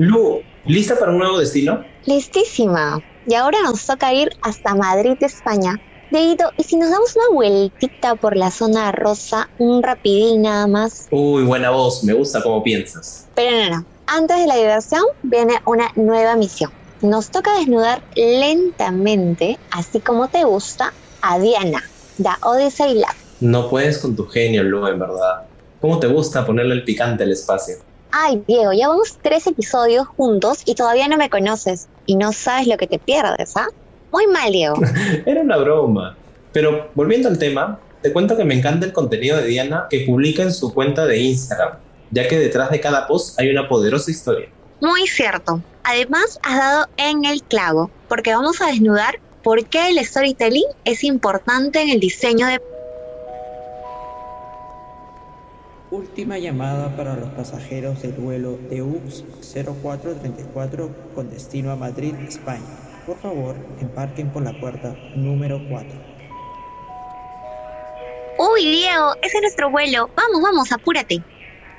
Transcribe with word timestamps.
Lu, 0.00 0.40
¿lista 0.64 0.98
para 0.98 1.12
un 1.12 1.18
nuevo 1.18 1.38
destino? 1.38 1.84
Listísima. 2.06 3.02
Y 3.26 3.34
ahora 3.34 3.58
nos 3.64 3.84
toca 3.84 4.14
ir 4.14 4.30
hasta 4.40 4.74
Madrid, 4.74 5.18
España. 5.20 5.78
Deito, 6.10 6.50
¿y 6.56 6.62
si 6.62 6.78
nos 6.78 6.88
damos 6.88 7.14
una 7.16 7.28
vueltita 7.34 8.14
por 8.14 8.34
la 8.34 8.50
zona 8.50 8.92
rosa, 8.92 9.50
un 9.58 9.82
rapidín 9.82 10.40
nada 10.40 10.66
más? 10.66 11.06
Uy, 11.10 11.42
buena 11.44 11.68
voz, 11.68 12.02
me 12.02 12.14
gusta 12.14 12.42
cómo 12.42 12.62
piensas. 12.62 13.28
Pero 13.34 13.50
no, 13.50 13.76
no. 13.76 13.84
Antes 14.06 14.38
de 14.38 14.46
la 14.46 14.56
diversión 14.56 15.02
viene 15.22 15.60
una 15.66 15.92
nueva 15.96 16.34
misión. 16.34 16.72
Nos 17.02 17.28
toca 17.28 17.58
desnudar 17.58 18.02
lentamente, 18.16 19.58
así 19.70 20.00
como 20.00 20.28
te 20.28 20.44
gusta, 20.44 20.94
a 21.20 21.38
Diana, 21.38 21.82
da 22.16 22.38
Odyssey 22.42 22.94
Lab. 22.94 23.14
No 23.40 23.68
puedes 23.68 23.98
con 23.98 24.16
tu 24.16 24.26
genio, 24.26 24.62
Lu, 24.62 24.86
en 24.86 24.98
verdad. 24.98 25.42
¿Cómo 25.78 26.00
te 26.00 26.06
gusta 26.06 26.46
ponerle 26.46 26.72
el 26.72 26.84
picante 26.84 27.24
al 27.24 27.32
espacio? 27.32 27.89
Ay, 28.12 28.42
Diego, 28.46 28.72
ya 28.72 28.88
vamos 28.88 29.18
tres 29.22 29.46
episodios 29.46 30.06
juntos 30.06 30.62
y 30.64 30.74
todavía 30.74 31.08
no 31.08 31.16
me 31.16 31.30
conoces 31.30 31.88
y 32.06 32.16
no 32.16 32.32
sabes 32.32 32.66
lo 32.66 32.76
que 32.76 32.86
te 32.86 32.98
pierdes, 32.98 33.56
¿ah? 33.56 33.68
Muy 34.12 34.26
mal, 34.26 34.50
Diego. 34.50 34.76
Era 35.26 35.40
una 35.42 35.56
broma. 35.56 36.16
Pero 36.52 36.90
volviendo 36.94 37.28
al 37.28 37.38
tema, 37.38 37.78
te 38.02 38.12
cuento 38.12 38.36
que 38.36 38.44
me 38.44 38.54
encanta 38.54 38.86
el 38.86 38.92
contenido 38.92 39.36
de 39.36 39.46
Diana 39.46 39.86
que 39.88 40.00
publica 40.00 40.42
en 40.42 40.52
su 40.52 40.74
cuenta 40.74 41.06
de 41.06 41.18
Instagram, 41.18 41.74
ya 42.10 42.26
que 42.26 42.38
detrás 42.38 42.70
de 42.70 42.80
cada 42.80 43.06
post 43.06 43.38
hay 43.38 43.50
una 43.50 43.68
poderosa 43.68 44.10
historia. 44.10 44.48
Muy 44.80 45.06
cierto. 45.06 45.62
Además, 45.84 46.40
has 46.42 46.58
dado 46.58 46.86
en 46.96 47.24
el 47.24 47.42
clavo, 47.42 47.90
porque 48.08 48.34
vamos 48.34 48.60
a 48.60 48.66
desnudar 48.66 49.20
por 49.42 49.64
qué 49.66 49.88
el 49.88 50.04
storytelling 50.04 50.66
es 50.84 51.04
importante 51.04 51.80
en 51.80 51.90
el 51.90 52.00
diseño 52.00 52.46
de 52.46 52.60
Última 55.90 56.38
llamada 56.38 56.94
para 56.96 57.16
los 57.16 57.30
pasajeros 57.30 58.00
del 58.02 58.12
vuelo 58.12 58.56
de 58.70 58.80
UX 58.80 59.24
0434 59.42 60.88
con 61.16 61.28
destino 61.28 61.72
a 61.72 61.76
Madrid, 61.76 62.14
España. 62.28 62.62
Por 63.04 63.18
favor, 63.18 63.56
embarquen 63.80 64.30
por 64.30 64.44
la 64.44 64.52
puerta 64.60 64.94
número 65.16 65.60
4. 65.68 65.90
Uy, 68.38 68.70
Diego, 68.70 69.14
ese 69.20 69.38
es 69.38 69.42
nuestro 69.42 69.68
vuelo. 69.70 70.08
Vamos, 70.14 70.40
vamos, 70.40 70.70
apúrate. 70.70 71.24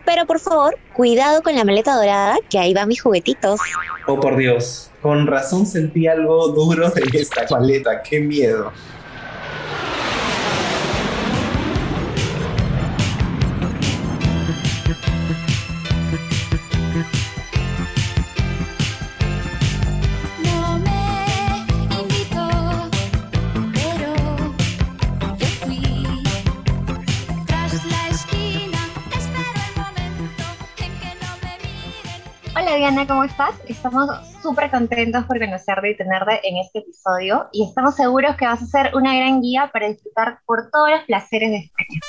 Pero 0.06 0.26
por 0.26 0.42
favor, 0.42 0.78
cuidado 0.94 1.42
con 1.42 1.56
la 1.56 1.64
maleta 1.64 1.96
dorada, 1.96 2.36
que 2.50 2.60
ahí 2.60 2.74
van 2.74 2.90
mis 2.90 3.02
juguetitos. 3.02 3.62
Oh, 4.08 4.20
por 4.20 4.36
Dios. 4.36 4.92
Con 5.02 5.26
razón 5.26 5.66
sentí 5.66 6.08
algo 6.08 6.50
duro 6.50 6.92
en 6.94 7.16
esta 7.16 7.46
maleta. 7.50 8.04
¡Qué 8.04 8.20
miedo! 8.20 8.74
Diana, 33.02 33.08
¿cómo 33.08 33.24
estás? 33.24 33.56
Estamos 33.68 34.10
súper 34.44 34.70
contentos 34.70 35.26
por 35.26 35.40
conocerte 35.40 35.90
y 35.90 35.98
tenerte 35.98 36.40
en 36.48 36.58
este 36.58 36.80
episodio 36.80 37.48
y 37.52 37.64
estamos 37.64 37.96
seguros 37.96 38.36
que 38.36 38.46
vas 38.46 38.62
a 38.62 38.66
ser 38.66 38.96
una 38.96 39.16
gran 39.16 39.42
guía 39.42 39.72
para 39.74 39.88
disfrutar 39.88 40.40
por 40.46 40.70
todos 40.70 40.92
los 40.92 41.02
placeres 41.06 41.50
de 41.50 41.58
España. 41.58 42.00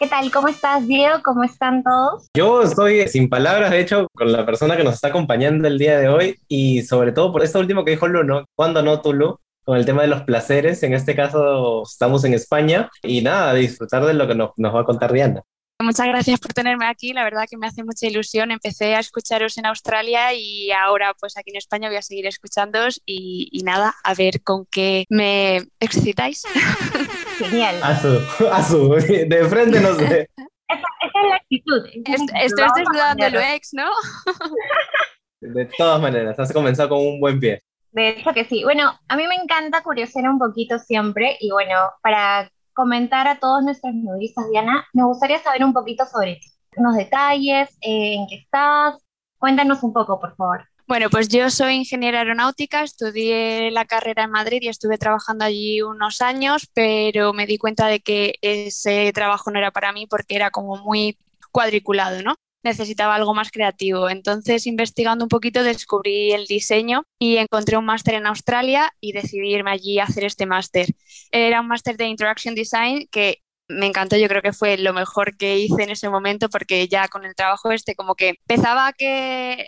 ¿Qué 0.00 0.06
tal? 0.06 0.30
¿Cómo 0.30 0.48
estás, 0.48 0.86
Diego? 0.86 1.18
¿Cómo 1.22 1.44
están 1.44 1.82
todos? 1.82 2.26
Yo 2.34 2.62
estoy 2.62 3.06
sin 3.08 3.28
palabras, 3.28 3.70
de 3.70 3.80
hecho, 3.80 4.06
con 4.14 4.32
la 4.32 4.46
persona 4.46 4.78
que 4.78 4.84
nos 4.84 4.94
está 4.94 5.08
acompañando 5.08 5.68
el 5.68 5.78
día 5.78 5.98
de 5.98 6.08
hoy 6.08 6.38
y 6.48 6.82
sobre 6.82 7.12
todo 7.12 7.30
por 7.30 7.42
esto 7.42 7.58
último 7.58 7.84
que 7.84 7.90
dijo 7.90 8.08
Lu, 8.08 8.24
¿no? 8.24 8.46
¿Cuándo 8.56 8.82
no 8.82 9.02
tú? 9.02 9.38
Con 9.64 9.76
el 9.76 9.84
tema 9.84 10.02
de 10.02 10.08
los 10.08 10.22
placeres, 10.22 10.82
en 10.82 10.94
este 10.94 11.14
caso 11.14 11.82
estamos 11.82 12.24
en 12.24 12.32
España 12.34 12.88
y 13.02 13.20
nada, 13.20 13.52
disfrutar 13.54 14.06
de 14.06 14.14
lo 14.14 14.26
que 14.26 14.34
nos, 14.34 14.50
nos 14.56 14.74
va 14.74 14.80
a 14.80 14.84
contar 14.84 15.12
Diana. 15.12 15.42
Muchas 15.82 16.06
gracias 16.06 16.40
por 16.40 16.52
tenerme 16.52 16.86
aquí, 16.86 17.12
la 17.12 17.24
verdad 17.24 17.46
que 17.50 17.56
me 17.56 17.66
hace 17.66 17.82
mucha 17.84 18.06
ilusión. 18.06 18.50
Empecé 18.50 18.94
a 18.94 19.00
escucharos 19.00 19.58
en 19.58 19.66
Australia 19.66 20.32
y 20.32 20.70
ahora 20.70 21.14
pues 21.18 21.36
aquí 21.36 21.50
en 21.50 21.56
España 21.56 21.88
voy 21.88 21.96
a 21.96 22.02
seguir 22.02 22.26
escuchándoos 22.26 23.02
y, 23.04 23.48
y 23.50 23.62
nada, 23.62 23.94
a 24.04 24.14
ver 24.14 24.42
con 24.42 24.66
qué 24.70 25.04
me 25.08 25.62
excitáis. 25.80 26.42
Genial. 27.38 27.80
Azu, 27.82 28.20
Azu, 28.50 28.94
de 28.94 29.46
frente 29.48 29.80
no 29.80 29.94
sé. 29.94 30.28
Esa, 30.68 30.86
esa 31.02 31.20
es 31.22 31.28
la 31.28 31.36
actitud. 31.36 31.86
Est-. 31.86 32.32
Estoy 32.34 32.66
desnudando 32.76 33.22
cambiarlo. 33.22 33.40
ex, 33.40 33.70
¿no? 33.72 33.90
De 35.40 35.64
todas 35.76 36.00
maneras, 36.00 36.38
has 36.38 36.52
comenzado 36.52 36.90
con 36.90 36.98
un 37.00 37.20
buen 37.20 37.40
pie. 37.40 37.62
De 37.90 38.10
hecho 38.10 38.32
que 38.32 38.44
sí. 38.44 38.62
Bueno, 38.62 38.98
a 39.08 39.16
mí 39.16 39.26
me 39.26 39.34
encanta 39.34 39.82
curiosear 39.82 40.28
un 40.28 40.38
poquito 40.38 40.78
siempre 40.78 41.36
y 41.40 41.50
bueno, 41.50 41.90
para 42.00 42.48
comentar 42.74 43.28
a 43.28 43.38
todos 43.38 43.62
nuestros 43.62 43.94
nudistas, 43.94 44.46
Diana, 44.50 44.86
nos 44.92 45.06
gustaría 45.06 45.38
saber 45.38 45.64
un 45.64 45.72
poquito 45.72 46.04
sobre 46.06 46.36
ti. 46.36 46.46
Unos 46.76 46.96
detalles, 46.96 47.70
eh, 47.80 48.14
en 48.14 48.26
qué 48.28 48.36
estás. 48.36 48.96
Cuéntanos 49.38 49.82
un 49.82 49.92
poco, 49.92 50.20
por 50.20 50.34
favor. 50.36 50.66
Bueno, 50.86 51.08
pues 51.10 51.28
yo 51.28 51.48
soy 51.48 51.74
ingeniera 51.74 52.18
aeronáutica, 52.18 52.82
estudié 52.82 53.70
la 53.70 53.84
carrera 53.84 54.24
en 54.24 54.30
Madrid 54.30 54.58
y 54.62 54.68
estuve 54.68 54.98
trabajando 54.98 55.44
allí 55.44 55.80
unos 55.80 56.20
años, 56.20 56.68
pero 56.74 57.32
me 57.32 57.46
di 57.46 57.56
cuenta 57.56 57.86
de 57.86 58.00
que 58.00 58.34
ese 58.42 59.10
trabajo 59.14 59.50
no 59.50 59.58
era 59.58 59.70
para 59.70 59.92
mí 59.92 60.06
porque 60.06 60.36
era 60.36 60.50
como 60.50 60.76
muy 60.76 61.16
cuadriculado, 61.50 62.22
¿no? 62.22 62.34
Necesitaba 62.62 63.14
algo 63.14 63.34
más 63.34 63.50
creativo. 63.50 64.08
Entonces, 64.08 64.66
investigando 64.66 65.24
un 65.24 65.28
poquito, 65.28 65.62
descubrí 65.62 66.32
el 66.32 66.46
diseño 66.46 67.04
y 67.18 67.36
encontré 67.38 67.76
un 67.76 67.84
máster 67.84 68.14
en 68.14 68.26
Australia 68.26 68.92
y 69.00 69.12
decidí 69.12 69.52
irme 69.54 69.72
allí 69.72 69.98
a 69.98 70.04
hacer 70.04 70.24
este 70.24 70.46
máster. 70.46 70.86
Era 71.30 71.60
un 71.60 71.68
máster 71.68 71.96
de 71.96 72.06
Interaction 72.06 72.54
Design 72.54 73.08
que 73.10 73.38
me 73.68 73.86
encantó, 73.86 74.16
yo 74.16 74.28
creo 74.28 74.42
que 74.42 74.52
fue 74.52 74.76
lo 74.76 74.92
mejor 74.92 75.36
que 75.36 75.58
hice 75.58 75.82
en 75.84 75.90
ese 75.90 76.08
momento 76.10 76.48
porque 76.50 76.88
ya 76.88 77.08
con 77.08 77.24
el 77.24 77.34
trabajo 77.34 77.70
este 77.72 77.94
como 77.94 78.14
que 78.14 78.30
empezaba 78.30 78.88
a, 78.88 78.92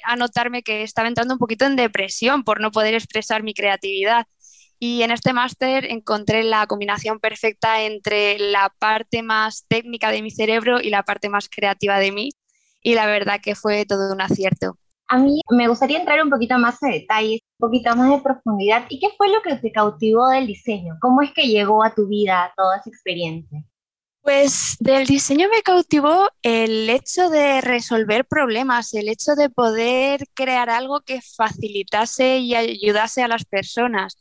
a 0.05 0.17
notarme 0.17 0.63
que 0.63 0.83
estaba 0.83 1.09
entrando 1.09 1.35
un 1.35 1.39
poquito 1.39 1.65
en 1.65 1.77
depresión 1.77 2.45
por 2.45 2.61
no 2.61 2.71
poder 2.71 2.95
expresar 2.95 3.43
mi 3.43 3.55
creatividad. 3.55 4.27
Y 4.79 5.03
en 5.03 5.11
este 5.13 5.33
máster 5.33 5.87
encontré 5.91 6.43
la 6.43 6.67
combinación 6.67 7.19
perfecta 7.21 7.83
entre 7.83 8.39
la 8.39 8.75
parte 8.79 9.23
más 9.23 9.65
técnica 9.69 10.11
de 10.11 10.23
mi 10.23 10.31
cerebro 10.31 10.81
y 10.81 10.91
la 10.91 11.05
parte 11.05 11.29
más 11.29 11.49
creativa 11.49 11.99
de 11.99 12.13
mí. 12.13 12.31
Y 12.85 12.95
la 12.95 13.07
verdad 13.07 13.41
que 13.43 13.57
fue 13.57 13.87
todo 13.87 14.13
un 14.13 14.21
acierto. 14.21 14.79
A 15.09 15.19
mí 15.19 15.41
me 15.51 15.69
gustaría 15.69 15.99
entrar 15.99 16.23
un 16.23 16.31
poquito 16.31 16.59
más 16.59 16.83
en 16.83 16.93
detalles, 16.93 17.41
un 17.59 17.69
poquito 17.69 17.97
más 17.97 18.11
de 18.11 18.23
profundidad. 18.23 18.85
¿Y 18.91 19.01
qué 19.01 19.09
fue 19.17 19.29
lo 19.31 19.43
que 19.43 19.57
te 19.57 19.73
cautivó 19.73 20.29
del 20.29 20.47
diseño? 20.47 20.97
¿Cómo 21.01 21.23
es 21.23 21.33
que 21.33 21.49
llegó 21.49 21.83
a 21.83 21.95
tu 21.95 22.07
vida 22.07 22.53
toda 22.57 22.77
esa 22.77 22.91
experiencia? 22.91 23.65
Pues 24.21 24.77
del 24.81 25.07
diseño 25.07 25.49
me 25.51 25.63
cautivó 25.63 26.29
el 26.43 26.89
hecho 26.91 27.31
de 27.31 27.63
resolver 27.63 28.27
problemas, 28.27 28.93
el 28.95 29.09
hecho 29.09 29.35
de 29.35 29.51
poder 29.51 30.25
crear 30.35 30.71
algo 30.71 31.01
que 31.01 31.21
facilitase 31.21 32.39
y 32.39 32.55
ayudase 32.55 33.23
a 33.23 33.29
las 33.29 33.45
personas. 33.45 34.17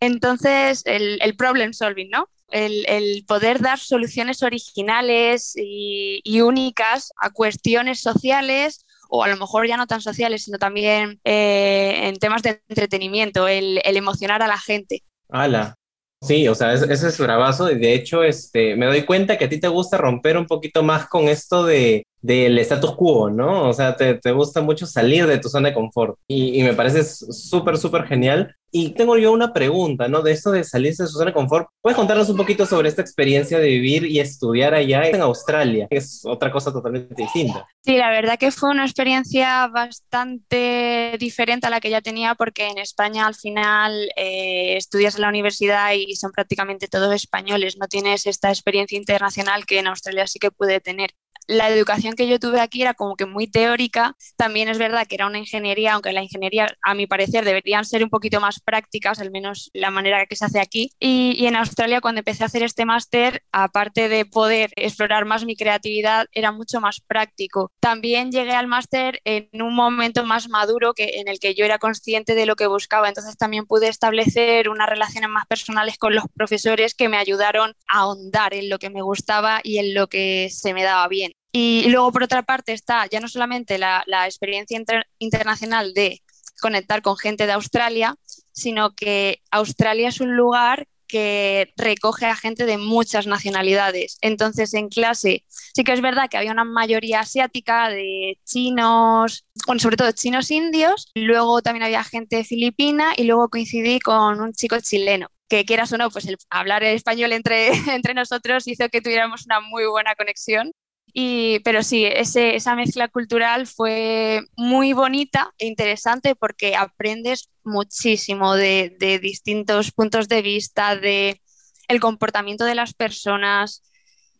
Entonces, 0.00 0.82
el, 0.84 1.18
el 1.22 1.36
problem 1.36 1.72
solving, 1.72 2.10
¿no? 2.10 2.28
El, 2.50 2.84
el 2.88 3.24
poder 3.26 3.60
dar 3.60 3.78
soluciones 3.78 4.42
originales 4.42 5.54
y, 5.56 6.20
y 6.24 6.40
únicas 6.40 7.12
a 7.20 7.30
cuestiones 7.30 8.00
sociales 8.00 8.84
o 9.08 9.24
a 9.24 9.28
lo 9.28 9.36
mejor 9.36 9.66
ya 9.66 9.76
no 9.76 9.86
tan 9.88 10.00
sociales, 10.00 10.44
sino 10.44 10.58
también 10.58 11.20
eh, 11.24 12.08
en 12.08 12.16
temas 12.16 12.42
de 12.42 12.62
entretenimiento, 12.68 13.48
el, 13.48 13.80
el 13.84 13.96
emocionar 13.96 14.42
a 14.42 14.46
la 14.48 14.58
gente. 14.58 15.02
Ala. 15.28 15.74
Sí, 16.22 16.46
o 16.48 16.54
sea, 16.54 16.74
es- 16.74 16.82
ese 16.82 17.08
es 17.08 17.18
bravazo 17.18 17.64
de 17.66 17.94
hecho 17.94 18.22
este, 18.22 18.76
me 18.76 18.86
doy 18.86 19.04
cuenta 19.06 19.38
que 19.38 19.46
a 19.46 19.48
ti 19.48 19.58
te 19.58 19.68
gusta 19.68 19.96
romper 19.96 20.36
un 20.36 20.46
poquito 20.46 20.82
más 20.82 21.08
con 21.08 21.28
esto 21.28 21.64
de, 21.64 22.04
del 22.20 22.58
status 22.58 22.94
quo, 22.96 23.30
¿no? 23.30 23.68
O 23.68 23.72
sea, 23.72 23.96
te, 23.96 24.14
te 24.14 24.32
gusta 24.32 24.60
mucho 24.60 24.86
salir 24.86 25.26
de 25.26 25.38
tu 25.38 25.48
zona 25.48 25.68
de 25.70 25.74
confort 25.74 26.18
y, 26.26 26.60
y 26.60 26.62
me 26.62 26.74
parece 26.74 27.02
súper, 27.04 27.78
súper 27.78 28.04
genial. 28.06 28.54
Y 28.72 28.90
tengo 28.90 29.18
yo 29.18 29.32
una 29.32 29.52
pregunta, 29.52 30.06
¿no? 30.06 30.22
De 30.22 30.30
esto 30.30 30.52
de 30.52 30.62
salirse 30.62 31.02
de 31.02 31.08
su 31.08 31.14
zona 31.14 31.30
de 31.30 31.34
confort. 31.34 31.68
¿Puedes 31.82 31.96
contarnos 31.96 32.28
un 32.28 32.36
poquito 32.36 32.64
sobre 32.66 32.88
esta 32.88 33.02
experiencia 33.02 33.58
de 33.58 33.66
vivir 33.66 34.06
y 34.06 34.20
estudiar 34.20 34.74
allá 34.74 35.08
en 35.08 35.20
Australia? 35.22 35.88
Es 35.90 36.20
otra 36.24 36.52
cosa 36.52 36.72
totalmente 36.72 37.12
distinta. 37.16 37.66
Sí, 37.84 37.96
la 37.96 38.10
verdad 38.10 38.38
que 38.38 38.52
fue 38.52 38.70
una 38.70 38.84
experiencia 38.84 39.66
bastante 39.66 41.16
diferente 41.18 41.66
a 41.66 41.70
la 41.70 41.80
que 41.80 41.90
ya 41.90 42.00
tenía 42.00 42.36
porque 42.36 42.68
en 42.68 42.78
España 42.78 43.26
al 43.26 43.34
final 43.34 44.08
eh, 44.14 44.76
estudias 44.76 45.16
en 45.16 45.22
la 45.22 45.30
universidad 45.30 45.92
y 45.94 46.14
son 46.14 46.30
prácticamente 46.30 46.86
todos 46.86 47.12
españoles, 47.12 47.76
no 47.76 47.88
tienes 47.88 48.26
esta 48.26 48.50
experiencia 48.50 48.96
internacional 48.96 49.66
que 49.66 49.80
en 49.80 49.88
Australia 49.88 50.28
sí 50.28 50.38
que 50.38 50.52
pude 50.52 50.80
tener. 50.80 51.10
La 51.50 51.68
educación 51.68 52.14
que 52.14 52.28
yo 52.28 52.38
tuve 52.38 52.60
aquí 52.60 52.82
era 52.82 52.94
como 52.94 53.16
que 53.16 53.26
muy 53.26 53.48
teórica. 53.48 54.14
También 54.36 54.68
es 54.68 54.78
verdad 54.78 55.06
que 55.08 55.16
era 55.16 55.26
una 55.26 55.38
ingeniería, 55.38 55.94
aunque 55.94 56.12
la 56.12 56.22
ingeniería, 56.22 56.68
a 56.80 56.94
mi 56.94 57.08
parecer, 57.08 57.44
deberían 57.44 57.84
ser 57.84 58.04
un 58.04 58.08
poquito 58.08 58.40
más 58.40 58.60
prácticas, 58.60 59.18
al 59.18 59.32
menos 59.32 59.68
la 59.74 59.90
manera 59.90 60.26
que 60.26 60.36
se 60.36 60.44
hace 60.44 60.60
aquí. 60.60 60.92
Y, 61.00 61.44
en 61.46 61.56
Australia, 61.56 62.00
cuando 62.00 62.20
empecé 62.20 62.44
a 62.44 62.46
hacer 62.46 62.62
este 62.62 62.84
máster, 62.84 63.42
aparte 63.50 64.08
de 64.08 64.24
poder 64.26 64.70
explorar 64.76 65.24
más 65.24 65.44
mi 65.44 65.56
creatividad, 65.56 66.26
era 66.30 66.52
mucho 66.52 66.80
más 66.80 67.00
práctico. 67.00 67.72
También 67.80 68.30
llegué 68.30 68.52
al 68.52 68.68
máster 68.68 69.20
en 69.24 69.48
un 69.60 69.74
momento 69.74 70.24
más 70.24 70.48
maduro 70.48 70.94
que, 70.94 71.18
en 71.18 71.26
el 71.26 71.40
que 71.40 71.56
yo 71.56 71.64
era 71.64 71.78
consciente 71.78 72.36
de 72.36 72.46
lo 72.46 72.54
que 72.54 72.68
buscaba. 72.68 73.08
Entonces 73.08 73.36
también 73.36 73.66
pude 73.66 73.88
establecer 73.88 74.68
unas 74.68 74.88
relaciones 74.88 75.28
más 75.28 75.46
personales 75.46 75.98
con 75.98 76.14
los 76.14 76.24
profesores 76.32 76.94
que 76.94 77.08
me 77.08 77.16
ayudaron 77.16 77.74
a 77.88 78.00
ahondar 78.00 78.54
en 78.54 78.68
lo 78.68 78.78
que 78.78 78.90
me 78.90 79.02
gustaba 79.02 79.60
y 79.64 79.78
en 79.78 79.94
lo 79.94 80.06
que 80.06 80.48
se 80.52 80.74
me 80.74 80.84
daba 80.84 81.08
bien. 81.08 81.32
Y 81.52 81.88
luego, 81.90 82.12
por 82.12 82.22
otra 82.22 82.42
parte, 82.42 82.72
está 82.72 83.06
ya 83.06 83.20
no 83.20 83.28
solamente 83.28 83.78
la, 83.78 84.02
la 84.06 84.26
experiencia 84.26 84.76
inter- 84.78 85.06
internacional 85.18 85.94
de 85.94 86.22
conectar 86.60 87.02
con 87.02 87.16
gente 87.16 87.46
de 87.46 87.52
Australia, 87.52 88.14
sino 88.52 88.94
que 88.94 89.40
Australia 89.50 90.08
es 90.08 90.20
un 90.20 90.36
lugar 90.36 90.86
que 91.06 91.72
recoge 91.76 92.26
a 92.26 92.36
gente 92.36 92.66
de 92.66 92.78
muchas 92.78 93.26
nacionalidades. 93.26 94.18
Entonces, 94.20 94.74
en 94.74 94.88
clase 94.88 95.44
sí 95.48 95.82
que 95.82 95.92
es 95.92 96.00
verdad 96.00 96.28
que 96.30 96.36
había 96.36 96.52
una 96.52 96.64
mayoría 96.64 97.20
asiática 97.20 97.88
de 97.88 98.38
chinos, 98.44 99.44
bueno, 99.66 99.80
sobre 99.80 99.96
todo 99.96 100.12
chinos 100.12 100.50
indios, 100.52 101.10
luego 101.14 101.62
también 101.62 101.82
había 101.82 102.04
gente 102.04 102.44
filipina 102.44 103.12
y 103.16 103.24
luego 103.24 103.48
coincidí 103.48 103.98
con 103.98 104.40
un 104.40 104.52
chico 104.52 104.78
chileno 104.80 105.28
que 105.48 105.64
quieras 105.64 105.92
o 105.92 105.98
no, 105.98 106.10
pues 106.10 106.26
el 106.26 106.36
hablar 106.48 106.84
español 106.84 107.32
entre, 107.32 107.68
entre 107.92 108.14
nosotros 108.14 108.68
hizo 108.68 108.88
que 108.88 109.00
tuviéramos 109.02 109.46
una 109.46 109.58
muy 109.60 109.86
buena 109.86 110.14
conexión. 110.14 110.70
Y, 111.12 111.60
pero 111.60 111.82
sí, 111.82 112.04
esa 112.04 112.74
mezcla 112.76 113.08
cultural 113.08 113.66
fue 113.66 114.42
muy 114.56 114.92
bonita 114.92 115.52
e 115.58 115.66
interesante 115.66 116.34
porque 116.34 116.76
aprendes 116.76 117.50
muchísimo 117.64 118.54
de, 118.54 119.18
distintos 119.20 119.92
puntos 119.92 120.28
de 120.28 120.42
vista, 120.42 120.96
de 120.96 121.40
el 121.88 122.00
comportamiento 122.00 122.64
de 122.64 122.74
las 122.74 122.94
personas. 122.94 123.82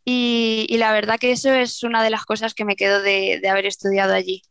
Y, 0.05 0.67
y 0.69 0.78
la 0.78 0.93
verdad 0.93 1.19
que 1.19 1.32
eso 1.32 1.52
es 1.52 1.82
una 1.82 2.02
de 2.02 2.11
las 2.11 2.25
cosas 2.25 2.55
que 2.55 2.64
me 2.64 2.76
quedo 2.76 3.02
de, 3.02 3.38
de 3.40 3.49
haber 3.49 3.67
estudiado 3.67 4.14
allí. 4.14 4.43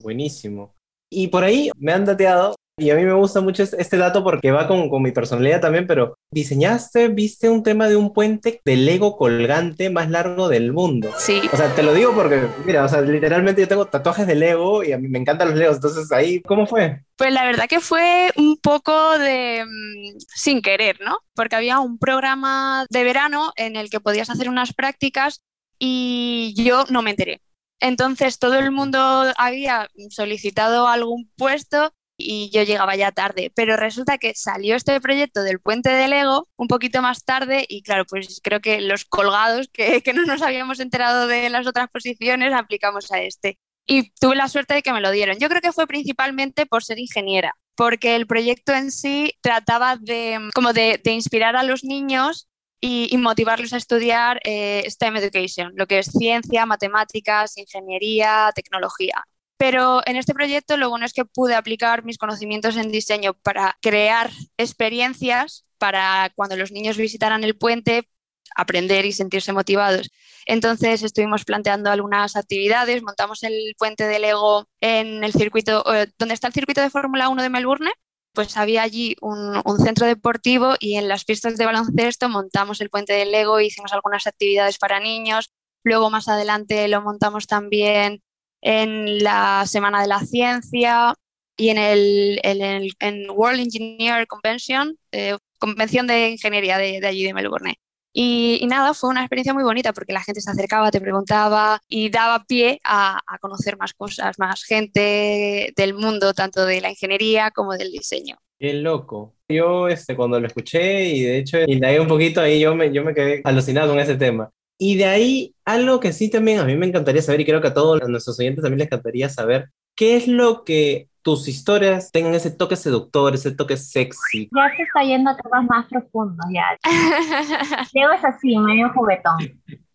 Buenísimo. 0.00 0.74
Y 1.10 1.28
por 1.28 1.44
ahí 1.44 1.70
me 1.76 1.92
han 1.92 2.04
dateado, 2.04 2.54
y 2.78 2.90
a 2.90 2.94
mí 2.94 3.04
me 3.04 3.12
gusta 3.12 3.40
mucho 3.40 3.62
es- 3.62 3.72
este 3.74 3.96
dato 3.96 4.22
porque 4.24 4.50
va 4.50 4.66
con, 4.68 4.88
con 4.88 5.02
mi 5.02 5.12
personalidad 5.12 5.60
también, 5.60 5.86
pero 5.86 6.16
diseñaste, 6.30 7.08
viste 7.08 7.48
un 7.50 7.62
tema 7.62 7.88
de 7.88 7.96
un 7.96 8.12
puente 8.12 8.60
de 8.64 8.76
Lego 8.76 9.16
colgante 9.16 9.90
más 9.90 10.08
largo 10.10 10.48
del 10.48 10.72
mundo. 10.72 11.10
Sí, 11.18 11.40
O 11.52 11.56
sea, 11.56 11.74
te 11.74 11.82
lo 11.82 11.92
digo 11.94 12.14
porque, 12.14 12.42
mira, 12.64 12.84
o 12.84 12.88
sea, 12.88 13.00
literalmente 13.00 13.60
yo 13.60 13.68
tengo 13.68 13.86
tatuajes 13.86 14.26
de 14.26 14.34
Lego 14.34 14.84
y 14.84 14.92
a 14.92 14.98
mí 14.98 15.08
me 15.08 15.18
encantan 15.18 15.48
los 15.50 15.58
Legos, 15.58 15.76
entonces 15.76 16.10
ahí, 16.12 16.40
¿cómo 16.42 16.66
fue? 16.66 17.02
Pues 17.16 17.32
la 17.32 17.44
verdad 17.44 17.66
que 17.68 17.80
fue 17.80 18.30
un 18.36 18.56
poco 18.58 19.18
de 19.18 19.64
mm, 19.66 20.18
sin 20.34 20.62
querer, 20.62 21.00
¿no? 21.00 21.18
Porque 21.34 21.56
había 21.56 21.80
un 21.80 21.98
programa 21.98 22.86
de 22.90 23.04
verano 23.04 23.52
en 23.56 23.76
el 23.76 23.90
que 23.90 24.00
podías 24.00 24.30
hacer 24.30 24.48
unas 24.48 24.72
prácticas 24.72 25.42
y 25.78 26.54
yo 26.56 26.84
no 26.90 27.02
me 27.02 27.10
enteré. 27.10 27.40
Entonces 27.80 28.38
todo 28.38 28.58
el 28.58 28.72
mundo 28.72 28.98
había 29.36 29.88
solicitado 30.10 30.88
algún 30.88 31.30
puesto 31.36 31.92
y 32.18 32.50
yo 32.52 32.64
llegaba 32.64 32.96
ya 32.96 33.12
tarde, 33.12 33.52
pero 33.54 33.76
resulta 33.76 34.18
que 34.18 34.34
salió 34.34 34.74
este 34.76 35.00
proyecto 35.00 35.42
del 35.42 35.60
puente 35.60 35.90
de 35.90 36.08
Lego 36.08 36.48
un 36.56 36.66
poquito 36.66 37.00
más 37.00 37.24
tarde 37.24 37.64
y 37.68 37.82
claro, 37.82 38.04
pues 38.06 38.40
creo 38.42 38.60
que 38.60 38.80
los 38.80 39.04
colgados 39.04 39.68
que, 39.72 40.02
que 40.02 40.12
no 40.12 40.24
nos 40.26 40.42
habíamos 40.42 40.80
enterado 40.80 41.28
de 41.28 41.48
las 41.48 41.66
otras 41.66 41.88
posiciones 41.90 42.52
aplicamos 42.52 43.10
a 43.12 43.22
este 43.22 43.58
y 43.86 44.10
tuve 44.10 44.36
la 44.36 44.48
suerte 44.48 44.74
de 44.74 44.82
que 44.82 44.92
me 44.92 45.00
lo 45.00 45.10
dieron. 45.10 45.38
Yo 45.38 45.48
creo 45.48 45.62
que 45.62 45.72
fue 45.72 45.86
principalmente 45.86 46.66
por 46.66 46.84
ser 46.84 46.98
ingeniera, 46.98 47.54
porque 47.74 48.16
el 48.16 48.26
proyecto 48.26 48.74
en 48.74 48.90
sí 48.92 49.32
trataba 49.40 49.96
de, 49.96 50.50
como 50.54 50.72
de, 50.72 51.00
de 51.02 51.12
inspirar 51.12 51.56
a 51.56 51.62
los 51.62 51.84
niños 51.84 52.48
y, 52.80 53.08
y 53.10 53.16
motivarlos 53.16 53.72
a 53.72 53.78
estudiar 53.78 54.40
eh, 54.44 54.84
STEM 54.88 55.16
Education, 55.16 55.72
lo 55.74 55.86
que 55.86 56.00
es 56.00 56.06
ciencia, 56.06 56.66
matemáticas, 56.66 57.56
ingeniería, 57.56 58.52
tecnología. 58.54 59.24
Pero 59.58 60.00
en 60.06 60.16
este 60.16 60.34
proyecto 60.34 60.76
lo 60.76 60.88
bueno 60.88 61.04
es 61.04 61.12
que 61.12 61.24
pude 61.24 61.54
aplicar 61.54 62.04
mis 62.04 62.16
conocimientos 62.16 62.76
en 62.76 62.90
diseño 62.90 63.34
para 63.34 63.76
crear 63.82 64.30
experiencias 64.56 65.66
para 65.78 66.32
cuando 66.34 66.56
los 66.56 66.72
niños 66.72 66.96
visitaran 66.96 67.44
el 67.44 67.58
puente 67.58 68.08
aprender 68.54 69.04
y 69.04 69.12
sentirse 69.12 69.52
motivados. 69.52 70.10
Entonces 70.46 71.02
estuvimos 71.02 71.44
planteando 71.44 71.90
algunas 71.90 72.36
actividades, 72.36 73.02
montamos 73.02 73.42
el 73.42 73.74
puente 73.76 74.04
de 74.04 74.18
Lego 74.18 74.66
en 74.80 75.22
el 75.24 75.32
circuito, 75.32 75.84
donde 76.18 76.34
está 76.34 76.46
el 76.46 76.54
circuito 76.54 76.80
de 76.80 76.90
Fórmula 76.90 77.28
1 77.28 77.42
de 77.42 77.50
Melbourne, 77.50 77.90
pues 78.32 78.56
había 78.56 78.82
allí 78.82 79.16
un, 79.20 79.60
un, 79.64 79.78
centro 79.80 80.06
deportivo 80.06 80.74
y 80.78 80.94
en 80.94 81.08
las 81.08 81.24
pistas 81.24 81.56
de 81.56 81.66
baloncesto 81.66 82.28
montamos 82.28 82.80
el 82.80 82.90
puente 82.90 83.12
de 83.12 83.26
Lego, 83.26 83.60
hicimos 83.60 83.92
algunas 83.92 84.26
actividades 84.26 84.78
para 84.78 85.00
niños, 85.00 85.52
luego 85.82 86.10
más 86.10 86.28
adelante 86.28 86.86
lo 86.88 87.02
montamos 87.02 87.46
también 87.46 88.22
en 88.60 89.22
la 89.22 89.64
Semana 89.66 90.00
de 90.00 90.08
la 90.08 90.20
Ciencia 90.20 91.14
y 91.56 91.70
en 91.70 91.78
el, 91.78 92.40
en 92.42 92.62
el 92.62 92.92
en 93.00 93.30
World 93.30 93.60
Engineer 93.60 94.26
Convention, 94.26 94.96
eh, 95.12 95.36
convención 95.58 96.06
de 96.06 96.30
ingeniería 96.30 96.78
de, 96.78 97.00
de 97.00 97.06
allí 97.06 97.24
de 97.24 97.34
Melbourne. 97.34 97.74
Y, 98.12 98.58
y, 98.62 98.66
nada, 98.66 98.94
fue 98.94 99.10
una 99.10 99.20
experiencia 99.20 99.52
muy 99.54 99.62
bonita 99.62 99.92
porque 99.92 100.12
la 100.12 100.22
gente 100.22 100.40
se 100.40 100.50
acercaba, 100.50 100.90
te 100.90 101.00
preguntaba 101.00 101.80
y 101.88 102.10
daba 102.10 102.44
pie 102.44 102.80
a, 102.82 103.20
a, 103.26 103.38
conocer 103.38 103.76
más 103.76 103.92
cosas, 103.92 104.38
más 104.38 104.64
gente 104.64 105.72
del 105.76 105.94
mundo, 105.94 106.32
tanto 106.32 106.64
de 106.64 106.80
la 106.80 106.90
ingeniería 106.90 107.50
como 107.50 107.76
del 107.76 107.92
diseño. 107.92 108.36
Qué 108.58 108.72
loco. 108.72 109.34
Yo 109.48 109.88
este, 109.88 110.16
cuando 110.16 110.40
lo 110.40 110.46
escuché 110.46 111.04
y 111.04 111.22
de 111.22 111.38
hecho 111.38 111.58
indagué 111.66 112.00
un 112.00 112.08
poquito 112.08 112.40
ahí, 112.40 112.58
yo 112.60 112.74
me, 112.74 112.92
yo 112.92 113.04
me 113.04 113.14
quedé 113.14 113.40
alucinado 113.44 113.90
con 113.90 114.00
ese 114.00 114.16
tema. 114.16 114.50
Y 114.78 114.96
de 114.96 115.06
ahí, 115.06 115.54
algo 115.64 115.98
que 115.98 116.12
sí 116.12 116.30
también 116.30 116.60
a 116.60 116.64
mí 116.64 116.76
me 116.76 116.86
encantaría 116.86 117.20
saber 117.20 117.40
y 117.40 117.44
creo 117.44 117.60
que 117.60 117.68
a 117.68 117.74
todos 117.74 118.00
nuestros 118.08 118.38
oyentes 118.38 118.62
también 118.62 118.78
les 118.78 118.86
encantaría 118.86 119.28
saber, 119.28 119.70
¿qué 119.96 120.16
es 120.16 120.28
lo 120.28 120.64
que 120.64 121.08
tus 121.22 121.48
historias 121.48 122.12
tengan 122.12 122.34
ese 122.34 122.52
toque 122.52 122.76
seductor, 122.76 123.34
ese 123.34 123.50
toque 123.50 123.76
sexy? 123.76 124.48
Ya 124.54 124.76
se 124.76 124.82
está 124.84 125.02
yendo 125.02 125.30
a 125.30 125.36
temas 125.36 125.64
más 125.64 125.86
profundos, 125.88 126.46
ya. 126.54 126.78
Leo 127.92 128.12
es 128.12 128.24
así, 128.24 128.56
medio 128.56 128.88
juguetón. 128.94 129.36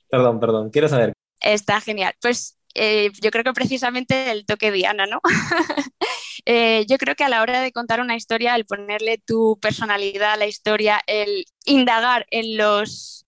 Perdón, 0.09 0.39
perdón, 0.41 0.69
quiero 0.69 0.89
saber. 0.89 1.13
Está 1.39 1.79
genial. 1.79 2.13
Pues 2.21 2.57
eh, 2.75 3.09
yo 3.21 3.31
creo 3.31 3.45
que 3.45 3.53
precisamente 3.53 4.31
el 4.31 4.45
toque 4.45 4.71
Diana, 4.71 5.05
¿no? 5.05 5.21
eh, 6.45 6.85
yo 6.89 6.97
creo 6.97 7.15
que 7.15 7.23
a 7.23 7.29
la 7.29 7.41
hora 7.41 7.61
de 7.61 7.71
contar 7.71 8.01
una 8.01 8.17
historia, 8.17 8.55
el 8.55 8.65
ponerle 8.65 9.17
tu 9.17 9.57
personalidad 9.61 10.33
a 10.33 10.37
la 10.37 10.47
historia, 10.47 11.01
el 11.07 11.45
indagar 11.65 12.25
en 12.31 12.57
los 12.57 13.22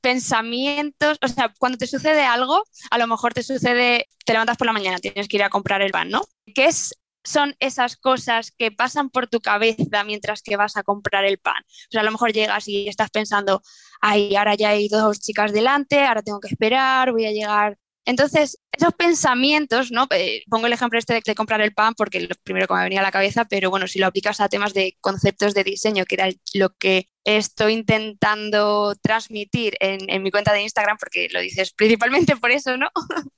pensamientos, 0.00 1.18
o 1.22 1.28
sea, 1.28 1.52
cuando 1.58 1.78
te 1.78 1.86
sucede 1.86 2.22
algo, 2.24 2.64
a 2.90 2.98
lo 2.98 3.06
mejor 3.06 3.34
te 3.34 3.42
sucede, 3.42 4.08
te 4.24 4.32
levantas 4.32 4.56
por 4.56 4.66
la 4.66 4.72
mañana, 4.72 4.98
tienes 4.98 5.28
que 5.28 5.36
ir 5.36 5.42
a 5.42 5.50
comprar 5.50 5.82
el 5.82 5.90
pan, 5.92 6.10
¿no? 6.10 6.22
¿Qué 6.54 6.66
es, 6.66 6.94
son 7.24 7.54
esas 7.60 7.96
cosas 7.96 8.52
que 8.56 8.70
pasan 8.72 9.10
por 9.10 9.26
tu 9.28 9.40
cabeza 9.40 10.04
mientras 10.04 10.42
que 10.42 10.56
vas 10.56 10.76
a 10.76 10.82
comprar 10.82 11.24
el 11.24 11.38
pan? 11.38 11.62
O 11.64 11.90
sea, 11.90 12.00
a 12.02 12.04
lo 12.04 12.12
mejor 12.12 12.32
llegas 12.32 12.68
y 12.68 12.88
estás 12.88 13.10
pensando, 13.10 13.62
ay, 14.00 14.34
ahora 14.36 14.54
ya 14.54 14.70
hay 14.70 14.88
dos 14.88 15.20
chicas 15.20 15.52
delante, 15.52 16.04
ahora 16.04 16.22
tengo 16.22 16.40
que 16.40 16.48
esperar, 16.48 17.12
voy 17.12 17.26
a 17.26 17.32
llegar. 17.32 17.78
Entonces, 18.06 18.58
esos 18.72 18.94
pensamientos, 18.94 19.92
¿no? 19.92 20.06
Eh, 20.10 20.42
pongo 20.48 20.66
el 20.66 20.72
ejemplo 20.72 20.98
este 20.98 21.20
de, 21.24 21.34
comprar 21.34 21.60
el 21.60 21.74
pan 21.74 21.94
porque 21.94 22.20
lo 22.20 22.34
primero 22.42 22.66
que 22.66 22.74
me 22.74 22.82
venía 22.82 23.00
a 23.00 23.02
la 23.02 23.10
cabeza, 23.10 23.44
pero 23.44 23.70
bueno, 23.70 23.86
si 23.86 23.98
lo 23.98 24.06
aplicas 24.06 24.40
a 24.40 24.48
temas 24.48 24.72
de 24.74 24.96
conceptos 25.00 25.54
de 25.54 25.64
diseño, 25.64 26.04
que 26.06 26.14
era 26.14 26.28
lo 26.54 26.70
que 26.76 27.08
estoy 27.24 27.74
intentando 27.74 28.94
transmitir 29.02 29.76
en, 29.80 30.22
mi 30.22 30.30
cuenta 30.30 30.52
de 30.52 30.62
Instagram, 30.62 30.96
porque 30.98 31.28
lo 31.30 31.40
dices 31.40 31.72
principalmente 31.72 32.36
por 32.36 32.50
eso, 32.50 32.76
¿no? 32.76 32.88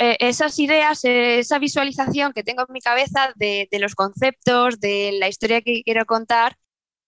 eh, 0.00 0.16
esas 0.18 0.58
ideas, 0.58 1.00
esa 1.04 1.58
visualización 1.58 2.32
que 2.32 2.42
tengo 2.42 2.62
en 2.62 2.72
mi 2.72 2.80
cabeza 2.80 3.32
de 3.36 3.68
los 3.78 3.94
conceptos, 3.94 4.80
de 4.80 5.12
la 5.18 5.28
historia 5.28 5.62
que 5.62 5.82
quiero 5.84 6.04
contar, 6.04 6.56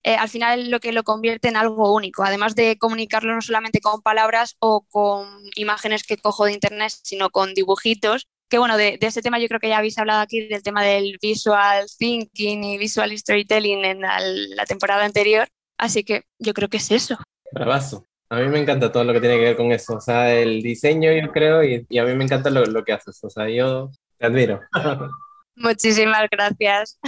eh, 0.05 0.17
al 0.17 0.29
final 0.29 0.71
lo 0.71 0.81
que 0.81 0.93
lo 0.93 1.05
convierte 1.05 1.49
en 1.49 1.57
algo 1.57 1.95
único, 1.95 2.25
además 2.25 2.55
de 2.57 2.77
comunicarlo 2.77 3.35
no 3.35 3.41
solamente 3.41 3.81
con 3.81 4.03
palabras 4.03 4.57
o 4.59 4.85
con 4.91 5.29
imágenes 5.55 6.03
que 6.03 6.17
cojo 6.17 6.47
de 6.47 6.53
internet, 6.53 6.93
sino 7.03 7.31
con 7.31 7.55
dibujitos. 7.55 8.29
Que 8.49 8.59
bueno, 8.59 8.77
de, 8.77 8.99
de 8.99 9.07
ese 9.07 9.23
tema 9.23 9.39
yo 9.39 9.49
creo 9.49 9.61
que 9.61 9.69
ya 9.69 9.79
habéis 9.79 9.99
hablado 9.99 10.21
aquí 10.21 10.47
del 10.47 10.63
tema 10.63 10.83
del 10.83 11.19
visual 11.23 11.87
thinking 11.99 12.65
y 12.65 12.79
visual 12.79 13.17
storytelling 13.17 13.85
en 13.85 14.01
la, 14.01 14.21
la 14.21 14.67
temporada 14.67 15.05
anterior, 15.05 15.49
así 15.79 16.05
que 16.05 16.25
yo 16.39 16.53
creo 16.53 16.69
que 16.69 16.77
es 16.77 16.91
eso. 16.91 17.17
Bravazo. 17.53 18.05
A 18.29 18.37
mí 18.37 18.49
me 18.49 18.59
encanta 18.59 18.91
todo 18.91 19.05
lo 19.05 19.13
que 19.13 19.21
tiene 19.21 19.37
que 19.37 19.45
ver 19.45 19.57
con 19.57 19.73
eso, 19.73 19.95
o 19.95 20.01
sea, 20.01 20.35
el 20.35 20.63
diseño 20.63 21.13
yo 21.13 21.31
creo 21.33 21.63
y, 21.63 21.87
y 21.89 21.99
a 21.99 22.05
mí 22.05 22.15
me 22.15 22.25
encanta 22.25 22.51
lo, 22.51 22.65
lo 22.65 22.83
que 22.83 22.93
haces, 22.93 23.23
o 23.23 23.31
sea, 23.31 23.49
yo 23.49 23.91
te 24.19 24.27
admiro. 24.27 24.61
Muchísimas 25.55 26.29
gracias. 26.31 26.99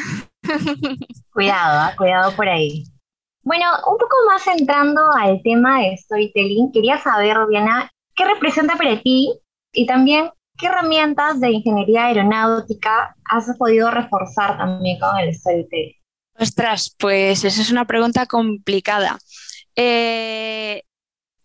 Cuidado, 1.33 1.91
¿eh? 1.91 1.97
cuidado 1.97 2.33
por 2.37 2.49
ahí. 2.49 2.85
Bueno, 3.43 3.67
un 3.87 3.99
poco 3.99 4.17
más 4.27 4.47
entrando 4.47 5.03
al 5.13 5.43
tema 5.43 5.81
de 5.81 5.97
storytelling, 5.97 6.73
quería 6.73 6.99
saber, 6.99 7.37
Diana, 7.49 7.91
¿qué 8.15 8.25
representa 8.25 8.77
para 8.77 9.01
ti 9.03 9.33
Y 9.73 9.87
también, 9.87 10.31
¿qué 10.57 10.67
herramientas 10.67 11.41
de 11.41 11.51
ingeniería 11.51 12.07
aeronáutica 12.07 13.15
has 13.29 13.47
podido 13.59 13.91
reforzar 13.91 14.57
también 14.57 14.99
con 14.99 15.19
el 15.19 15.35
storytelling? 15.35 15.95
Ostras, 16.39 16.95
pues 16.99 17.45
esa 17.45 17.61
es 17.61 17.71
una 17.71 17.85
pregunta 17.85 18.27
complicada. 18.27 19.19
Eh, 19.77 20.83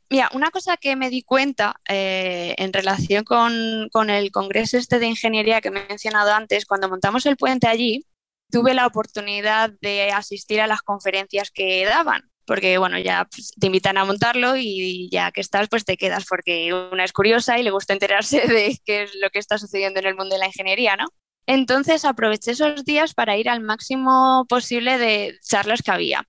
mira, 0.09 0.29
una 0.33 0.51
cosa 0.51 0.77
que 0.77 0.95
me 0.95 1.09
di 1.09 1.23
cuenta 1.23 1.79
eh, 1.87 2.55
en 2.57 2.71
relación 2.71 3.23
con, 3.23 3.89
con 3.91 4.09
el 4.09 4.31
congreso 4.31 4.77
este 4.77 4.99
de 4.99 5.07
ingeniería 5.07 5.61
que 5.61 5.71
me 5.71 5.81
he 5.81 5.87
mencionado 5.87 6.31
antes, 6.31 6.65
cuando 6.65 6.89
montamos 6.89 7.25
el 7.25 7.37
puente 7.37 7.67
allí, 7.67 8.05
tuve 8.51 8.73
la 8.73 8.87
oportunidad 8.87 9.71
de 9.81 10.11
asistir 10.11 10.61
a 10.61 10.67
las 10.67 10.81
conferencias 10.81 11.51
que 11.51 11.85
daban, 11.85 12.29
porque 12.45 12.77
bueno, 12.77 12.97
ya 12.97 13.27
pues, 13.29 13.53
te 13.59 13.67
invitan 13.67 13.97
a 13.97 14.05
montarlo 14.05 14.55
y 14.57 15.09
ya 15.11 15.31
que 15.31 15.41
estás, 15.41 15.67
pues 15.69 15.85
te 15.85 15.97
quedas, 15.97 16.25
porque 16.27 16.73
una 16.73 17.03
es 17.03 17.13
curiosa 17.13 17.59
y 17.59 17.63
le 17.63 17.71
gusta 17.71 17.93
enterarse 17.93 18.41
de 18.47 18.77
qué 18.85 19.03
es 19.03 19.15
lo 19.15 19.29
que 19.29 19.39
está 19.39 19.57
sucediendo 19.57 19.99
en 19.99 20.07
el 20.07 20.15
mundo 20.15 20.35
de 20.35 20.39
la 20.39 20.47
ingeniería, 20.47 20.95
¿no? 20.95 21.07
Entonces 21.45 22.05
aproveché 22.05 22.51
esos 22.51 22.85
días 22.85 23.13
para 23.13 23.37
ir 23.37 23.49
al 23.49 23.61
máximo 23.61 24.45
posible 24.47 24.97
de 24.97 25.37
charlas 25.41 25.81
que 25.81 25.91
había. 25.91 26.23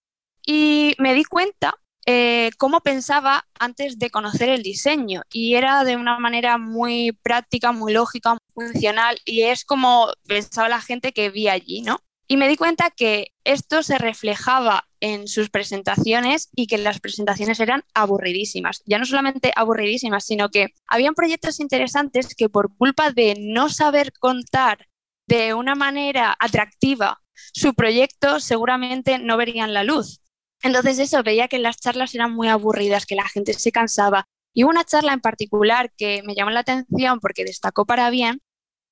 Y 0.47 0.95
me 0.99 1.12
di 1.12 1.25
cuenta 1.25 1.75
eh, 2.07 2.50
cómo 2.59 2.81
pensaba 2.81 3.47
antes 3.59 3.99
de 3.99 4.11
conocer 4.11 4.49
el 4.49 4.62
diseño 4.62 5.23
y 5.31 5.55
era 5.55 5.85
de 5.85 5.97
una 5.97 6.19
manera 6.19 6.57
muy 6.57 7.12
práctica, 7.23 7.73
muy 7.73 7.93
lógica, 7.93 8.37
muy 8.55 8.69
funcional 8.69 9.19
y 9.25 9.43
es 9.43 9.65
como 9.65 10.09
pensaba 10.27 10.69
la 10.69 10.81
gente 10.81 11.12
que 11.12 11.31
vi 11.31 11.49
allí, 11.49 11.83
¿no? 11.83 11.99
Y 12.30 12.37
me 12.37 12.46
di 12.46 12.56
cuenta 12.56 12.90
que 12.90 13.32
esto 13.42 13.82
se 13.82 13.99
reflejaba 13.99 14.84
en 15.00 15.26
sus 15.26 15.50
presentaciones 15.50 16.49
y 16.54 16.68
que 16.68 16.78
las 16.78 17.00
presentaciones 17.00 17.58
eran 17.58 17.82
aburridísimas. 17.92 18.84
Ya 18.87 19.00
no 19.00 19.04
solamente 19.04 19.50
aburridísimas, 19.56 20.26
sino 20.26 20.49
que 20.49 20.68
habían 20.87 21.16
proyectos 21.16 21.58
interesantes 21.58 22.37
que 22.37 22.49
por 22.49 22.72
culpa 22.76 23.10
de 23.10 23.34
no 23.37 23.68
saber 23.68 24.12
contar 24.12 24.87
de 25.26 25.54
una 25.54 25.75
manera 25.75 26.37
atractiva 26.38 27.20
su 27.52 27.75
proyecto 27.75 28.38
seguramente 28.38 29.18
no 29.18 29.37
verían 29.37 29.75
la 29.75 29.82
luz. 29.82 30.20
Entonces 30.62 31.00
eso, 31.00 31.25
veía 31.25 31.49
que 31.49 31.58
las 31.58 31.78
charlas 31.78 32.14
eran 32.14 32.32
muy 32.32 32.46
aburridas, 32.46 33.06
que 33.06 33.16
la 33.16 33.28
gente 33.28 33.54
se 33.54 33.72
cansaba. 33.72 34.28
Y 34.54 34.62
una 34.62 34.84
charla 34.84 35.14
en 35.14 35.20
particular 35.20 35.92
que 35.96 36.22
me 36.25 36.37
llamó 36.37 36.52
la 36.52 36.60
atención 36.60 37.18
porque 37.18 37.44
destacó 37.44 37.87
para 37.87 38.08
bien, 38.10 38.40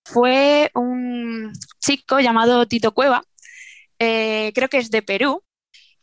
fue 0.08 0.70
un 0.74 1.52
chico 1.80 2.18
llamado 2.20 2.66
Tito 2.66 2.94
Cueva, 2.94 3.22
eh, 3.98 4.52
creo 4.54 4.68
que 4.68 4.78
es 4.78 4.90
de 4.90 5.02
Perú, 5.02 5.42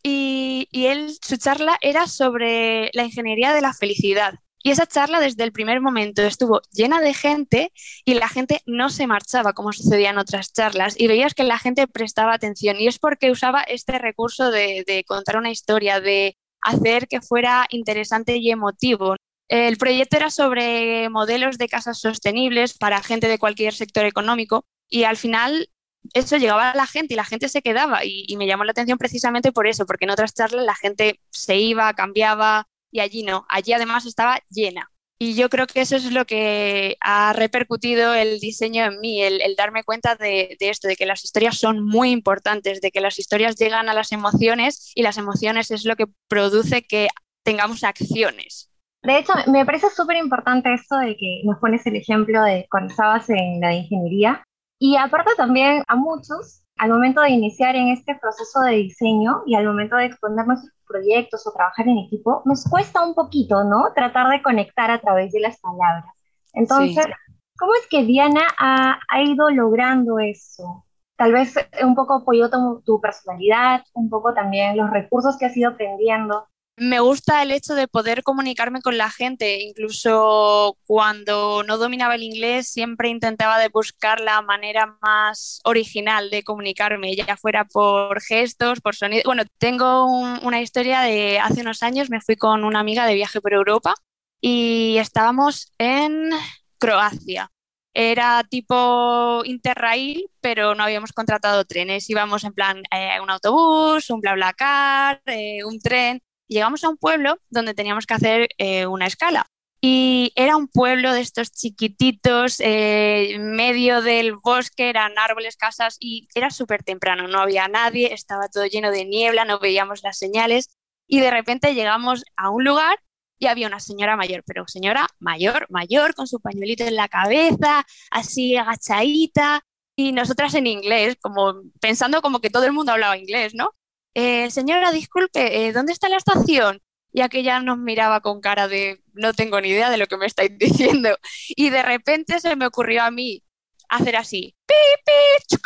y, 0.03 0.67
y 0.71 0.85
él, 0.87 1.15
su 1.21 1.37
charla 1.37 1.77
era 1.81 2.07
sobre 2.07 2.91
la 2.93 3.03
ingeniería 3.03 3.53
de 3.53 3.61
la 3.61 3.73
felicidad. 3.73 4.35
Y 4.65 4.71
esa 4.71 4.87
charla 4.87 5.19
desde 5.19 5.43
el 5.43 5.51
primer 5.51 5.79
momento 5.79 6.23
estuvo 6.23 6.59
llena 6.71 6.99
de 6.99 7.13
gente 7.13 7.71
y 8.03 8.15
la 8.15 8.27
gente 8.27 8.61
no 8.65 8.89
se 8.89 9.05
marchaba 9.05 9.53
como 9.53 9.71
sucedía 9.71 10.09
en 10.09 10.17
otras 10.17 10.53
charlas 10.53 10.95
y 10.97 11.05
veías 11.05 11.35
que 11.35 11.43
la 11.43 11.59
gente 11.59 11.87
prestaba 11.87 12.33
atención 12.33 12.79
y 12.79 12.87
es 12.87 12.97
porque 12.97 13.29
usaba 13.29 13.61
este 13.61 13.99
recurso 13.99 14.49
de, 14.49 14.83
de 14.87 15.03
contar 15.03 15.37
una 15.37 15.51
historia, 15.51 16.01
de 16.01 16.35
hacer 16.61 17.07
que 17.07 17.21
fuera 17.21 17.67
interesante 17.69 18.37
y 18.37 18.49
emotivo. 18.49 19.15
El 19.49 19.77
proyecto 19.77 20.17
era 20.17 20.31
sobre 20.31 21.09
modelos 21.09 21.59
de 21.59 21.69
casas 21.69 21.99
sostenibles 21.99 22.75
para 22.75 23.03
gente 23.03 23.27
de 23.27 23.37
cualquier 23.37 23.75
sector 23.75 24.05
económico 24.05 24.65
y 24.89 25.03
al 25.03 25.17
final 25.17 25.69
eso 26.13 26.37
llegaba 26.37 26.71
a 26.71 26.75
la 26.75 26.87
gente 26.87 27.13
y 27.13 27.17
la 27.17 27.25
gente 27.25 27.49
se 27.49 27.61
quedaba 27.61 28.03
y, 28.03 28.35
me 28.37 28.47
llamó 28.47 28.63
la 28.63 28.71
atención 28.71 28.97
precisamente 28.97 29.51
por 29.51 29.67
eso, 29.67 29.85
porque 29.85 30.05
en 30.05 30.11
otras 30.11 30.33
charlas 30.33 30.65
la 30.65 30.75
gente 30.75 31.19
se 31.29 31.57
iba, 31.57 31.93
cambiaba, 31.93 32.67
y 32.91 32.99
allí 32.99 33.23
no. 33.23 33.45
Allí 33.49 33.73
además 33.73 34.05
estaba 34.05 34.39
llena. 34.49 34.89
Y 35.17 35.35
yo 35.35 35.49
creo 35.49 35.65
que 35.65 35.81
eso 35.81 35.95
es 35.95 36.11
lo 36.11 36.25
que 36.25 36.97
ha 36.99 37.31
repercutido 37.33 38.13
el 38.13 38.39
diseño 38.39 38.83
en 38.83 38.99
mí, 38.99 39.23
el, 39.23 39.41
el 39.41 39.55
darme 39.55 39.83
cuenta 39.83 40.15
de, 40.15 40.57
de, 40.59 40.69
esto, 40.69 40.89
de 40.89 40.97
que 40.97 41.05
las 41.05 41.23
historias 41.23 41.57
son 41.57 41.83
muy 41.83 42.11
importantes, 42.11 42.81
de 42.81 42.91
que 42.91 42.99
las 42.99 43.17
historias 43.17 43.55
llegan 43.55 43.87
a 43.87 43.93
las 43.93 44.11
emociones 44.11 44.91
y 44.93 45.03
las 45.03 45.17
emociones 45.17 45.71
es 45.71 45.85
lo 45.85 45.95
que 45.95 46.07
produce 46.27 46.83
que 46.83 47.07
tengamos 47.43 47.85
acciones. 47.85 48.69
De 49.05 49.19
hecho, 49.19 49.33
me 49.47 49.65
parece 49.65 49.89
súper 49.91 50.17
importante 50.17 50.73
esto 50.73 50.97
de 50.97 51.15
que 51.15 51.41
nos 51.43 51.59
pones 51.59 51.85
el 51.85 51.95
ejemplo 51.95 52.41
de 52.43 52.65
cuando 52.71 52.89
estabas 52.89 53.29
en 53.29 53.61
la 53.61 53.73
ingeniería. 53.73 54.43
Y 54.79 54.97
aparte 54.97 55.31
también 55.37 55.83
a 55.87 55.95
muchos, 55.95 56.65
al 56.77 56.89
momento 56.89 57.21
de 57.21 57.29
iniciar 57.29 57.75
en 57.75 57.89
este 57.89 58.15
proceso 58.15 58.61
de 58.61 58.73
diseño 58.73 59.43
y 59.45 59.55
al 59.55 59.65
momento 59.65 59.95
de 59.95 60.05
exponer 60.05 60.45
nuestros 60.45 60.73
proyectos 60.87 61.47
o 61.47 61.53
trabajar 61.53 61.87
en 61.87 61.97
equipo, 61.99 62.41
nos 62.45 62.65
cuesta 62.65 63.05
un 63.05 63.15
poquito, 63.15 63.63
¿no? 63.63 63.93
Tratar 63.95 64.29
de 64.29 64.41
conectar 64.41 64.91
a 64.91 64.99
través 64.99 65.31
de 65.31 65.39
las 65.39 65.59
palabras. 65.59 66.05
Entonces, 66.53 67.05
sí. 67.05 67.11
¿cómo 67.57 67.73
es 67.75 67.87
que 67.89 68.03
Diana 68.03 68.41
ha, 68.57 68.99
ha, 69.09 69.21
ido 69.21 69.49
logrando 69.49 70.19
eso? 70.19 70.85
Tal 71.15 71.31
vez 71.31 71.55
un 71.81 71.95
poco 71.95 72.15
apoyó 72.15 72.49
tu, 72.49 72.81
tu 72.85 72.99
personalidad, 72.99 73.83
un 73.93 74.09
poco 74.09 74.33
también 74.33 74.75
los 74.75 74.89
recursos 74.89 75.37
que 75.37 75.45
has 75.45 75.55
ido 75.55 75.71
aprendiendo. 75.71 76.47
Me 76.77 76.99
gusta 76.99 77.41
el 77.41 77.51
hecho 77.51 77.73
de 77.73 77.87
poder 77.87 78.21
comunicarme 78.21 78.81
con 78.81 78.97
la 78.97 79.09
gente, 79.09 79.61
incluso 79.61 80.77
cuando 80.85 81.63
no 81.63 81.77
dominaba 81.77 82.15
el 82.15 82.23
inglés, 82.23 82.67
siempre 82.67 83.07
intentaba 83.07 83.65
buscar 83.69 84.19
la 84.19 84.41
manera 84.41 84.97
más 85.01 85.61
original 85.63 86.29
de 86.29 86.43
comunicarme, 86.43 87.15
ya 87.15 87.37
fuera 87.37 87.63
por 87.63 88.21
gestos, 88.21 88.81
por 88.81 88.93
sonido. 88.93 89.23
Bueno, 89.25 89.43
tengo 89.57 90.05
un, 90.05 90.39
una 90.43 90.61
historia 90.61 90.99
de 90.99 91.39
hace 91.39 91.61
unos 91.61 91.81
años, 91.81 92.09
me 92.09 92.19
fui 92.19 92.35
con 92.35 92.65
una 92.65 92.81
amiga 92.81 93.05
de 93.05 93.13
viaje 93.13 93.39
por 93.39 93.53
Europa 93.53 93.93
y 94.41 94.97
estábamos 94.97 95.71
en 95.77 96.29
Croacia. 96.77 97.51
Era 97.93 98.43
tipo 98.43 99.43
interrail, 99.45 100.29
pero 100.41 100.75
no 100.75 100.83
habíamos 100.83 101.13
contratado 101.13 101.63
trenes. 101.63 102.09
Íbamos 102.09 102.43
en 102.43 102.53
plan 102.53 102.83
eh, 102.91 103.21
un 103.21 103.29
autobús, 103.29 104.09
un 104.09 104.19
BlaBlaCar, 104.19 105.21
eh, 105.25 105.63
un 105.63 105.79
tren 105.79 106.21
llegamos 106.47 106.83
a 106.83 106.89
un 106.89 106.97
pueblo 106.97 107.37
donde 107.49 107.73
teníamos 107.73 108.05
que 108.05 108.13
hacer 108.13 108.49
eh, 108.57 108.85
una 108.85 109.07
escala. 109.07 109.47
Y 109.81 110.31
era 110.35 110.57
un 110.57 110.67
pueblo 110.67 111.13
de 111.13 111.21
estos 111.21 111.51
chiquititos, 111.51 112.55
eh, 112.59 113.37
medio 113.39 114.01
del 114.01 114.35
bosque, 114.35 114.89
eran 114.89 115.17
árboles, 115.19 115.57
casas, 115.57 115.97
y 115.99 116.27
era 116.33 116.49
súper 116.49 116.81
temprano, 116.81 117.27
no 117.27 117.39
había 117.39 117.67
nadie, 117.67 118.11
estaba 118.13 118.47
todo 118.47 118.65
lleno 118.65 118.89
de 118.89 119.05
niebla, 119.05 119.45
no 119.45 119.59
veíamos 119.59 120.01
las 120.01 120.17
señales, 120.17 120.69
y 121.07 121.19
de 121.19 121.29
repente 121.29 121.75
llegamos 121.75 122.23
a 122.35 122.49
un 122.49 122.63
lugar 122.63 122.97
y 123.37 123.47
había 123.47 123.67
una 123.67 123.79
señora 123.79 124.15
mayor, 124.15 124.43
pero 124.45 124.67
señora 124.67 125.07
mayor, 125.19 125.67
mayor, 125.69 126.15
con 126.15 126.25
su 126.25 126.39
pañuelito 126.39 126.83
en 126.85 126.95
la 126.95 127.09
cabeza, 127.09 127.85
así 128.09 128.55
agachadita, 128.55 129.61
y 129.95 130.13
nosotras 130.13 130.55
en 130.55 130.67
inglés, 130.67 131.15
como 131.21 131.61
pensando 131.79 132.21
como 132.21 132.39
que 132.39 132.49
todo 132.49 132.65
el 132.65 132.73
mundo 132.73 132.91
hablaba 132.91 133.17
inglés, 133.17 133.53
¿no? 133.53 133.71
Eh, 134.15 134.49
señora, 134.49 134.91
disculpe, 134.91 135.67
eh, 135.67 135.73
¿dónde 135.73 135.93
está 135.93 136.09
la 136.09 136.17
estación? 136.17 136.81
Y 137.11 137.21
aquella 137.21 137.59
nos 137.59 137.77
miraba 137.77 138.21
con 138.21 138.41
cara 138.41 138.67
de 138.67 139.01
no 139.13 139.33
tengo 139.33 139.61
ni 139.61 139.69
idea 139.69 139.89
de 139.89 139.97
lo 139.97 140.07
que 140.07 140.17
me 140.17 140.25
estáis 140.25 140.51
diciendo. 140.57 141.17
Y 141.49 141.69
de 141.69 141.83
repente 141.83 142.39
se 142.39 142.55
me 142.55 142.65
ocurrió 142.65 143.03
a 143.03 143.11
mí 143.11 143.43
hacer 143.89 144.15
así. 144.15 144.55
¡Pi, 144.65 144.73
pi! 145.05 145.57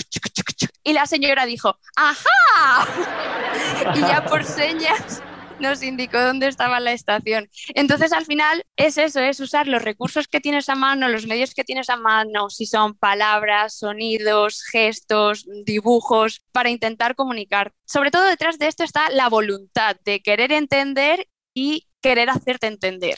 Y 0.84 0.94
la 0.94 1.06
señora 1.06 1.46
dijo, 1.46 1.78
¡ajá! 1.96 2.88
y 3.96 4.00
ya 4.00 4.26
por 4.26 4.44
señas 4.44 5.22
nos 5.60 5.84
indicó 5.84 6.20
dónde 6.22 6.48
estaba 6.48 6.80
la 6.80 6.94
estación. 6.94 7.50
Entonces, 7.76 8.14
al 8.14 8.26
final, 8.26 8.64
es 8.76 8.98
eso, 8.98 9.20
es 9.20 9.40
usar 9.40 9.68
los 9.68 9.82
recursos 9.82 10.28
que 10.28 10.40
tienes 10.40 10.70
a 10.70 10.76
mano, 10.76 11.10
los 11.10 11.28
medios 11.28 11.54
que 11.54 11.64
tienes 11.64 11.90
a 11.90 11.98
mano, 11.98 12.50
si 12.50 12.66
son 12.66 12.96
palabras, 12.96 13.78
sonidos, 13.78 14.64
gestos, 14.64 15.46
dibujos, 15.66 16.42
para 16.52 16.70
intentar 16.70 17.16
comunicar. 17.16 17.74
Sobre 17.86 18.12
todo 18.12 18.26
detrás 18.26 18.60
de 18.60 18.68
esto 18.68 18.84
está 18.84 19.10
la 19.10 19.30
voluntad 19.30 19.96
de 20.06 20.22
querer 20.22 20.52
entender 20.52 21.28
y 21.54 21.88
querer 22.02 22.30
hacerte 22.30 22.68
entender. 22.68 23.16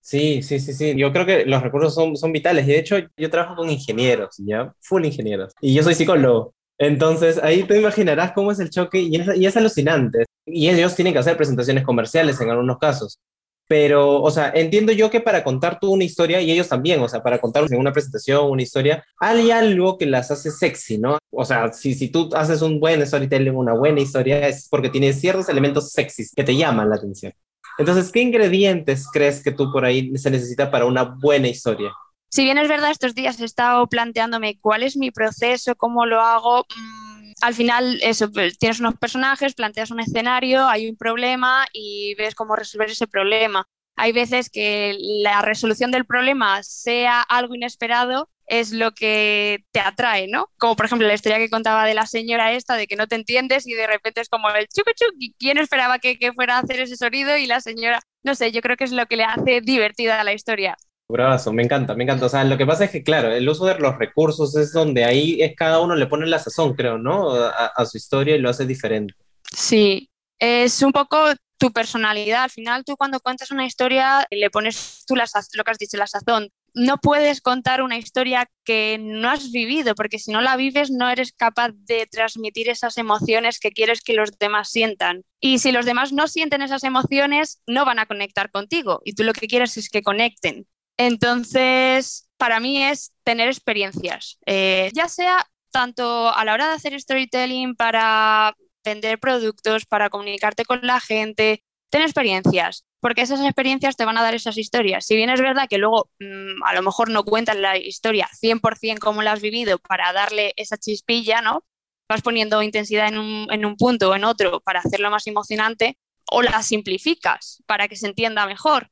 Sí, 0.00 0.42
sí, 0.42 0.60
sí, 0.60 0.74
sí. 0.74 0.94
Yo 0.96 1.12
creo 1.12 1.24
que 1.24 1.46
los 1.46 1.62
recursos 1.62 1.94
son, 1.94 2.32
vitales. 2.32 2.66
Y 2.66 2.72
de 2.72 2.78
hecho, 2.78 2.96
yo 3.16 3.30
trabajo 3.30 3.56
con 3.56 3.70
ingenieros, 3.70 4.36
¿ya? 4.38 4.74
Full 4.80 5.06
ingenieros. 5.06 5.54
Y 5.60 5.74
yo 5.74 5.82
soy 5.82 5.94
psicólogo. 5.94 6.54
Entonces, 6.76 7.38
ahí 7.42 7.62
te 7.62 7.78
imaginarás 7.78 8.32
cómo 8.32 8.52
es 8.52 8.58
el 8.58 8.68
choque 8.68 9.00
y 9.00 9.46
es 9.46 9.56
alucinante. 9.56 10.26
Y 10.46 10.68
ellos 10.68 10.94
tienen 10.94 11.12
que 11.12 11.18
hacer 11.18 11.36
presentaciones 11.36 11.84
comerciales 11.84 12.40
en 12.40 12.50
algunos 12.50 12.78
casos. 12.78 13.18
Pero, 13.66 14.20
o 14.20 14.30
sea, 14.30 14.52
entiendo 14.54 14.92
yo 14.92 15.10
que 15.10 15.20
para 15.20 15.42
contar 15.42 15.78
tú 15.80 15.90
una 15.92 16.04
historia, 16.04 16.40
y 16.40 16.50
ellos 16.50 16.68
también, 16.68 17.00
o 17.00 17.08
sea, 17.08 17.22
para 17.22 17.40
contar 17.40 17.64
una 17.72 17.92
presentación, 17.92 18.50
una 18.50 18.62
historia, 18.62 19.04
hay 19.18 19.50
algo 19.50 19.96
que 19.96 20.04
las 20.04 20.30
hace 20.30 20.50
sexy, 20.50 20.98
¿no? 20.98 21.18
O 21.30 21.44
sea, 21.46 21.72
si, 21.72 21.94
si 21.94 22.08
tú 22.08 22.28
haces 22.34 22.60
un 22.60 22.78
buen 22.78 23.04
storytelling, 23.06 23.56
una 23.56 23.72
buena 23.72 24.00
historia, 24.00 24.46
es 24.46 24.68
porque 24.68 24.90
tiene 24.90 25.14
ciertos 25.14 25.48
elementos 25.48 25.92
sexys 25.92 26.32
que 26.34 26.44
te 26.44 26.54
llaman 26.54 26.90
la 26.90 26.96
atención. 26.96 27.32
Entonces, 27.78 28.12
¿qué 28.12 28.20
ingredientes 28.20 29.08
crees 29.10 29.42
que 29.42 29.50
tú 29.50 29.72
por 29.72 29.84
ahí 29.84 30.16
se 30.18 30.30
necesita 30.30 30.70
para 30.70 30.84
una 30.84 31.02
buena 31.02 31.48
historia? 31.48 31.90
Si 32.30 32.44
bien 32.44 32.58
es 32.58 32.68
verdad, 32.68 32.90
estos 32.90 33.14
días 33.14 33.40
he 33.40 33.44
estado 33.44 33.86
planteándome 33.86 34.58
cuál 34.60 34.82
es 34.82 34.96
mi 34.96 35.10
proceso, 35.10 35.74
cómo 35.74 36.04
lo 36.04 36.20
hago. 36.20 36.66
Mmm, 36.76 37.13
al 37.40 37.54
final, 37.54 38.00
pues, 38.32 38.58
tienes 38.58 38.80
unos 38.80 38.96
personajes, 38.96 39.54
planteas 39.54 39.90
un 39.90 40.00
escenario, 40.00 40.68
hay 40.68 40.88
un 40.88 40.96
problema 40.96 41.66
y 41.72 42.14
ves 42.16 42.34
cómo 42.34 42.56
resolver 42.56 42.90
ese 42.90 43.06
problema. 43.06 43.66
hay 43.96 44.12
veces 44.12 44.50
que 44.50 44.96
la 44.98 45.42
resolución 45.42 45.90
del 45.92 46.04
problema 46.04 46.62
sea 46.62 47.22
algo 47.22 47.54
inesperado 47.54 48.28
es 48.46 48.72
lo 48.72 48.92
que 48.92 49.64
te 49.72 49.80
atrae, 49.80 50.26
¿no? 50.28 50.50
Como 50.58 50.76
por 50.76 50.86
ejemplo 50.86 51.06
la 51.06 51.14
historia 51.14 51.38
que 51.38 51.48
contaba 51.48 51.86
de 51.86 51.94
la 51.94 52.06
señora 52.06 52.52
esta, 52.52 52.76
de 52.76 52.86
que 52.86 52.96
no 52.96 53.06
te 53.06 53.14
entiendes 53.14 53.66
y 53.66 53.72
de 53.72 53.86
repente 53.86 54.20
es 54.20 54.28
como 54.28 54.50
el 54.50 54.68
chucu 54.68 54.90
chuc, 54.94 55.14
y 55.18 55.34
quién 55.38 55.58
esperaba 55.58 55.98
que, 55.98 56.18
fuera 56.34 56.56
a 56.56 56.60
hacer 56.60 56.80
ese 56.80 56.96
sonido 56.96 57.36
y 57.38 57.46
la 57.46 57.60
señora, 57.60 58.00
no 58.22 58.34
sé, 58.34 58.52
yo 58.52 58.60
creo 58.60 58.76
que 58.76 58.84
es 58.84 58.92
lo 58.92 59.06
que 59.06 59.16
le 59.16 59.24
hace 59.24 59.60
divertida 59.60 60.24
la 60.24 60.32
historia. 60.34 60.76
Bravazo, 61.08 61.52
me 61.52 61.62
encanta, 61.62 61.94
me 61.94 62.04
encanta. 62.04 62.26
O 62.26 62.28
sea, 62.28 62.44
lo 62.44 62.56
que 62.56 62.66
pasa 62.66 62.84
es 62.84 62.90
que, 62.90 63.02
claro, 63.02 63.30
el 63.32 63.48
uso 63.48 63.66
de 63.66 63.78
los 63.78 63.98
recursos 63.98 64.56
es 64.56 64.72
donde 64.72 65.04
ahí 65.04 65.42
es 65.42 65.54
cada 65.54 65.80
uno 65.80 65.94
le 65.94 66.06
pone 66.06 66.26
la 66.26 66.38
sazón, 66.38 66.74
creo, 66.74 66.98
¿no? 66.98 67.34
A, 67.34 67.66
a 67.66 67.86
su 67.86 67.98
historia 67.98 68.36
y 68.36 68.40
lo 68.40 68.48
hace 68.48 68.66
diferente. 68.66 69.14
Sí, 69.52 70.10
es 70.38 70.82
un 70.82 70.92
poco 70.92 71.18
tu 71.58 71.72
personalidad. 71.72 72.44
Al 72.44 72.50
final, 72.50 72.84
tú 72.84 72.96
cuando 72.96 73.20
cuentas 73.20 73.50
una 73.50 73.66
historia 73.66 74.26
le 74.30 74.50
pones 74.50 75.04
tú 75.06 75.16
la, 75.16 75.24
lo 75.54 75.64
que 75.64 75.70
has 75.70 75.78
dicho, 75.78 75.96
la 75.96 76.06
sazón. 76.06 76.50
No 76.74 76.98
puedes 76.98 77.40
contar 77.40 77.82
una 77.82 77.96
historia 77.96 78.50
que 78.64 78.98
no 79.00 79.30
has 79.30 79.52
vivido, 79.52 79.94
porque 79.94 80.18
si 80.18 80.32
no 80.32 80.40
la 80.40 80.56
vives 80.56 80.90
no 80.90 81.08
eres 81.08 81.32
capaz 81.32 81.70
de 81.72 82.06
transmitir 82.10 82.68
esas 82.68 82.98
emociones 82.98 83.60
que 83.60 83.70
quieres 83.70 84.00
que 84.02 84.14
los 84.14 84.36
demás 84.38 84.70
sientan. 84.70 85.22
Y 85.40 85.58
si 85.60 85.70
los 85.70 85.86
demás 85.86 86.12
no 86.12 86.26
sienten 86.26 86.62
esas 86.62 86.82
emociones, 86.82 87.62
no 87.66 87.84
van 87.84 88.00
a 88.00 88.06
conectar 88.06 88.50
contigo. 88.50 89.00
Y 89.04 89.14
tú 89.14 89.22
lo 89.22 89.32
que 89.32 89.46
quieres 89.46 89.76
es 89.76 89.88
que 89.88 90.02
conecten. 90.02 90.66
Entonces, 90.96 92.28
para 92.36 92.60
mí 92.60 92.82
es 92.82 93.12
tener 93.24 93.48
experiencias, 93.48 94.38
Eh, 94.46 94.90
ya 94.94 95.08
sea 95.08 95.44
tanto 95.72 96.32
a 96.32 96.44
la 96.44 96.54
hora 96.54 96.68
de 96.68 96.74
hacer 96.74 96.98
storytelling 97.00 97.74
para 97.74 98.54
vender 98.84 99.18
productos, 99.18 99.86
para 99.86 100.08
comunicarte 100.10 100.64
con 100.64 100.80
la 100.82 101.00
gente, 101.00 101.64
ten 101.90 102.02
experiencias, 102.02 102.84
porque 103.00 103.22
esas 103.22 103.40
experiencias 103.40 103.96
te 103.96 104.04
van 104.04 104.18
a 104.18 104.22
dar 104.22 104.34
esas 104.34 104.56
historias. 104.58 105.04
Si 105.06 105.16
bien 105.16 105.30
es 105.30 105.40
verdad 105.40 105.66
que 105.68 105.78
luego 105.78 106.10
mm, 106.20 106.62
a 106.64 106.74
lo 106.74 106.82
mejor 106.82 107.10
no 107.10 107.24
cuentas 107.24 107.56
la 107.56 107.76
historia 107.78 108.28
100% 108.32 109.00
como 109.04 109.22
la 109.22 109.32
has 109.32 109.40
vivido 109.40 109.78
para 109.78 110.12
darle 110.12 110.52
esa 110.56 110.76
chispilla, 110.78 111.40
¿no? 111.42 111.64
Vas 112.08 112.22
poniendo 112.22 112.62
intensidad 112.62 113.08
en 113.08 113.18
un, 113.18 113.46
en 113.52 113.64
un 113.66 113.76
punto 113.76 114.10
o 114.10 114.14
en 114.14 114.24
otro 114.24 114.60
para 114.60 114.80
hacerlo 114.80 115.10
más 115.10 115.26
emocionante, 115.26 115.98
o 116.30 116.42
la 116.42 116.62
simplificas 116.62 117.62
para 117.66 117.88
que 117.88 117.96
se 117.96 118.06
entienda 118.06 118.46
mejor. 118.46 118.90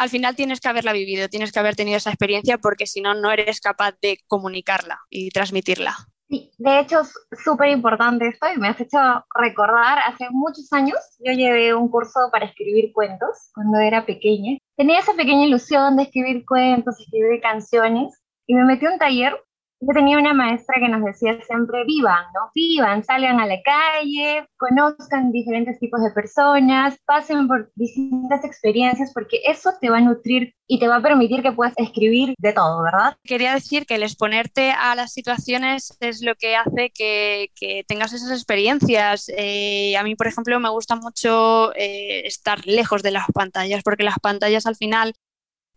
Al 0.00 0.08
final 0.08 0.34
tienes 0.34 0.60
que 0.60 0.68
haberla 0.70 0.94
vivido, 0.94 1.28
tienes 1.28 1.52
que 1.52 1.58
haber 1.58 1.76
tenido 1.76 1.98
esa 1.98 2.08
experiencia 2.08 2.56
porque 2.56 2.86
si 2.86 3.02
no, 3.02 3.12
no 3.12 3.30
eres 3.30 3.60
capaz 3.60 3.92
de 4.00 4.18
comunicarla 4.26 4.98
y 5.10 5.28
transmitirla. 5.28 5.94
Sí, 6.26 6.50
de 6.56 6.80
hecho 6.80 7.00
es 7.00 7.12
súper 7.44 7.68
importante 7.68 8.28
esto 8.28 8.46
y 8.50 8.58
me 8.58 8.68
has 8.68 8.80
hecho 8.80 8.96
recordar, 9.34 9.98
hace 9.98 10.24
muchos 10.30 10.72
años 10.72 10.96
yo 11.18 11.32
llevé 11.32 11.74
un 11.74 11.90
curso 11.90 12.30
para 12.32 12.46
escribir 12.46 12.92
cuentos 12.94 13.50
cuando 13.52 13.78
era 13.78 14.06
pequeña. 14.06 14.56
Tenía 14.74 15.00
esa 15.00 15.12
pequeña 15.12 15.44
ilusión 15.44 15.98
de 15.98 16.04
escribir 16.04 16.46
cuentos, 16.46 16.98
escribir 16.98 17.38
canciones 17.42 18.22
y 18.46 18.54
me 18.54 18.64
metí 18.64 18.86
a 18.86 18.92
un 18.92 18.98
taller. 18.98 19.36
Yo 19.82 19.94
tenía 19.94 20.18
una 20.18 20.34
maestra 20.34 20.76
que 20.78 20.88
nos 20.88 21.02
decía 21.02 21.40
siempre, 21.42 21.84
vivan, 21.86 22.24
¿no? 22.34 22.50
Vivan, 22.54 23.02
salgan 23.02 23.40
a 23.40 23.46
la 23.46 23.56
calle, 23.62 24.46
conozcan 24.58 25.32
diferentes 25.32 25.78
tipos 25.78 26.02
de 26.02 26.10
personas, 26.10 26.98
pasen 27.06 27.48
por 27.48 27.72
distintas 27.76 28.44
experiencias 28.44 29.10
porque 29.14 29.40
eso 29.46 29.70
te 29.80 29.88
va 29.88 29.96
a 29.96 30.02
nutrir 30.02 30.54
y 30.66 30.78
te 30.78 30.86
va 30.86 30.96
a 30.96 31.02
permitir 31.02 31.42
que 31.42 31.52
puedas 31.52 31.72
escribir 31.78 32.34
de 32.38 32.52
todo, 32.52 32.82
¿verdad? 32.82 33.16
Quería 33.24 33.54
decir 33.54 33.86
que 33.86 33.94
el 33.94 34.02
exponerte 34.02 34.70
a 34.70 34.94
las 34.94 35.12
situaciones 35.12 35.96
es 36.00 36.22
lo 36.22 36.34
que 36.34 36.56
hace 36.56 36.90
que, 36.90 37.50
que 37.54 37.82
tengas 37.88 38.12
esas 38.12 38.30
experiencias. 38.30 39.30
Eh, 39.34 39.96
a 39.96 40.02
mí, 40.02 40.14
por 40.14 40.26
ejemplo, 40.26 40.60
me 40.60 40.68
gusta 40.68 40.94
mucho 40.94 41.74
eh, 41.74 42.26
estar 42.26 42.66
lejos 42.66 43.02
de 43.02 43.12
las 43.12 43.26
pantallas, 43.32 43.82
porque 43.82 44.04
las 44.04 44.18
pantallas 44.18 44.66
al 44.66 44.76
final 44.76 45.14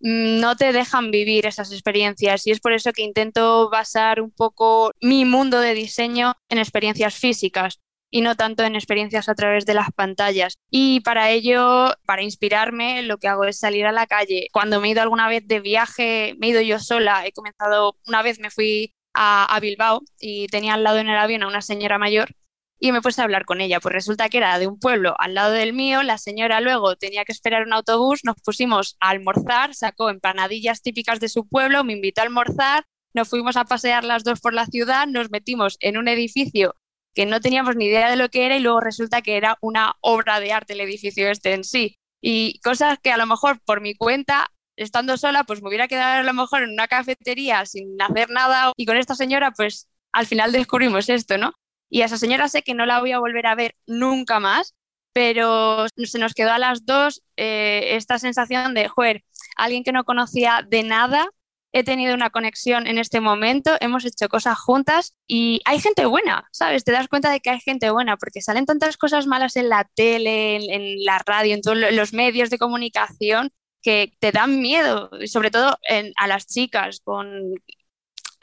no 0.04 0.58
te 0.58 0.74
dejan 0.74 1.12
vivir 1.12 1.46
esas 1.46 1.72
experiencias 1.72 2.46
y 2.46 2.52
es 2.52 2.60
por 2.60 2.74
eso 2.74 2.92
que 2.92 3.04
intento 3.04 3.70
basar 3.70 4.20
un 4.20 4.32
poco 4.32 4.92
mi 5.02 5.24
mundo 5.24 5.62
de 5.62 5.74
diseño 5.74 6.34
en 6.50 6.58
experiencias 6.58 7.16
físicas 7.16 7.80
y 8.12 8.20
no 8.20 8.36
tanto 8.36 8.64
en 8.64 8.76
experiencias 8.76 9.30
a 9.30 9.34
través 9.34 9.66
de 9.66 9.74
las 9.74 9.92
pantallas. 9.96 10.58
Y 10.70 11.00
para 11.00 11.32
ello, 11.32 11.94
para 12.06 12.22
inspirarme, 12.22 13.02
lo 13.04 13.18
que 13.18 13.30
hago 13.30 13.46
es 13.46 13.58
salir 13.58 13.86
a 13.86 13.94
la 13.94 14.06
calle. 14.06 14.50
Cuando 14.52 14.82
me 14.82 14.90
he 14.90 14.92
ido 14.92 15.02
alguna 15.02 15.30
vez 15.30 15.48
de 15.48 15.62
viaje, 15.62 16.36
me 16.38 16.48
he 16.48 16.50
ido 16.52 16.62
yo 16.62 16.80
sola, 16.80 17.26
he 17.26 17.32
comenzado, 17.32 17.98
una 18.06 18.22
vez 18.22 18.40
me 18.40 18.52
fui 18.52 18.94
a, 19.14 19.46
a 19.46 19.60
Bilbao 19.62 20.02
y 20.20 20.48
tenía 20.48 20.74
al 20.74 20.84
lado 20.84 21.00
en 21.00 21.10
el 21.10 21.18
avión 21.18 21.44
a 21.44 21.48
una 21.48 21.62
señora 21.62 21.98
mayor 21.98 22.36
y 22.84 22.92
me 22.92 23.02
puse 23.02 23.22
a 23.22 23.24
hablar 23.24 23.46
con 23.46 23.62
ella. 23.62 23.80
Pues 23.80 23.94
resulta 23.94 24.28
que 24.28 24.40
era 24.40 24.60
de 24.60 24.68
un 24.68 24.78
pueblo 24.78 25.16
al 25.18 25.36
lado 25.36 25.54
del 25.54 25.72
mío, 25.72 26.04
la 26.04 26.18
señora 26.18 26.60
luego 26.60 26.98
tenía 26.98 27.24
que 27.24 27.32
esperar 27.32 27.66
un 27.66 27.72
autobús, 27.72 28.26
nos 28.26 28.36
pusimos 28.44 28.98
a 29.00 29.12
almorzar, 29.12 29.74
sacó 29.74 30.10
empanadillas 30.10 30.82
típicas 30.82 31.22
de 31.22 31.30
su 31.30 31.48
pueblo, 31.48 31.86
me 31.86 31.94
invitó 31.94 32.20
a 32.20 32.26
almorzar, 32.26 32.84
nos 33.14 33.30
fuimos 33.30 33.56
a 33.56 33.64
pasear 33.64 34.04
las 34.04 34.26
dos 34.26 34.42
por 34.42 34.54
la 34.54 34.66
ciudad, 34.66 35.08
nos 35.08 35.32
metimos 35.32 35.78
en 35.80 35.98
un 35.98 36.10
edificio 36.10 36.76
que 37.16 37.26
no 37.26 37.40
teníamos 37.40 37.78
ni 37.78 37.86
idea 37.86 38.10
de 38.10 38.18
lo 38.18 38.28
que 38.28 38.46
era 38.46 38.58
y 38.58 38.60
luego 38.60 38.82
resulta 38.82 39.22
que 39.22 39.38
era 39.38 39.58
una 39.62 39.94
obra 40.02 40.42
de 40.42 40.52
arte 40.52 40.74
el 40.74 40.82
edificio 40.82 41.30
este 41.32 41.54
en 41.54 41.64
sí. 41.64 42.00
Y 42.20 42.60
cosas 42.60 42.98
que 43.02 43.14
a 43.14 43.18
lo 43.18 43.26
mejor 43.26 43.62
por 43.64 43.80
mi 43.80 43.96
cuenta, 43.96 44.50
estando 44.76 45.16
sola, 45.16 45.46
pues 45.46 45.62
me 45.62 45.70
hubiera 45.70 45.88
quedado 45.88 46.20
a 46.20 46.24
lo 46.24 46.34
mejor 46.34 46.64
en 46.64 46.72
una 46.72 46.90
cafetería 46.90 47.66
sin 47.66 47.96
hacer 48.02 48.30
nada 48.30 48.74
y 48.76 48.86
con 48.86 48.98
esta 48.98 49.16
señora 49.16 49.52
pues 49.52 49.88
al 50.12 50.26
final 50.28 50.52
descubrimos 50.52 51.08
esto, 51.08 51.38
¿no? 51.38 51.54
Y 51.94 52.02
a 52.02 52.06
esa 52.06 52.18
señora 52.18 52.48
sé 52.48 52.64
que 52.64 52.74
no 52.74 52.88
la 52.88 53.00
voy 53.02 53.12
a 53.12 53.20
volver 53.20 53.46
a 53.46 53.54
ver 53.54 53.76
nunca 53.86 54.40
más, 54.40 54.74
pero 55.14 55.86
se 55.96 56.18
nos 56.18 56.34
quedó 56.34 56.52
a 56.52 56.58
las 56.58 56.88
dos 56.88 57.22
eh, 57.38 57.90
esta 57.92 58.18
sensación 58.18 58.74
de, 58.74 58.88
joder, 58.88 59.24
alguien 59.56 59.84
que 59.84 59.92
no 59.92 60.04
conocía 60.04 60.66
de 60.68 60.82
nada, 60.82 61.28
he 61.72 61.84
tenido 61.84 62.16
una 62.16 62.32
conexión 62.32 62.88
en 62.88 62.98
este 62.98 63.20
momento, 63.22 63.78
hemos 63.80 64.06
hecho 64.06 64.28
cosas 64.28 64.58
juntas 64.58 65.16
y 65.28 65.62
hay 65.66 65.80
gente 65.80 66.08
buena, 66.08 66.48
¿sabes? 66.52 66.84
Te 66.84 66.94
das 66.94 67.08
cuenta 67.08 67.30
de 67.30 67.42
que 67.42 67.52
hay 67.52 67.60
gente 67.60 67.92
buena 67.92 68.18
porque 68.18 68.42
salen 68.42 68.66
tantas 68.66 68.98
cosas 68.98 69.28
malas 69.28 69.56
en 69.56 69.70
la 69.70 69.88
tele, 69.94 70.56
en, 70.56 71.06
la 71.06 71.20
radio, 71.20 71.54
en 71.54 71.62
todos 71.62 71.78
los 71.78 72.12
medios 72.12 72.50
de 72.50 72.58
comunicación 72.58 73.52
que 73.84 74.14
te 74.18 74.32
dan 74.32 74.62
miedo, 74.62 75.12
sobre 75.28 75.52
todo 75.52 75.78
en, 75.88 76.12
a 76.16 76.26
las 76.26 76.48
chicas, 76.48 77.02
con 77.04 77.54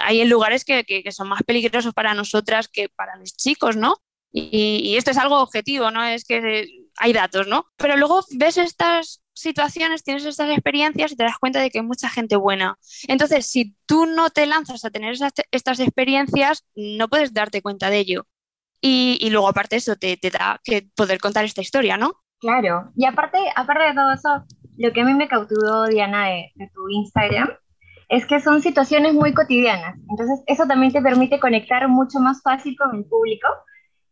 hay 0.02 0.24
lugares 0.24 0.64
que, 0.64 0.84
que, 0.84 1.02
que, 1.02 1.12
son 1.12 1.28
más 1.28 1.42
peligrosos 1.42 1.94
para 1.94 2.14
nosotras 2.14 2.68
que 2.68 2.88
para 2.88 3.16
los 3.16 3.36
chicos, 3.36 3.76
¿no? 3.76 3.96
Y, 4.32 4.80
y, 4.84 4.96
esto 4.96 5.10
es 5.10 5.18
algo 5.18 5.40
objetivo, 5.40 5.90
¿no? 5.90 6.04
Es 6.04 6.24
que 6.24 6.66
hay 6.98 7.12
datos, 7.12 7.48
¿no? 7.48 7.66
Pero 7.76 7.96
luego 7.96 8.24
ves 8.36 8.58
estas 8.58 9.22
situaciones, 9.32 10.04
tienes 10.04 10.24
estas 10.24 10.50
experiencias 10.50 11.12
y 11.12 11.16
te 11.16 11.24
das 11.24 11.38
cuenta 11.38 11.60
de 11.60 11.70
que 11.70 11.78
hay 11.78 11.84
mucha 11.84 12.08
gente 12.08 12.36
buena. 12.36 12.78
Entonces, 13.08 13.46
si 13.46 13.74
tú 13.86 14.06
no 14.06 14.30
te 14.30 14.46
lanzas 14.46 14.84
a 14.84 14.90
tener 14.90 15.12
esas, 15.14 15.32
estas 15.50 15.80
experiencias, 15.80 16.64
no 16.74 17.08
puedes 17.08 17.32
darte 17.32 17.62
cuenta 17.62 17.90
de 17.90 17.98
ello. 17.98 18.26
Y, 18.80 19.18
y 19.20 19.30
luego, 19.30 19.48
aparte, 19.48 19.76
eso 19.76 19.96
te, 19.96 20.16
te, 20.16 20.30
da 20.30 20.60
que 20.62 20.88
poder 20.94 21.18
contar 21.18 21.44
esta 21.44 21.60
historia, 21.60 21.96
¿no? 21.96 22.14
Claro. 22.38 22.92
Y 22.96 23.04
aparte, 23.04 23.38
aparte 23.54 23.84
de 23.84 23.94
todo 23.94 24.12
eso, 24.12 24.44
lo 24.78 24.92
que 24.92 25.00
a 25.02 25.04
mí 25.04 25.14
me 25.14 25.28
cautivó, 25.28 25.86
Diana, 25.86 26.28
de, 26.28 26.52
de 26.54 26.68
tu 26.68 26.88
Instagram, 26.88 27.50
es 28.10 28.26
que 28.26 28.40
son 28.40 28.60
situaciones 28.60 29.14
muy 29.14 29.32
cotidianas. 29.32 29.96
Entonces, 30.10 30.42
eso 30.48 30.66
también 30.66 30.92
te 30.92 31.00
permite 31.00 31.38
conectar 31.38 31.86
mucho 31.88 32.18
más 32.18 32.42
fácil 32.42 32.76
con 32.76 32.96
el 32.96 33.04
público. 33.04 33.46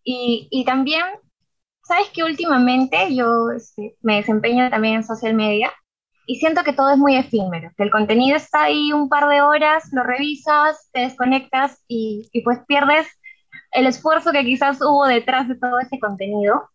Y, 0.05 0.65
también, 0.65 1.03
sabes 1.83 2.09
que 2.11 2.23
últimamente 2.23 3.15
yo 3.15 3.51
este, 3.51 3.97
me 4.01 4.17
desempeño 4.17 4.71
también 4.71 4.95
en 4.95 5.05
social 5.05 5.35
media 5.35 5.71
y 6.27 6.37
siento 6.37 6.63
que 6.63 6.73
todo 6.73 6.91
es 6.91 6.99
muy 6.99 7.17
efímero, 7.17 7.71
que 7.77 7.83
el 7.83 7.91
contenido 7.91 8.37
está 8.37 8.65
ahí 8.65 8.93
un 8.93 9.09
par 9.09 9.29
de 9.29 9.43
horas, 9.43 9.89
lo 9.93 10.05
revisas, 10.05 10.89
te 10.93 11.01
desconectas 11.01 11.83
y, 11.89 12.29
y 12.33 12.43
pues 12.43 12.61
pierdes 12.67 13.07
el 13.73 13.87
esfuerzo 13.87 14.33
que 14.33 14.45
quizás 14.45 14.81
hubo 14.81 15.07
detrás 15.07 15.49
de 15.49 15.57
todo 15.57 15.81
ese 15.81 15.99
contenido. 15.99 16.71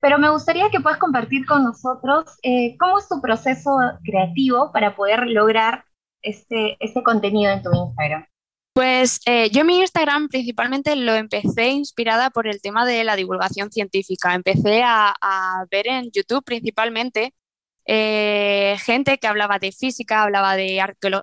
Pero 0.00 0.18
me 0.18 0.30
gustaría 0.30 0.70
que 0.70 0.80
puedas 0.80 0.98
compartir 0.98 1.44
con 1.46 1.64
nosotros 1.64 2.38
eh, 2.42 2.76
cómo 2.78 2.98
es 2.98 3.08
tu 3.08 3.20
proceso 3.20 3.76
creativo 4.04 4.70
para 4.72 4.96
poder 4.96 5.26
lograr 5.26 5.84
este, 6.22 6.76
este 6.80 7.02
contenido 7.02 7.52
en 7.52 7.62
tu 7.62 7.70
Instagram. 7.72 8.26
Pues 8.72 9.20
eh, 9.26 9.50
yo 9.50 9.64
mi 9.64 9.78
Instagram 9.80 10.28
principalmente 10.28 10.94
lo 10.94 11.14
empecé 11.14 11.68
inspirada 11.70 12.30
por 12.30 12.46
el 12.46 12.62
tema 12.62 12.86
de 12.86 13.02
la 13.04 13.16
divulgación 13.16 13.70
científica. 13.72 14.34
Empecé 14.34 14.82
a, 14.84 15.14
ver 15.70 15.88
en 15.88 16.10
YouTube 16.12 16.44
principalmente 16.44 17.34
eh, 17.84 18.76
gente 18.78 19.18
que 19.18 19.26
hablaba 19.26 19.58
de 19.58 19.72
física, 19.72 20.22
hablaba 20.22 20.54
de 20.54 20.80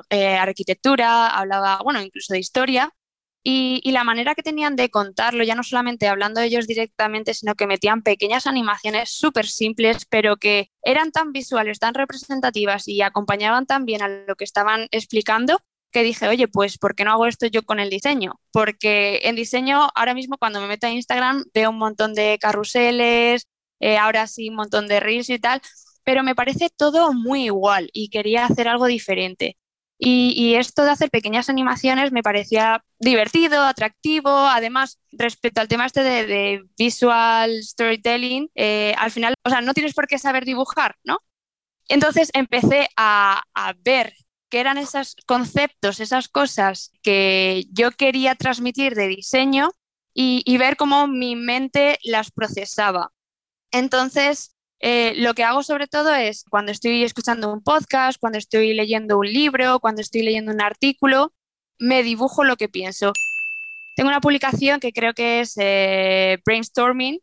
eh, 0.10 0.36
arquitectura, 0.36 1.28
hablaba, 1.28 1.80
bueno, 1.84 2.02
incluso 2.02 2.34
de 2.34 2.40
historia. 2.40 2.94
Y, 3.50 3.92
la 3.94 4.04
manera 4.04 4.36
que 4.36 4.44
tenían 4.44 4.76
de 4.76 4.90
contarlo, 4.90 5.42
ya 5.42 5.56
no 5.56 5.64
solamente 5.64 6.10
hablando 6.10 6.42
ellos 6.42 6.68
directamente, 6.68 7.34
sino 7.34 7.56
que 7.56 7.66
metían 7.66 8.02
pequeñas 8.02 8.46
animaciones 8.46 9.10
súper 9.10 9.48
simples, 9.48 10.06
pero 10.10 10.36
que 10.36 10.70
eran 10.82 11.14
tan 11.14 11.32
visuales, 11.32 11.80
tan 11.80 11.94
representativas 11.94 12.90
y 12.90 13.02
acompañaban 13.02 13.66
tan 13.66 13.86
bien 13.86 14.02
a 14.02 14.10
lo 14.10 14.36
que 14.36 14.44
estaban 14.44 14.90
explicando, 14.92 15.62
que 15.92 16.04
dije, 16.04 16.28
oye, 16.28 16.50
pues, 16.50 16.78
¿por 16.78 16.94
qué 16.94 17.06
no 17.06 17.12
hago 17.12 17.26
esto 17.26 17.48
yo 17.48 17.64
con 17.64 17.80
el 17.80 17.90
diseño? 17.90 18.38
Porque 18.52 19.22
en 19.24 19.38
diseño, 19.38 19.88
ahora 19.96 20.14
mismo 20.14 20.38
cuando 20.38 20.60
me 20.60 20.68
meto 20.68 20.88
a 20.88 20.92
Instagram, 20.92 21.46
veo 21.54 21.70
un 21.70 21.78
montón 21.78 22.14
de 22.16 22.38
carruseles, 22.42 23.48
eh, 23.80 23.98
ahora 23.98 24.28
sí 24.28 24.50
un 24.50 24.56
montón 24.56 24.90
de 24.90 25.00
reels 25.00 25.30
y 25.30 25.40
tal, 25.40 25.62
pero 26.04 26.22
me 26.22 26.36
parece 26.36 26.70
todo 26.70 27.14
muy 27.14 27.46
igual 27.46 27.90
y 27.94 28.10
quería 28.10 28.46
hacer 28.46 28.68
algo 28.68 28.88
diferente. 28.88 29.56
Y, 30.00 30.56
esto 30.56 30.84
de 30.84 30.92
hacer 30.92 31.10
pequeñas 31.10 31.50
animaciones 31.50 32.12
me 32.12 32.22
parecía 32.22 32.84
divertido, 33.00 33.64
atractivo. 33.64 34.30
Además, 34.30 35.00
respecto 35.12 35.60
al 35.62 35.68
tema 35.68 35.86
este 35.88 36.04
de, 36.04 36.26
de 36.28 36.64
visual 36.78 37.64
storytelling, 37.64 38.50
eh, 38.56 38.94
al 38.98 39.12
final, 39.12 39.34
o 39.44 39.50
sea, 39.50 39.62
no 39.62 39.74
tienes 39.74 39.94
por 39.96 40.08
qué 40.08 40.20
saber 40.20 40.46
dibujar, 40.46 40.96
¿no? 41.04 41.20
Entonces 41.88 42.30
empecé 42.34 42.90
a, 42.98 43.42
a 43.54 43.74
ver 43.80 44.14
qué 44.50 44.60
eran 44.60 44.78
esos 44.78 45.16
conceptos, 45.26 46.00
esas 46.00 46.28
cosas 46.28 46.92
que 47.02 47.66
yo 47.72 47.92
quería 47.92 48.36
transmitir 48.36 48.96
de 48.96 49.08
diseño 49.08 49.70
y, 50.14 50.44
y 50.46 50.58
ver 50.58 50.78
cómo 50.78 51.08
mi 51.08 51.36
mente 51.36 52.00
las 52.04 52.32
procesaba. 52.32 53.12
Entonces, 53.72 54.57
eh, 54.80 55.14
lo 55.18 55.34
que 55.34 55.44
hago 55.44 55.64
sobre 55.64 55.88
todo 55.88 56.14
es 56.14 56.44
cuando 56.50 56.72
estoy 56.72 57.04
escuchando 57.04 57.52
un 57.52 57.64
podcast, 57.64 58.20
cuando 58.20 58.38
estoy 58.38 58.74
leyendo 58.74 59.18
un 59.18 59.28
libro, 59.28 59.80
cuando 59.80 60.02
estoy 60.02 60.22
leyendo 60.22 60.52
un 60.52 60.62
artículo, 60.62 61.34
me 61.80 62.04
dibujo 62.04 62.44
lo 62.44 62.58
que 62.58 62.70
pienso. 62.70 63.14
Tengo 63.96 64.10
una 64.10 64.22
publicación 64.22 64.80
que 64.80 64.94
creo 64.94 65.14
que 65.14 65.42
es 65.42 65.56
eh, 65.58 66.40
brainstorming 66.46 67.20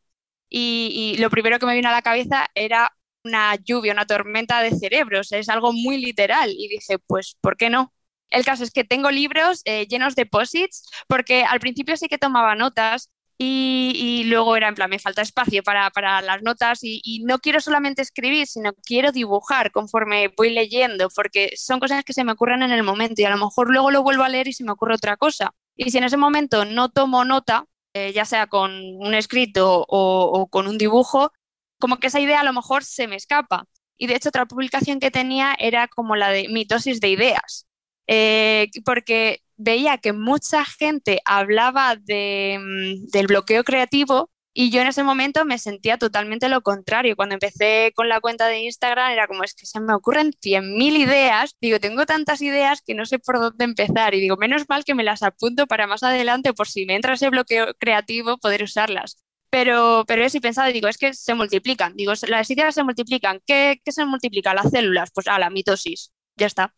y, 0.51 1.17
lo 1.19 1.31
primero 1.31 1.59
que 1.59 1.67
me 1.67 1.75
vino 1.75 1.89
a 1.89 1.93
la 1.93 2.03
cabeza 2.03 2.47
era 2.55 2.93
una 3.25 3.57
lluvia, 3.57 3.93
una 3.93 4.07
tormenta 4.07 4.61
de 4.61 4.73
cerebros, 4.73 5.33
es 5.33 5.49
algo 5.49 5.73
muy 5.73 5.99
literal 5.99 6.51
y 6.51 6.69
dije, 6.69 6.99
pues, 6.99 7.37
¿por 7.41 7.57
qué 7.57 7.71
no? 7.71 7.93
El 8.31 8.45
caso 8.45 8.65
es 8.65 8.71
que 8.73 8.85
tengo 8.85 9.11
libros 9.11 9.63
eh, 9.65 9.87
llenos 9.87 10.17
de 10.17 10.27
posits 10.27 10.89
porque 11.09 11.45
al 11.45 11.61
principio 11.61 11.97
sí 11.97 12.09
que 12.09 12.19
tomaba 12.19 12.55
notas, 12.57 13.11
y, 13.39 14.25
luego 14.27 14.57
era 14.57 14.69
en 14.69 14.75
plan, 14.75 14.91
me 14.91 14.99
falta 14.99 15.23
espacio 15.23 15.63
para, 15.63 15.91
para 15.91 16.23
las 16.23 16.43
notas 16.43 16.81
y, 16.83 17.23
no 17.25 17.39
quiero 17.39 17.61
solamente 17.61 18.03
escribir, 18.03 18.47
sino 18.47 18.73
quiero 18.85 19.13
dibujar 19.13 19.73
conforme 19.73 20.29
voy 20.37 20.51
leyendo, 20.51 21.09
porque 21.15 21.51
son 21.57 21.81
cosas 21.81 22.05
que 22.05 22.13
se 22.13 22.25
me 22.25 22.33
ocurren 22.33 22.63
en 22.63 22.73
el 22.73 22.83
momento 22.83 23.23
y 23.23 23.25
a 23.25 23.31
lo 23.31 23.39
mejor 23.39 23.71
luego 23.71 23.91
lo 23.91 24.03
vuelvo 24.03 24.23
a 24.23 24.29
leer 24.29 24.49
y 24.49 24.53
se 24.53 24.65
me 24.65 24.73
ocurre 24.73 24.95
otra 24.95 25.17
cosa. 25.17 25.53
Y 25.77 25.91
si 25.91 25.99
en 25.99 26.05
ese 26.05 26.17
momento 26.17 26.65
no 26.65 26.91
tomo 26.91 27.25
nota, 27.25 27.67
eh, 27.95 28.13
ya 28.13 28.25
sea 28.25 28.47
con 28.47 28.73
un 28.73 29.15
escrito 29.15 29.85
o, 29.89 30.31
o 30.33 30.47
con 30.49 30.67
un 30.69 30.79
dibujo, 30.79 31.33
como 31.79 31.99
que 31.99 32.09
esa 32.09 32.21
idea 32.21 32.41
a 32.41 32.45
lo 32.45 32.53
mejor 32.53 32.85
se 32.85 33.09
me 33.09 33.17
escapa. 33.17 33.67
Y 33.97 34.07
de 34.07 34.17
hecho 34.17 34.29
otra 34.31 34.47
publicación 34.47 35.01
que 35.01 35.11
tenía 35.11 35.55
era 35.59 35.89
como 35.89 36.17
la 36.17 36.31
de 36.31 36.49
mitosis 36.49 37.01
de 37.01 37.09
ideas, 37.11 37.67
eh, 38.07 38.71
porque 38.85 39.44
veía 39.57 39.99
que 39.99 40.13
mucha 40.13 40.65
gente 40.65 41.21
hablaba 41.25 41.97
mm, 41.97 43.07
del 43.13 43.27
bloqueo 43.27 43.65
creativo 43.65 44.31
y 44.57 44.71
yo 44.71 44.81
en 44.81 44.87
ese 44.87 45.03
momento 45.03 45.45
me 45.45 45.59
sentía 45.59 45.99
totalmente 45.99 46.49
lo 46.49 46.63
contrario. 46.63 47.17
Cuando 47.17 47.35
empecé 47.35 47.93
con 47.97 48.09
la 48.09 48.21
cuenta 48.21 48.47
de 48.47 48.61
Instagram 48.61 49.11
era 49.11 49.27
como, 49.27 49.43
es 49.43 49.53
que 49.55 49.67
se 49.67 49.81
me 49.81 49.93
ocurren 49.93 50.33
100.000 50.41 50.97
ideas. 50.97 51.57
Digo, 51.61 51.81
tengo 51.81 52.07
tantas 52.07 52.41
ideas 52.41 52.81
que 52.81 52.95
no 52.95 53.05
sé 53.05 53.19
por 53.19 53.41
dónde 53.41 53.65
empezar. 53.65 54.15
Y 54.15 54.21
digo, 54.21 54.37
menos 54.37 54.65
mal 54.69 54.85
que 54.85 54.95
me 54.95 55.03
las 55.03 55.25
apunto 55.25 55.67
para 55.67 55.89
más 55.89 56.05
adelante 56.05 56.55
por 56.55 56.69
si 56.69 56.87
me 56.87 56.95
entra 56.95 57.15
ese 57.15 57.31
bloqueo 57.31 57.75
creativo 57.81 58.39
poder 58.39 58.63
usarlas. 58.63 59.25
Pero, 59.51 60.05
pero 60.07 60.25
he 60.25 60.41
pensado 60.41 60.73
digo, 60.73 60.87
es 60.89 60.99
que 60.99 61.15
se 61.15 61.35
multiplican. 61.35 61.95
Digo, 61.97 62.13
las 62.29 62.49
ideas 62.51 62.77
se 62.77 62.85
multiplican. 62.85 63.41
¿Qué, 63.47 63.81
qué 63.85 63.91
se 63.93 64.05
multiplica? 64.07 64.55
Las 64.55 64.71
células. 64.71 65.11
Pues 65.13 65.27
a 65.27 65.39
la 65.41 65.51
mitosis. 65.51 66.13
Ya 66.37 66.47
está. 66.47 66.75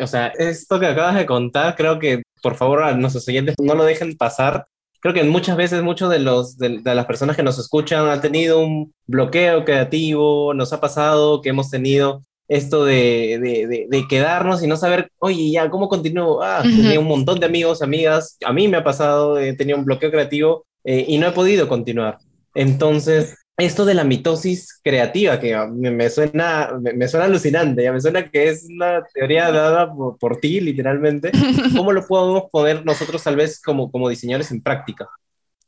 O 0.00 0.06
sea, 0.06 0.28
esto 0.38 0.78
que 0.80 0.86
acabas 0.86 1.14
de 1.14 1.26
contar, 1.26 1.74
creo 1.76 1.98
que 1.98 2.22
por 2.42 2.54
favor 2.56 2.82
a 2.82 2.94
nuestros 2.94 3.26
oyentes 3.28 3.54
no 3.60 3.74
lo 3.74 3.84
dejen 3.84 4.16
pasar. 4.16 4.66
Creo 5.00 5.14
que 5.14 5.24
muchas 5.24 5.56
veces 5.56 5.82
muchos 5.82 6.10
de, 6.10 6.18
los, 6.18 6.58
de, 6.58 6.80
de, 6.80 6.94
las 6.94 7.06
personas 7.06 7.36
que 7.36 7.42
nos 7.42 7.58
escuchan 7.58 8.08
han 8.08 8.20
tenido 8.20 8.60
un 8.60 8.92
bloqueo 9.06 9.64
creativo, 9.64 10.54
nos 10.54 10.72
ha 10.72 10.80
pasado 10.80 11.40
que 11.42 11.50
hemos 11.50 11.70
tenido 11.70 12.22
esto 12.48 12.84
de, 12.84 13.38
de, 13.40 13.86
de 13.88 14.08
quedarnos 14.08 14.62
y 14.62 14.66
no 14.66 14.76
saber, 14.76 15.10
oye, 15.18 15.50
ya, 15.50 15.68
¿cómo 15.68 15.88
continúo? 15.88 16.42
Ah, 16.42 16.62
uh 16.64 16.68
-huh. 16.68 16.76
tenía 16.76 17.00
un 17.00 17.08
montón 17.08 17.40
de 17.40 17.46
amigos, 17.46 17.82
amigas, 17.82 18.36
a 18.44 18.52
mí 18.52 18.68
me 18.68 18.76
ha 18.76 18.84
pasado, 18.84 19.38
he 19.38 19.54
tenido 19.54 19.78
un 19.78 19.84
bloqueo 19.84 20.10
creativo 20.10 20.64
eh, 20.84 21.04
y 21.08 21.18
no 21.18 21.26
he 21.28 21.32
podido 21.32 21.68
continuar. 21.68 22.18
Entonces, 22.54 23.36
esto 23.56 23.84
de 23.84 23.94
la 23.94 24.04
mitosis 24.04 24.80
creativa, 24.82 25.40
que 25.40 25.56
me, 25.56 25.90
me 25.90 26.10
suena, 26.10 26.72
me, 26.80 26.92
me, 26.92 27.08
suena 27.08 27.26
alucinante, 27.26 27.82
ya 27.82 27.92
me 27.92 28.00
suena 28.00 28.30
que 28.30 28.48
es 28.48 28.66
una 28.68 29.02
teoría 29.14 29.50
dada 29.50 29.92
por, 29.92 30.18
por, 30.18 30.38
ti, 30.38 30.60
literalmente. 30.60 31.32
¿Cómo 31.76 31.92
lo 31.92 32.06
podemos 32.06 32.44
poner 32.50 32.84
nosotros 32.84 33.22
tal 33.22 33.36
vez 33.36 33.60
como, 33.60 33.90
como 33.90 34.08
diseñadores 34.08 34.50
en 34.50 34.62
práctica? 34.62 35.08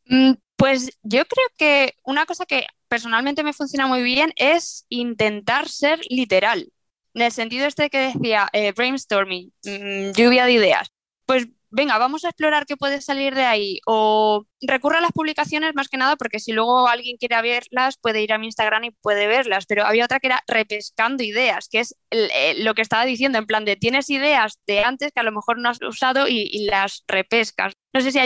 Mm, 0.07 0.33
pues 0.57 0.90
yo 1.03 1.24
creo 1.24 1.46
que 1.57 1.94
una 2.05 2.27
cosa 2.27 2.44
que 2.44 2.66
personalmente 2.88 3.42
me 3.42 3.53
funciona 3.53 3.87
muy 3.87 4.03
bien 4.03 4.33
es 4.37 4.85
intentar 4.88 5.68
ser 5.68 6.01
literal. 6.11 6.70
En 7.14 7.22
el 7.22 7.33
sentido 7.33 7.66
este 7.66 7.88
que 7.90 8.12
decía, 8.12 8.48
eh, 8.53 8.72
brainstorming, 8.72 9.53
mmm, 9.64 10.11
lluvia 10.12 10.44
de 10.44 10.53
ideas. 10.53 10.88
Pues 11.24 11.48
venga, 11.70 11.98
vamos 11.98 12.24
a 12.24 12.28
explorar 12.28 12.66
qué 12.66 12.76
puede 12.76 13.00
salir 13.00 13.35
de 13.35 13.44
ahí. 13.44 13.81
O 13.87 14.44
recurra 14.61 14.98
a 14.98 15.00
las 15.00 15.12
publicaciones 15.12 15.74
más 15.74 15.88
que 15.88 15.96
nada, 15.96 16.16
porque 16.16 16.40
si 16.40 16.52
luego 16.52 16.88
alguien 16.88 17.16
quiere 17.16 17.40
verlas, 17.42 17.96
puede 18.00 18.22
ir 18.22 18.33
a 18.33 18.38
mi 18.38 18.46
Instagram 18.46 18.85
y 18.85 18.90
puede 18.90 19.26
verlas. 19.26 19.66
Pero 19.66 19.85
había 19.85 20.04
otra 20.04 20.20
que 20.20 20.28
era 20.28 20.42
repescando 20.46 21.22
ideas, 21.22 21.68
que 21.70 21.81
es 21.81 21.94
el, 22.11 22.64
lo 22.64 22.74
que 22.74 22.83
estaba 22.83 23.04
diciendo, 23.04 23.38
en 23.38 23.46
plan 23.46 23.64
de 23.64 23.76
tienes 23.76 24.11
ideas 24.11 24.59
de 24.66 24.85
antes 24.85 25.12
que 25.12 25.20
a 25.20 25.24
lo 25.24 25.33
mejor 25.33 25.59
no 25.59 25.68
has 25.70 25.81
usado 25.83 26.26
y, 26.28 26.66
las 26.66 27.04
repescas. 27.09 27.72
No 27.92 28.00
sé 28.00 28.12
si 28.12 28.18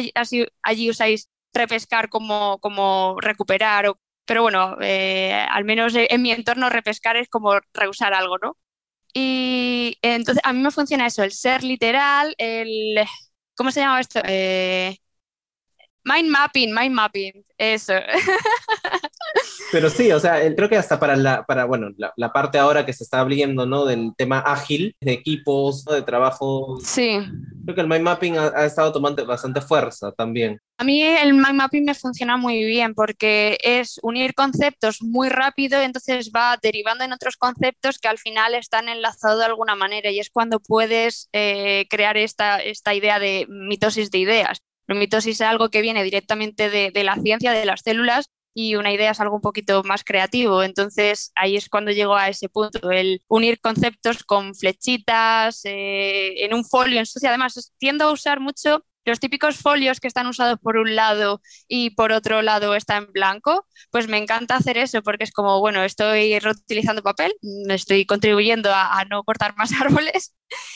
allí, 0.62 0.90
usáis 0.90 1.28
repescar 1.55 2.09
como, 2.09 2.59
como 2.61 3.16
recuperar, 3.20 3.92
pero 4.24 4.42
bueno, 4.42 4.76
eh, 4.81 5.33
al 5.50 5.64
menos 5.64 5.94
en 5.96 6.22
mi 6.22 6.33
entorno 6.33 6.70
repescar 6.70 7.16
es 7.16 7.28
como 7.28 7.52
reusar 7.74 8.14
algo, 8.14 8.38
¿no? 8.38 8.57
Y 9.14 9.98
entonces 10.02 10.42
a 10.44 10.52
mí 10.52 10.61
me 10.61 10.70
funciona 10.70 11.07
eso, 11.07 11.22
el 11.22 11.33
ser 11.33 11.62
literal, 11.64 12.35
el 12.38 12.98
¿Cómo 13.62 13.70
se 13.70 13.79
llama 13.81 14.01
esto? 14.01 14.20
Eh, 14.25 14.98
mind 16.04 16.30
mapping, 16.30 16.74
mind 16.74 16.94
mapping, 16.94 17.44
eso. 17.58 17.94
Pero 19.72 19.88
sí, 19.88 20.12
o 20.12 20.20
sea, 20.20 20.38
creo 20.54 20.68
que 20.68 20.76
hasta 20.76 21.00
para 21.00 21.16
la, 21.16 21.44
para, 21.44 21.64
bueno, 21.64 21.88
la, 21.96 22.12
la, 22.16 22.32
parte 22.32 22.58
ahora 22.58 22.84
que 22.84 22.92
se 22.92 23.04
está 23.04 23.20
abriendo, 23.20 23.64
¿no? 23.64 23.86
Del 23.86 24.12
tema 24.16 24.40
ágil, 24.40 24.94
de 25.00 25.12
equipos, 25.12 25.84
¿no? 25.86 25.94
de 25.94 26.02
trabajo. 26.02 26.78
Sí. 26.84 27.18
Creo 27.64 27.74
que 27.74 27.80
el 27.80 27.88
mind 27.88 28.02
mapping 28.02 28.36
ha, 28.36 28.48
ha, 28.48 28.66
estado 28.66 28.92
tomando 28.92 29.24
bastante 29.24 29.62
fuerza 29.62 30.12
también. 30.12 30.60
A 30.76 30.84
mí 30.84 31.00
el 31.02 31.32
mind 31.32 31.54
mapping 31.54 31.84
me 31.84 31.94
funciona 31.94 32.36
muy 32.36 32.64
bien 32.64 32.94
porque 32.94 33.56
es 33.62 33.98
unir 34.02 34.34
conceptos 34.34 35.00
muy 35.00 35.28
rápido 35.28 35.80
y 35.80 35.84
entonces 35.84 36.30
va 36.34 36.58
derivando 36.60 37.04
en 37.04 37.12
otros 37.12 37.36
conceptos 37.36 37.98
que 37.98 38.08
al 38.08 38.18
final 38.18 38.54
están 38.54 38.88
enlazados 38.88 39.38
de 39.38 39.46
alguna 39.46 39.74
manera 39.74 40.10
y 40.10 40.18
es 40.18 40.28
cuando 40.28 40.60
puedes 40.60 41.28
eh, 41.32 41.86
crear 41.88 42.16
esta, 42.16 42.58
esta 42.58 42.94
idea 42.94 43.18
de 43.18 43.46
mitosis 43.48 44.10
de 44.10 44.18
ideas. 44.18 44.58
La 44.87 44.95
mitosis 44.95 45.40
es 45.40 45.47
algo 45.47 45.71
que 45.71 45.83
viene 45.83 46.05
directamente 46.05 46.71
de, 46.71 46.90
de 46.90 47.05
la 47.05 47.16
ciencia, 47.16 47.53
de 47.53 47.64
las 47.64 47.81
células, 47.83 48.27
y 48.55 48.75
una 48.77 48.92
idea 48.92 49.12
es 49.12 49.21
algo 49.21 49.37
un 49.37 49.40
poquito 49.40 49.83
más 49.85 50.05
creativo. 50.05 50.62
Entonces 50.62 51.33
ahí 51.35 51.57
es 51.57 51.68
cuando 51.68 51.90
llego 51.90 52.16
a 52.16 52.29
ese 52.29 52.49
punto, 52.49 52.90
el 52.90 53.23
unir 53.29 53.61
conceptos 53.61 54.25
con 54.25 54.55
flechitas, 54.55 55.62
eh, 55.64 56.45
en 56.45 56.55
un 56.55 56.64
folio, 56.64 56.99
en 56.99 57.07
sucia. 57.07 57.31
Además, 57.31 57.73
tiendo 57.79 58.05
a 58.05 58.12
usar 58.12 58.40
mucho 58.40 58.85
los 59.04 59.20
típicos 59.20 59.56
folios 59.56 60.00
que 60.00 60.08
están 60.08 60.26
usados 60.26 60.58
por 60.60 60.76
un 60.76 60.94
lado 60.96 61.40
y 61.68 61.90
por 61.90 62.12
otro 62.12 62.42
lado 62.42 62.74
está 62.74 62.96
en 62.96 63.12
blanco, 63.12 63.66
pues 63.90 64.08
me 64.08 64.18
encanta 64.18 64.56
hacer 64.56 64.78
eso 64.78 65.02
porque 65.02 65.24
es 65.24 65.32
como, 65.32 65.60
bueno, 65.60 65.82
estoy 65.82 66.38
reutilizando 66.38 67.02
papel, 67.02 67.32
estoy 67.68 68.06
contribuyendo 68.06 68.70
a, 68.74 69.04
no 69.10 69.24
cortar 69.24 69.54
más 69.56 69.70
árboles 69.80 70.34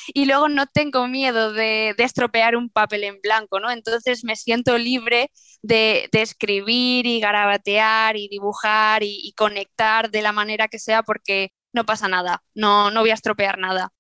y 0.09 0.27
luego 0.27 0.49
no 0.49 0.67
tengo 0.67 1.07
miedo 1.09 1.53
de, 1.53 1.95
de, 1.97 2.05
estropear 2.05 2.57
un 2.57 2.71
papel 2.71 3.05
en 3.05 3.21
blanco, 3.23 3.61
¿no? 3.61 3.71
Entonces 3.71 4.25
me 4.25 4.37
siento 4.37 4.79
libre 4.79 5.31
de, 5.63 6.09
de 6.13 6.23
escribir 6.23 7.07
y 7.07 7.21
garabatear 7.21 8.17
y 8.17 8.29
dibujar 8.29 9.03
y, 9.03 9.21
y 9.23 9.33
conectar 9.35 10.11
de 10.11 10.23
la 10.23 10.33
manera 10.33 10.69
que 10.69 10.79
sea 10.79 11.03
porque 11.03 11.51
no 11.73 11.85
pasa 11.85 12.09
nada, 12.09 12.43
no, 12.55 12.91
no 12.91 13.01
voy 13.01 13.11
a 13.11 13.15
estropear 13.15 13.59
nada 13.59 13.93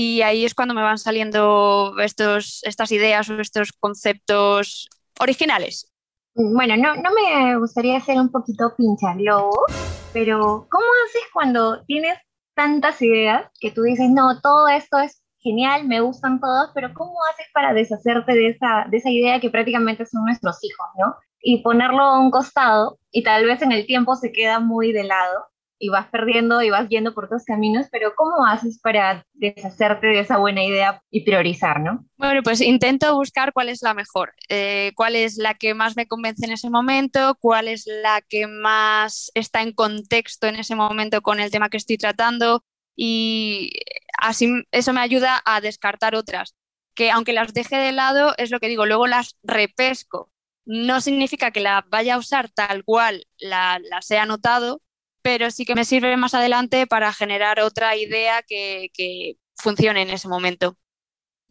y 0.00 0.22
ahí 0.22 0.44
es 0.44 0.54
cuando 0.54 0.74
me 0.74 0.82
van 0.82 0.96
saliendo 0.96 1.92
estos, 1.98 2.60
estas 2.62 2.92
ideas 2.92 3.28
o 3.30 3.40
estos 3.40 3.72
conceptos 3.72 4.88
originales. 5.18 5.92
Bueno, 6.36 6.76
no, 6.76 6.94
no 6.94 7.10
me 7.10 7.58
gustaría 7.58 7.98
ser 7.98 8.16
un 8.18 8.30
poquito 8.30 8.76
pincharlobo, 8.76 9.66
pero 10.12 10.68
¿cómo 10.70 10.86
haces 11.04 11.22
cuando 11.32 11.84
tienes 11.86 12.16
tantas 12.54 13.02
ideas 13.02 13.50
que 13.58 13.72
tú 13.72 13.82
dices, 13.82 14.08
no, 14.08 14.40
todo 14.40 14.68
esto 14.68 15.00
es 15.00 15.20
genial, 15.40 15.88
me 15.88 16.00
gustan 16.00 16.38
todos, 16.38 16.70
pero 16.76 16.94
¿cómo 16.94 17.16
haces 17.32 17.46
para 17.52 17.74
deshacerte 17.74 18.34
de 18.34 18.50
esa, 18.50 18.86
de 18.88 18.98
esa 18.98 19.10
idea 19.10 19.40
que 19.40 19.50
prácticamente 19.50 20.06
son 20.06 20.22
nuestros 20.26 20.62
hijos, 20.62 20.86
¿no? 20.96 21.16
Y 21.40 21.64
ponerlo 21.64 22.02
a 22.02 22.20
un 22.20 22.30
costado 22.30 23.00
y 23.10 23.24
tal 23.24 23.46
vez 23.46 23.62
en 23.62 23.72
el 23.72 23.84
tiempo 23.84 24.14
se 24.14 24.30
queda 24.30 24.60
muy 24.60 24.92
de 24.92 25.02
lado 25.02 25.46
y 25.78 25.88
vas 25.90 26.08
perdiendo 26.08 26.60
y 26.62 26.70
vas 26.70 26.88
yendo 26.88 27.14
por 27.14 27.26
otros 27.26 27.44
caminos, 27.44 27.86
pero 27.90 28.14
¿cómo 28.16 28.44
haces 28.46 28.80
para 28.80 29.24
deshacerte 29.34 30.08
de 30.08 30.20
esa 30.20 30.38
buena 30.38 30.64
idea 30.64 31.02
y 31.10 31.24
priorizar, 31.24 31.80
no? 31.80 32.04
Bueno, 32.16 32.42
pues 32.42 32.60
intento 32.60 33.14
buscar 33.14 33.52
cuál 33.52 33.68
es 33.68 33.82
la 33.82 33.94
mejor, 33.94 34.34
eh, 34.48 34.92
cuál 34.96 35.14
es 35.16 35.36
la 35.36 35.54
que 35.54 35.74
más 35.74 35.96
me 35.96 36.06
convence 36.06 36.44
en 36.44 36.52
ese 36.52 36.70
momento, 36.70 37.36
cuál 37.40 37.68
es 37.68 37.86
la 37.86 38.20
que 38.22 38.46
más 38.46 39.30
está 39.34 39.62
en 39.62 39.72
contexto 39.72 40.46
en 40.46 40.56
ese 40.56 40.74
momento 40.74 41.22
con 41.22 41.40
el 41.40 41.50
tema 41.50 41.68
que 41.68 41.76
estoy 41.76 41.96
tratando 41.96 42.64
y 42.96 43.70
así 44.18 44.64
eso 44.72 44.92
me 44.92 45.00
ayuda 45.00 45.40
a 45.44 45.60
descartar 45.60 46.16
otras, 46.16 46.56
que 46.94 47.12
aunque 47.12 47.32
las 47.32 47.54
deje 47.54 47.76
de 47.76 47.92
lado, 47.92 48.34
es 48.38 48.50
lo 48.50 48.58
que 48.58 48.68
digo, 48.68 48.84
luego 48.84 49.06
las 49.06 49.36
repesco. 49.44 50.32
No 50.66 51.00
significa 51.00 51.50
que 51.50 51.60
la 51.60 51.86
vaya 51.88 52.14
a 52.14 52.18
usar 52.18 52.50
tal 52.50 52.84
cual 52.84 53.24
la, 53.38 53.78
las 53.88 54.10
he 54.10 54.18
anotado, 54.18 54.82
pero 55.28 55.50
sí 55.50 55.66
que 55.66 55.74
me 55.74 55.84
sirve 55.84 56.16
más 56.16 56.32
adelante 56.32 56.86
para 56.86 57.12
generar 57.12 57.60
otra 57.60 57.94
idea 57.94 58.42
que, 58.42 59.36
funcione 59.56 60.00
en 60.00 60.08
ese 60.08 60.26
momento. 60.26 60.78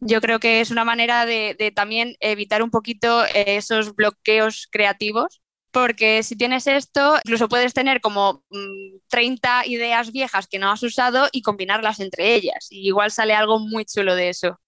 Yo 0.00 0.20
creo 0.20 0.40
que 0.40 0.60
es 0.60 0.72
una 0.72 0.84
manera 0.84 1.26
de, 1.26 1.72
también 1.76 2.16
evitar 2.18 2.64
un 2.64 2.72
poquito 2.72 3.24
eh, 3.26 3.56
esos 3.56 3.94
bloqueos 3.94 4.66
creativos, 4.72 5.40
porque 5.70 6.24
si 6.24 6.34
tienes 6.36 6.66
esto, 6.66 7.18
incluso 7.22 7.48
puedes 7.48 7.72
tener 7.72 8.00
como 8.00 8.42
mm, 8.50 8.98
30 9.10 9.66
ideas 9.66 10.10
viejas 10.10 10.48
que 10.48 10.58
no 10.58 10.72
has 10.72 10.82
usado 10.82 11.28
y 11.30 11.42
combinarlas 11.42 12.00
entre 12.00 12.34
ellas. 12.34 12.66
Y 12.70 12.88
igual 12.88 13.12
sale 13.12 13.34
algo 13.34 13.60
muy 13.60 13.84
chulo 13.84 14.16
de 14.16 14.30
eso. 14.30 14.58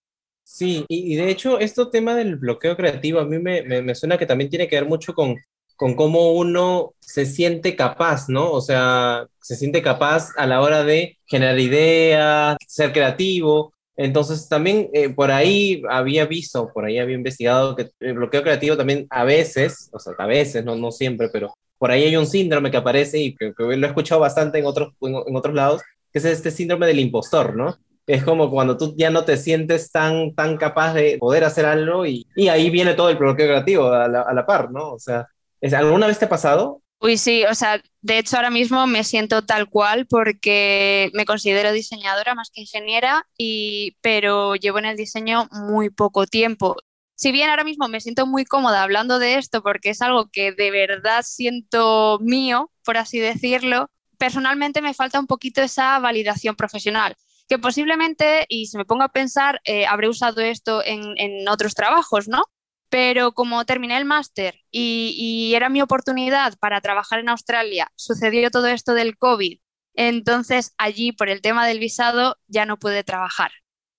Sí, 0.45 0.85
y, 0.89 1.17
de 1.17 1.31
hecho, 1.31 1.59
este 1.59 1.85
tema 1.87 2.15
del 2.15 2.37
bloqueo 2.37 2.77
creativo 2.77 3.19
a 3.19 3.25
mí 3.25 3.41
me, 3.41 3.63
me 3.63 3.95
suena 3.97 4.17
que 4.17 4.27
también 4.27 4.51
tiene 4.51 4.69
que 4.69 4.77
ver 4.77 4.89
mucho 4.89 5.15
con, 5.15 5.35
con 5.81 5.95
cómo 5.95 6.33
uno 6.33 6.93
se 7.01 7.25
siente 7.27 7.75
capaz, 7.77 8.29
¿no? 8.29 8.53
O 8.53 8.61
sea, 8.61 9.27
se 9.41 9.57
siente 9.57 9.83
capaz 9.83 10.29
a 10.37 10.47
la 10.47 10.61
hora 10.61 10.85
de 10.85 11.19
generar 11.27 11.59
ideas, 11.59 12.57
ser 12.67 12.93
creativo. 12.93 13.73
Entonces, 13.97 14.49
también 14.49 14.89
eh, 14.93 15.09
por 15.11 15.31
ahí 15.31 15.83
había 15.91 16.27
visto, 16.27 16.71
por 16.73 16.85
ahí 16.85 16.99
había 16.99 17.17
investigado 17.17 17.77
que 17.77 17.91
el 18.01 18.15
bloqueo 18.15 18.43
creativo 18.43 18.77
también 18.77 19.07
a 19.11 19.25
veces, 19.25 19.89
o 19.93 19.99
sea, 19.99 20.13
a 20.19 20.27
veces, 20.27 20.65
no, 20.65 20.77
no 20.77 20.91
siempre, 20.91 21.29
pero 21.33 21.55
por 21.79 21.91
ahí 21.91 22.05
hay 22.05 22.17
un 22.17 22.27
síndrome 22.27 22.71
que 22.71 22.77
aparece 22.77 23.19
y 23.19 23.35
que, 23.35 23.53
que 23.55 23.63
lo 23.77 23.87
he 23.87 23.89
escuchado 23.89 24.21
bastante 24.21 24.59
en 24.59 24.67
otros, 24.67 24.93
en, 25.01 25.15
en 25.27 25.37
otros 25.37 25.55
lados, 25.55 25.83
que 26.13 26.19
es 26.19 26.25
este 26.27 26.51
síndrome 26.51 26.87
del 26.87 27.01
impostor, 27.01 27.57
¿no? 27.57 27.77
Es 28.07 28.25
como 28.25 28.51
cuando 28.51 28.77
tú 28.77 28.95
ya 28.97 29.11
no 29.11 29.25
te 29.25 29.37
sientes 29.37 29.91
tan, 29.93 30.35
tan 30.35 30.57
capaz 30.57 30.95
de 30.95 31.17
poder 31.19 31.45
hacer 31.45 31.65
algo 31.67 32.05
y, 32.07 32.27
y 32.35 32.49
ahí 32.49 32.69
viene 32.71 32.95
todo 32.95 33.09
el 33.11 33.17
bloqueo 33.17 33.47
creativo 33.47 33.93
a 33.93 34.09
la, 34.09 34.23
a 34.23 34.35
la 34.35 34.47
par, 34.47 34.71
¿no? 34.73 34.93
O 34.95 34.99
sea, 34.99 35.27
¿es- 35.39 35.40
¿alguna 35.63 36.07
vez 36.07 36.19
te 36.19 36.25
ha 36.25 36.29
pasado? 36.29 36.83
Uy, 37.03 37.17
sí, 37.17 37.45
o 37.45 37.55
sea, 37.55 37.83
de 38.03 38.19
hecho 38.19 38.37
ahora 38.37 38.51
mismo 38.51 38.87
me 38.87 39.05
siento 39.05 39.45
tal 39.47 39.71
cual 39.71 40.07
porque 40.07 41.11
me 41.15 41.25
considero 41.25 41.73
diseñadora 41.73 42.35
más 42.35 42.51
que 42.51 42.61
ingeniera, 42.61 43.27
y, 43.39 43.97
pero 44.03 44.55
llevo 44.55 44.79
en 44.81 44.85
el 44.85 44.97
diseño 44.99 45.49
muy 45.51 45.89
poco 45.89 46.27
tiempo. 46.27 46.77
Si 47.15 47.33
bien 47.33 47.49
ahora 47.49 47.65
mismo 47.65 47.89
me 47.89 48.01
siento 48.03 48.27
muy 48.27 48.45
cómoda 48.45 48.83
hablando 48.83 49.19
de 49.19 49.37
esto 49.37 49.63
porque 49.63 49.91
es 49.91 50.03
algo 50.03 50.29
que 50.31 50.53
de 50.53 50.71
verdad 50.71 51.23
siento 51.27 52.19
mío, 52.21 52.71
por 52.85 52.99
así 52.99 53.19
decirlo, 53.19 53.91
personalmente 54.19 54.83
me 54.83 54.95
falta 54.95 55.19
un 55.21 55.27
poquito 55.27 55.63
esa 55.63 55.99
validación 56.01 56.55
profesional, 56.55 57.17
que 57.49 57.59
posiblemente, 57.59 58.45
y 58.49 58.67
si 58.67 58.77
me 58.77 58.85
pongo 58.85 59.05
a 59.05 59.09
pensar, 59.09 59.61
eh, 59.65 59.87
habré 59.87 60.09
usado 60.09 60.43
esto 60.43 60.85
en, 60.85 61.15
en 61.17 61.49
otros 61.49 61.75
trabajos, 61.75 62.29
¿no? 62.29 62.45
Pero 62.91 63.33
como 63.33 63.65
terminé 63.65 63.97
el 63.97 64.05
máster 64.05 64.61
y, 64.71 65.53
era 65.55 65.69
mi 65.69 65.83
oportunidad 65.83 66.57
para 66.59 66.81
trabajar 66.81 67.21
en 67.21 67.29
Australia, 67.29 67.91
sucedió 67.97 68.51
todo 68.51 68.67
esto 68.69 68.95
del 68.95 69.17
COVID. 69.17 69.61
Entonces 69.95 70.75
allí, 70.79 71.13
por 71.13 71.29
el 71.29 71.41
tema 71.43 71.67
del 71.67 71.79
visado, 71.79 72.37
ya 72.49 72.67
no 72.67 72.79
pude 72.79 73.05
trabajar. 73.05 73.53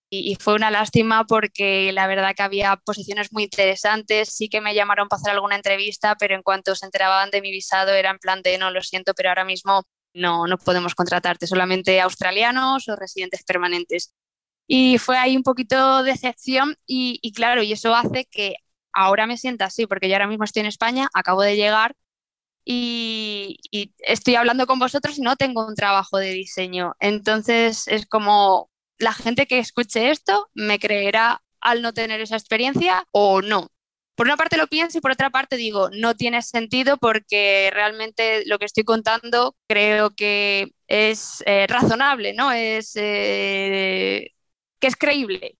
Y, 0.10 0.32
y 0.32 0.36
fue 0.36 0.56
una 0.56 0.72
lástima 0.72 1.26
porque 1.26 1.92
la 1.94 2.08
verdad 2.08 2.36
que 2.36 2.44
había 2.44 2.76
posiciones 2.78 3.32
muy 3.32 3.44
interesantes, 3.44 4.30
sí 4.36 4.50
que 4.50 4.62
me 4.62 4.76
llamaron 4.76 5.08
para 5.08 5.22
hacer 5.22 5.32
alguna 5.34 5.56
entrevista, 5.56 6.16
pero 6.20 6.36
en 6.36 6.44
cuanto 6.44 6.76
se 6.76 6.86
enteraban 6.86 7.32
de 7.32 7.42
mi 7.42 7.52
visado 7.52 7.94
era 7.94 8.12
en 8.12 8.20
plan 8.20 8.42
de 8.42 8.58
no, 8.58 8.72
lo 8.72 8.82
siento, 8.82 9.14
pero 9.14 9.30
ahora 9.30 9.46
mismo 9.46 9.84
no, 10.14 10.48
no 10.48 10.58
podemos 10.58 10.96
contratarte, 10.96 11.48
solamente 11.48 12.02
australianos 12.02 12.88
o 12.90 12.96
residentes 12.96 13.44
permanentes. 13.44 14.14
Y 14.68 14.98
fue 15.00 15.18
ahí 15.18 15.36
un 15.38 15.44
poquito 15.44 16.04
de 16.04 16.12
decepción 16.12 16.76
y, 16.86 17.20
y 17.22 17.34
claro, 17.34 17.64
y 17.64 17.74
eso 17.74 17.96
hace 17.96 18.26
que 18.26 18.56
ahora 18.94 19.28
me 19.28 19.38
sienta 19.38 19.66
así, 19.66 19.88
porque 19.88 20.08
yo 20.10 20.16
ahora 20.16 20.28
mismo 20.28 20.44
estoy 20.46 20.62
en 20.62 20.66
España, 20.68 21.10
acabo 21.14 21.42
de 21.42 21.56
llegar 21.56 21.96
y, 22.66 23.58
y 23.72 23.94
estoy 24.00 24.36
hablando 24.36 24.68
con 24.68 24.80
vosotros 24.80 25.18
y 25.18 25.22
no 25.22 25.36
tengo 25.36 25.66
un 25.68 25.76
trabajo 25.76 26.18
de 26.18 26.32
diseño. 26.34 26.94
Entonces 27.00 27.88
es 27.88 28.06
como 28.08 28.70
la 29.00 29.14
gente 29.14 29.48
que 29.48 29.60
escuche 29.60 30.12
esto 30.12 30.50
me 30.54 30.80
creerá 30.80 31.42
al 31.62 31.82
no 31.82 31.94
tener 31.94 32.22
esa 32.22 32.36
experiencia 32.38 33.06
o 33.12 33.42
no. 33.42 33.68
Por 34.16 34.28
una 34.28 34.38
parte 34.38 34.58
lo 34.58 34.68
pienso 34.68 34.98
y 34.98 35.02
por 35.02 35.12
otra 35.12 35.30
parte 35.32 35.56
digo, 35.58 35.90
no 35.92 36.16
tiene 36.16 36.42
sentido 36.44 36.98
porque 36.98 37.72
realmente 37.74 38.44
lo 38.46 38.60
que 38.60 38.66
estoy 38.66 38.84
contando 38.84 39.56
creo 39.68 40.12
que 40.12 40.72
es 40.88 41.42
eh, 41.46 41.66
razonable, 41.68 42.34
¿no? 42.34 42.52
Es 42.52 42.92
eh, 42.96 44.30
que 44.80 44.88
es 44.88 44.96
creíble. 44.96 45.58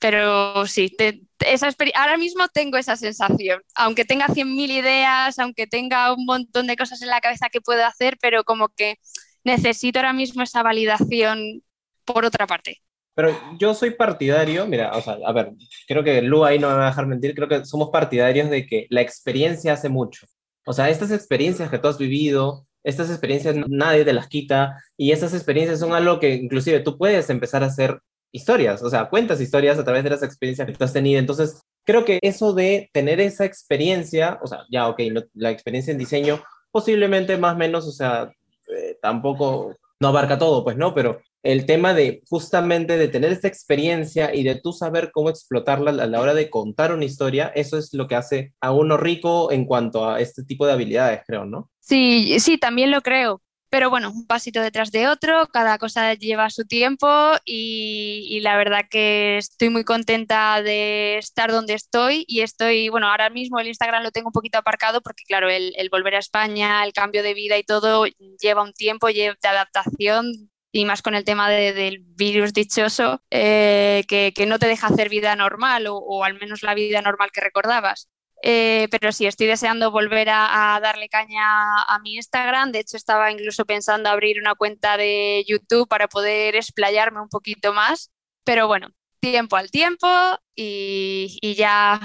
Pero 0.00 0.66
sí, 0.66 0.90
te- 0.90 1.22
esa 1.40 1.70
ahora 1.96 2.18
mismo 2.18 2.48
tengo 2.48 2.78
esa 2.78 2.96
sensación, 2.96 3.62
aunque 3.76 4.04
tenga 4.06 4.28
100.000 4.28 4.70
ideas, 4.72 5.38
aunque 5.38 5.66
tenga 5.68 6.14
un 6.14 6.26
montón 6.26 6.66
de 6.68 6.76
cosas 6.76 7.02
en 7.02 7.08
la 7.10 7.20
cabeza 7.22 7.50
que 7.50 7.60
puedo 7.62 7.84
hacer, 7.86 8.18
pero 8.20 8.44
como 8.44 8.70
que 8.70 8.96
necesito 9.44 9.98
ahora 10.00 10.12
mismo 10.14 10.42
esa 10.42 10.62
validación 10.62 11.62
por 12.06 12.24
otra 12.26 12.46
parte. 12.46 12.82
Pero 13.14 13.32
yo 13.58 13.74
soy 13.74 13.90
partidario, 13.92 14.66
mira, 14.66 14.92
o 14.96 15.02
sea, 15.02 15.18
a 15.24 15.32
ver, 15.32 15.52
creo 15.86 16.02
que 16.04 16.22
Lu 16.22 16.44
ahí 16.44 16.58
no 16.58 16.68
me 16.68 16.74
va 16.76 16.86
a 16.86 16.90
dejar 16.90 17.06
mentir, 17.06 17.34
creo 17.34 17.48
que 17.48 17.64
somos 17.64 17.90
partidarios 17.90 18.48
de 18.50 18.66
que 18.66 18.86
la 18.90 19.02
experiencia 19.02 19.74
hace 19.74 19.88
mucho. 19.88 20.26
O 20.66 20.72
sea, 20.72 20.88
estas 20.90 21.10
experiencias 21.10 21.70
que 21.70 21.78
tú 21.78 21.88
has 21.88 21.98
vivido, 21.98 22.66
estas 22.82 23.10
experiencias 23.10 23.56
nadie 23.68 24.04
te 24.04 24.12
las 24.14 24.28
quita 24.28 24.76
y 24.96 25.12
estas 25.12 25.34
experiencias 25.34 25.80
son 25.80 25.92
algo 25.92 26.18
que 26.20 26.34
inclusive 26.34 26.80
tú 26.80 26.96
puedes 26.96 27.28
empezar 27.30 27.62
a 27.62 27.66
hacer 27.66 28.00
historias, 28.32 28.82
o 28.82 28.90
sea, 28.90 29.08
cuentas 29.08 29.40
historias 29.40 29.78
a 29.78 29.84
través 29.84 30.04
de 30.04 30.10
las 30.10 30.22
experiencias 30.22 30.66
que 30.66 30.74
tú 30.74 30.84
has 30.84 30.92
tenido. 30.92 31.18
Entonces, 31.18 31.60
creo 31.84 32.04
que 32.04 32.18
eso 32.22 32.52
de 32.52 32.90
tener 32.92 33.20
esa 33.20 33.44
experiencia, 33.44 34.38
o 34.42 34.46
sea, 34.46 34.64
ya, 34.70 34.88
ok, 34.88 35.00
la 35.34 35.50
experiencia 35.50 35.92
en 35.92 35.98
diseño, 35.98 36.42
posiblemente 36.70 37.36
más 37.36 37.54
o 37.54 37.58
menos, 37.58 37.86
o 37.86 37.92
sea, 37.92 38.30
eh, 38.68 38.96
tampoco 39.02 39.76
no 40.00 40.08
abarca 40.08 40.38
todo, 40.38 40.64
pues, 40.64 40.76
¿no? 40.76 40.94
Pero 40.94 41.20
el 41.42 41.66
tema 41.66 41.94
de 41.94 42.22
justamente 42.28 42.96
de 42.96 43.08
tener 43.08 43.32
esta 43.32 43.48
experiencia 43.48 44.34
y 44.34 44.42
de 44.42 44.56
tú 44.56 44.72
saber 44.72 45.10
cómo 45.12 45.30
explotarla 45.30 45.90
a 45.90 46.06
la 46.06 46.20
hora 46.20 46.34
de 46.34 46.50
contar 46.50 46.92
una 46.92 47.04
historia, 47.04 47.52
eso 47.54 47.76
es 47.78 47.92
lo 47.94 48.06
que 48.06 48.14
hace 48.14 48.54
a 48.60 48.72
uno 48.72 48.96
rico 48.96 49.52
en 49.52 49.64
cuanto 49.64 50.08
a 50.08 50.20
este 50.20 50.44
tipo 50.44 50.66
de 50.66 50.72
habilidades, 50.72 51.20
creo, 51.26 51.44
¿no? 51.44 51.70
Sí, 51.80 52.38
sí, 52.40 52.58
también 52.58 52.90
lo 52.90 53.00
creo. 53.02 53.42
Pero 53.70 53.88
bueno, 53.88 54.10
un 54.10 54.26
pasito 54.26 54.60
detrás 54.60 54.90
de 54.90 55.06
otro, 55.06 55.46
cada 55.52 55.78
cosa 55.78 56.14
lleva 56.14 56.50
su 56.50 56.64
tiempo 56.64 57.06
y, 57.44 58.40
la 58.42 58.56
verdad 58.56 58.86
que 58.90 59.38
estoy 59.38 59.68
muy 59.70 59.84
contenta 59.84 60.60
de 60.60 61.18
estar 61.18 61.52
donde 61.52 61.74
estoy 61.74 62.24
y 62.26 62.40
estoy, 62.40 62.88
bueno, 62.88 63.08
ahora 63.08 63.30
mismo 63.30 63.60
el 63.60 63.68
Instagram 63.68 64.02
lo 64.02 64.10
tengo 64.10 64.28
un 64.28 64.32
poquito 64.32 64.58
aparcado 64.58 65.00
porque 65.02 65.22
claro, 65.24 65.48
el, 65.50 65.72
volver 65.90 66.16
a 66.16 66.18
España, 66.18 66.84
el 66.84 66.92
cambio 66.92 67.22
de 67.22 67.34
vida 67.34 67.58
y 67.58 67.62
todo 67.62 68.06
lleva 68.40 68.62
un 68.62 68.72
tiempo 68.72 69.08
lleva 69.08 69.36
de 69.40 69.48
adaptación 69.48 70.50
y 70.72 70.84
más 70.84 71.02
con 71.02 71.14
el 71.14 71.24
tema 71.24 71.48
de- 71.48 71.72
del 71.72 71.98
virus 72.00 72.52
dichoso, 72.52 73.22
eh, 73.30 74.04
que, 74.08 74.32
no 74.46 74.58
te 74.58 74.66
deja 74.66 74.88
hacer 74.88 75.08
vida 75.08 75.36
normal 75.36 75.86
o 75.88 76.24
al 76.24 76.34
menos 76.34 76.62
la 76.62 76.74
vida 76.74 77.02
normal 77.02 77.30
que 77.32 77.40
recordabas. 77.40 78.08
Eh, 78.42 78.88
pero 78.90 79.12
sí, 79.12 79.26
estoy 79.26 79.46
deseando 79.46 79.90
volver 79.90 80.28
a, 80.30 80.76
a 80.76 80.80
darle 80.80 81.08
caña 81.08 81.82
a 81.84 81.98
mi 82.00 82.14
Instagram. 82.16 82.72
De 82.72 82.80
hecho, 82.80 82.96
estaba 82.96 83.30
incluso 83.30 83.64
pensando 83.66 84.08
abrir 84.08 84.40
una 84.40 84.54
cuenta 84.54 84.96
de 84.96 85.44
YouTube 85.48 85.88
para 85.88 86.08
poder 86.08 86.56
explayarme 86.56 87.20
un 87.20 87.28
poquito 87.28 87.72
más. 87.74 88.10
Pero 88.44 88.66
bueno, 88.66 88.88
tiempo 89.20 89.56
al 89.56 89.70
tiempo 89.70 90.06
y, 90.54 91.38
y 91.42 91.54
ya, 91.54 92.00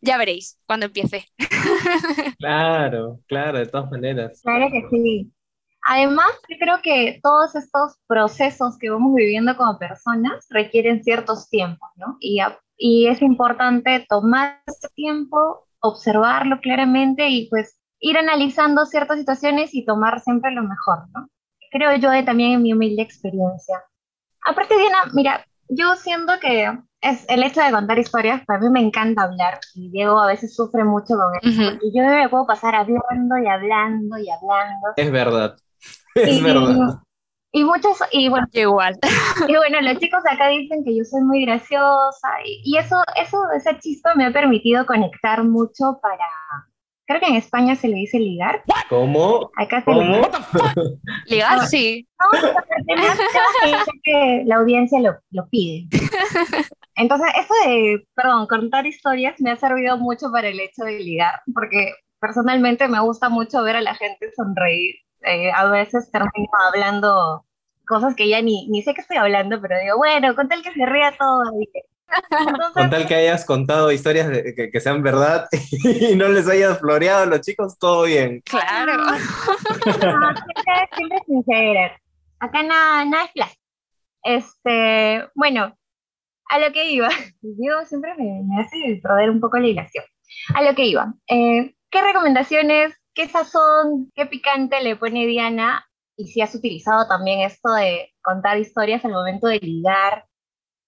ya 0.00 0.18
veréis 0.18 0.58
cuando 0.66 0.86
empiece. 0.86 1.26
Claro, 2.38 3.20
claro, 3.28 3.58
de 3.58 3.66
todas 3.66 3.90
maneras. 3.90 4.42
Claro 4.42 4.68
que 4.72 4.88
sí. 4.90 5.32
Además, 5.86 6.30
yo 6.48 6.56
creo 6.60 6.80
que 6.82 7.20
todos 7.22 7.54
estos 7.56 7.96
procesos 8.06 8.78
que 8.78 8.90
vamos 8.90 9.14
viviendo 9.14 9.56
como 9.56 9.78
personas 9.78 10.46
requieren 10.50 11.02
ciertos 11.04 11.48
tiempos, 11.50 11.90
¿no? 11.96 12.16
Y, 12.20 12.40
a- 12.40 12.58
y 12.76 13.08
es 13.08 13.22
importante 13.22 14.06
tomar 14.08 14.62
este 14.66 14.88
tiempo, 14.94 15.67
observarlo 15.80 16.60
claramente 16.60 17.28
y 17.28 17.48
pues 17.48 17.78
ir 18.00 18.16
analizando 18.16 18.86
ciertas 18.86 19.18
situaciones 19.18 19.74
y 19.74 19.84
tomar 19.84 20.20
siempre 20.20 20.52
lo 20.52 20.62
mejor, 20.62 21.08
¿no? 21.14 21.28
Creo 21.70 21.94
yo 21.96 22.10
también 22.24 22.52
en 22.52 22.62
mi 22.62 22.72
humilde 22.72 23.02
experiencia. 23.02 23.82
Aparte, 24.46 24.76
Diana, 24.78 24.98
mira, 25.12 25.44
yo 25.68 25.94
siento 25.96 26.32
que 26.40 26.72
es 27.00 27.24
el 27.28 27.42
hecho 27.42 27.60
de 27.60 27.70
contar 27.70 27.98
historias, 27.98 28.44
para 28.46 28.60
mí 28.60 28.70
me 28.70 28.80
encanta 28.80 29.22
hablar 29.22 29.60
y 29.74 29.90
Diego 29.90 30.18
a 30.20 30.26
veces 30.26 30.54
sufre 30.54 30.84
mucho 30.84 31.14
con 31.14 31.34
eso, 31.40 31.60
Ujú. 31.62 31.70
porque 31.70 31.86
yo 31.94 32.04
me 32.04 32.28
puedo 32.28 32.46
pasar 32.46 32.74
hablando 32.74 33.38
y 33.38 33.46
hablando 33.46 34.18
y 34.18 34.30
hablando. 34.30 34.88
Es 34.96 35.10
verdad. 35.10 35.56
Es 36.14 36.38
y, 36.38 36.42
verdad. 36.42 37.00
Y 37.52 37.64
muchos, 37.64 37.98
y 38.12 38.28
bueno, 38.28 38.46
igual. 38.52 38.98
y 39.48 39.56
bueno, 39.56 39.80
los 39.80 39.98
chicos 39.98 40.22
de 40.22 40.30
acá 40.30 40.48
dicen 40.48 40.84
que 40.84 40.96
yo 40.96 41.04
soy 41.04 41.22
muy 41.22 41.44
graciosa 41.44 42.28
y, 42.44 42.62
y 42.64 42.78
eso, 42.78 42.96
eso, 43.16 43.38
esa 43.56 43.78
chispa 43.78 44.14
me 44.14 44.26
ha 44.26 44.32
permitido 44.32 44.84
conectar 44.86 45.42
mucho 45.44 45.98
para, 46.02 46.24
creo 47.06 47.20
que 47.20 47.26
en 47.26 47.36
España 47.36 47.74
se 47.74 47.88
le 47.88 47.96
dice 47.96 48.18
ligar, 48.18 48.62
¿Cómo? 48.90 49.50
acá 49.56 49.82
se 49.82 49.90
le 49.90 49.96
¿Cómo? 49.96 50.28
Ligar, 51.26 51.58
Ah. 51.60 51.66
sí. 51.66 52.06
No, 52.20 52.40
temas, 52.86 53.18
temas 53.64 53.84
que 53.86 53.92
que 54.04 54.42
la 54.46 54.56
audiencia 54.56 55.00
lo, 55.00 55.16
lo 55.30 55.48
pide. 55.48 55.88
Entonces, 56.96 57.28
eso 57.38 57.54
de, 57.64 58.04
perdón, 58.14 58.46
contar 58.46 58.86
historias 58.86 59.40
me 59.40 59.50
ha 59.52 59.56
servido 59.56 59.96
mucho 59.98 60.30
para 60.32 60.48
el 60.48 60.58
hecho 60.60 60.82
de 60.84 60.98
ligar, 60.98 61.40
porque 61.54 61.92
personalmente 62.20 62.88
me 62.88 63.00
gusta 63.00 63.28
mucho 63.28 63.62
ver 63.62 63.76
a 63.76 63.80
la 63.80 63.94
gente 63.94 64.32
sonreír. 64.36 64.96
Eh, 65.22 65.50
a 65.52 65.66
veces 65.70 66.10
termino 66.10 66.48
hablando 66.72 67.44
cosas 67.86 68.14
que 68.14 68.28
ya 68.28 68.40
ni, 68.42 68.68
ni 68.68 68.82
sé 68.82 68.94
qué 68.94 69.00
estoy 69.00 69.16
hablando, 69.16 69.60
pero 69.60 69.78
digo, 69.80 69.96
bueno, 69.96 70.34
con 70.34 70.48
tal 70.48 70.62
que 70.62 70.72
se 70.72 70.86
ría 70.86 71.12
todo. 71.18 71.42
dije. 71.58 71.84
Entonces, 72.30 72.72
Con 72.74 72.90
tal 72.90 73.06
que 73.06 73.14
hayas 73.14 73.44
contado 73.44 73.92
historias 73.92 74.28
de- 74.28 74.54
que, 74.54 74.70
que 74.70 74.80
sean 74.80 75.02
verdad 75.02 75.46
y 76.10 76.14
no 76.16 76.28
les 76.28 76.48
hayas 76.48 76.78
floreado 76.78 77.22
a 77.24 77.26
los 77.26 77.40
chicos, 77.42 77.78
todo 77.78 78.04
bien. 78.04 78.40
Claro. 78.46 78.96
no, 78.96 79.12
siempre, 79.84 80.88
siempre 80.96 81.18
sincera. 81.26 82.00
Acá 82.40 82.62
nada, 82.62 83.04
nada 83.04 83.24
es 83.24 83.32
plástico. 83.32 83.62
Este, 84.22 85.28
bueno, 85.34 85.76
a 86.50 86.58
lo 86.58 86.72
que 86.72 86.90
iba, 86.90 87.08
Diego 87.40 87.84
siempre 87.86 88.14
me, 88.16 88.42
me 88.44 88.62
hace 88.62 89.00
perder 89.02 89.30
un 89.30 89.40
poco 89.40 89.58
la 89.58 89.66
hilación. 89.66 90.04
A 90.54 90.62
lo 90.62 90.74
que 90.74 90.86
iba, 90.86 91.14
eh, 91.28 91.74
¿qué 91.90 92.02
recomendaciones, 92.02 92.94
qué 93.18 93.28
sazón, 93.28 94.12
qué 94.14 94.26
picante 94.26 94.80
le 94.80 94.94
pone 94.94 95.26
Diana? 95.26 95.84
Y 96.16 96.28
si 96.28 96.40
has 96.40 96.54
utilizado 96.54 97.08
también 97.08 97.40
esto 97.40 97.72
de 97.72 98.14
contar 98.22 98.58
historias 98.58 99.04
al 99.04 99.10
momento 99.10 99.48
de 99.48 99.58
ligar, 99.58 100.24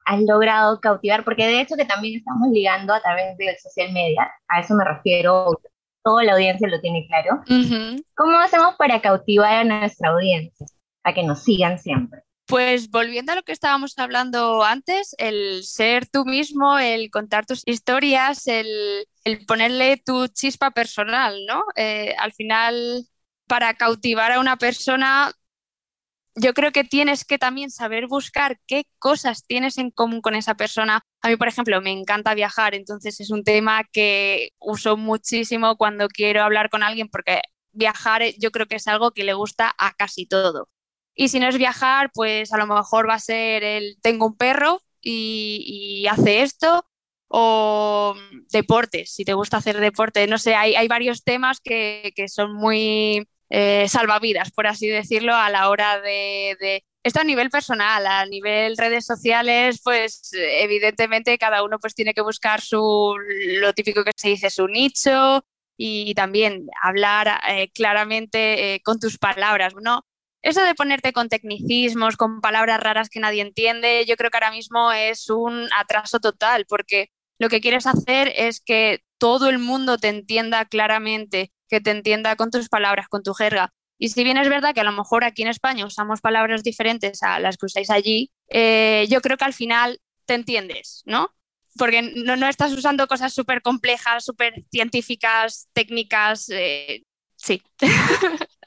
has 0.07 0.21
logrado 0.23 0.81
cautivar, 0.81 1.25
porque 1.25 1.49
de 1.49 1.61
hecho 1.61 1.75
que 1.75 1.85
también 1.85 2.19
estamos 2.21 2.49
ligando 2.53 2.95
a 2.95 3.01
través 3.01 3.37
del 3.37 3.59
social 3.59 3.93
media, 3.93 4.31
a 4.49 4.61
eso 4.61 4.75
me 4.75 4.85
refiero, 4.85 5.61
toda 6.05 6.23
la 6.23 6.35
audiencia 6.35 6.69
lo 6.69 6.81
tiene 6.81 7.05
claro. 7.09 7.43
¿Cómo 8.15 8.39
hacemos 8.39 8.77
para 8.77 9.03
cautivar 9.03 9.53
a 9.53 9.65
nuestra 9.65 10.11
audiencia? 10.11 10.67
A 11.03 11.13
que 11.13 11.25
nos 11.25 11.43
sigan 11.43 11.81
siempre. 11.81 12.23
Pues 12.47 12.91
volviendo 12.91 13.33
a 13.33 13.37
lo 13.37 13.43
que 13.43 13.53
estábamos 13.53 13.99
hablando 13.99 14.63
antes, 14.63 15.17
el 15.19 15.65
ser 15.65 16.07
tú 16.07 16.25
mismo, 16.25 16.79
el 16.79 17.11
contar 17.11 17.45
tus 17.45 17.63
historias, 17.67 18.47
el, 18.47 19.07
el 19.25 19.45
ponerle 19.47 19.99
tu 20.05 20.29
chispa 20.29 20.71
personal, 20.73 21.37
¿no? 21.47 21.65
Eh, 21.77 22.15
al 22.19 22.33
final, 22.33 23.05
para 23.47 23.75
cautivar 23.75 24.33
a 24.33 24.41
una 24.41 24.57
persona, 24.57 25.33
yo 26.37 26.55
creo 26.55 26.73
que 26.73 26.85
tienes 26.85 27.25
que 27.25 27.39
también 27.39 27.71
saber 27.71 28.07
buscar 28.07 28.59
qué 28.67 28.85
cosas 28.99 29.45
tienes 29.47 29.79
en 29.79 29.91
común 29.91 30.21
con 30.21 30.35
esa 30.35 30.55
persona. 30.55 31.03
A 31.23 31.29
mí, 31.29 31.37
por 31.37 31.49
ejemplo, 31.49 31.81
me 31.83 31.91
encanta 31.91 32.35
viajar, 32.35 32.75
entonces 32.75 33.21
es 33.21 33.31
un 33.31 33.43
tema 33.45 33.85
que 33.93 34.51
uso 34.59 34.97
muchísimo 34.97 35.77
cuando 35.77 36.09
quiero 36.09 36.43
hablar 36.43 36.71
con 36.71 36.83
alguien 36.83 37.09
porque 37.09 37.43
viajar 37.73 38.23
eh, 38.23 38.35
yo 38.39 38.51
creo 38.53 38.67
que 38.67 38.77
es 38.77 38.87
algo 38.89 39.11
que 39.13 39.25
le 39.25 39.35
gusta 39.35 39.75
a 39.79 39.93
casi 39.95 40.27
todo. 40.27 40.69
Y 41.15 41.29
si 41.29 41.41
no 41.41 41.49
es 41.49 41.59
viajar, 41.59 42.11
pues 42.15 42.53
a 42.53 42.59
lo 42.59 42.67
mejor 42.67 43.09
va 43.09 43.15
a 43.15 43.19
ser 43.21 43.63
el 43.65 43.99
tengo 44.03 44.27
un 44.27 44.37
perro 44.37 44.81
y, 45.01 46.03
y 46.05 46.07
hace 46.09 46.43
esto, 46.43 46.87
o 47.33 48.15
deportes, 48.53 49.13
si 49.15 49.25
te 49.25 49.35
gusta 49.35 49.59
hacer 49.59 49.79
deporte. 49.81 50.27
No 50.27 50.39
sé, 50.39 50.55
hay, 50.55 50.75
hay 50.75 50.89
varios 50.89 51.23
temas 51.25 51.61
que, 51.61 52.13
que 52.17 52.29
son 52.29 52.55
muy 52.55 53.27
eh, 53.51 53.89
salvavidas, 53.89 54.51
por 54.53 54.67
así 54.67 54.89
decirlo, 54.89 55.35
a 55.37 55.51
la 55.51 55.69
hora 55.71 56.01
de, 56.01 56.57
de- 56.61 56.85
Esto 57.05 57.21
a 57.21 57.25
nivel 57.25 57.51
personal, 57.51 58.07
a 58.07 58.27
nivel 58.27 58.77
redes 58.77 59.07
sociales, 59.07 59.81
pues 59.85 60.31
evidentemente 60.35 61.39
cada 61.39 61.63
uno 61.65 61.79
pues 61.79 61.95
tiene 61.95 62.15
que 62.15 62.21
buscar 62.23 62.61
su, 62.61 63.17
lo 63.61 63.73
típico 63.75 64.05
que 64.05 64.13
se 64.17 64.29
dice, 64.31 64.51
su 64.51 64.67
nicho 64.69 65.45
y 65.77 66.15
también 66.15 66.67
hablar 66.83 67.41
eh, 67.49 67.71
claramente 67.73 68.75
eh, 68.75 68.81
con 68.83 68.99
tus 69.01 69.19
palabras, 69.19 69.75
¿no? 69.81 70.03
Eso 70.43 70.63
de 70.65 70.75
ponerte 70.75 71.13
con 71.13 71.29
tecnicismos, 71.29 72.17
con 72.17 72.41
palabras 72.41 72.81
raras 72.81 73.09
que 73.11 73.21
nadie 73.21 73.43
entiende, 73.43 74.05
yo 74.07 74.17
creo 74.17 74.31
que 74.31 74.39
ahora 74.39 74.51
mismo 74.51 74.91
es 74.93 75.29
un 75.29 75.69
atraso 75.77 76.19
total, 76.21 76.65
porque 76.67 77.09
lo 77.41 77.51
que 77.51 77.63
quieres 77.63 77.89
hacer 77.89 78.33
es 78.37 78.61
que 78.61 79.01
todo 79.19 79.51
el 79.51 79.59
mundo 79.59 79.99
te 79.99 80.09
entienda 80.09 80.67
claramente, 80.67 81.53
que 81.69 81.81
te 81.83 81.91
entienda 81.91 82.37
con 82.37 82.53
tus 82.53 82.69
palabras, 82.71 83.09
con 83.09 83.25
tu 83.25 83.35
jerga. 83.35 83.73
Y 83.99 84.11
si 84.11 84.25
bien 84.25 84.39
es 84.39 84.49
verdad 84.49 84.75
que 84.75 84.81
a 84.83 84.85
lo 84.85 84.93
mejor 84.93 85.25
aquí 85.25 85.43
en 85.43 85.49
España 85.49 85.87
usamos 85.87 86.21
palabras 86.23 86.63
diferentes 86.63 87.23
a 87.25 87.41
las 87.41 87.59
que 87.59 87.67
usáis 87.67 87.91
allí, 87.91 88.31
eh, 88.51 89.07
yo 89.11 89.23
creo 89.23 89.39
que 89.39 89.47
al 89.47 89.55
final 89.55 90.01
te 90.27 90.35
entiendes, 90.35 91.03
¿no? 91.07 91.35
Porque 91.77 92.03
no, 92.03 92.37
no 92.37 92.49
estás 92.49 92.73
usando 92.73 93.09
cosas 93.09 93.35
súper 93.35 93.63
complejas, 93.63 94.25
súper 94.25 94.65
científicas, 94.71 95.69
técnicas. 95.75 96.49
eh, 96.51 97.05
sí. 97.37 97.63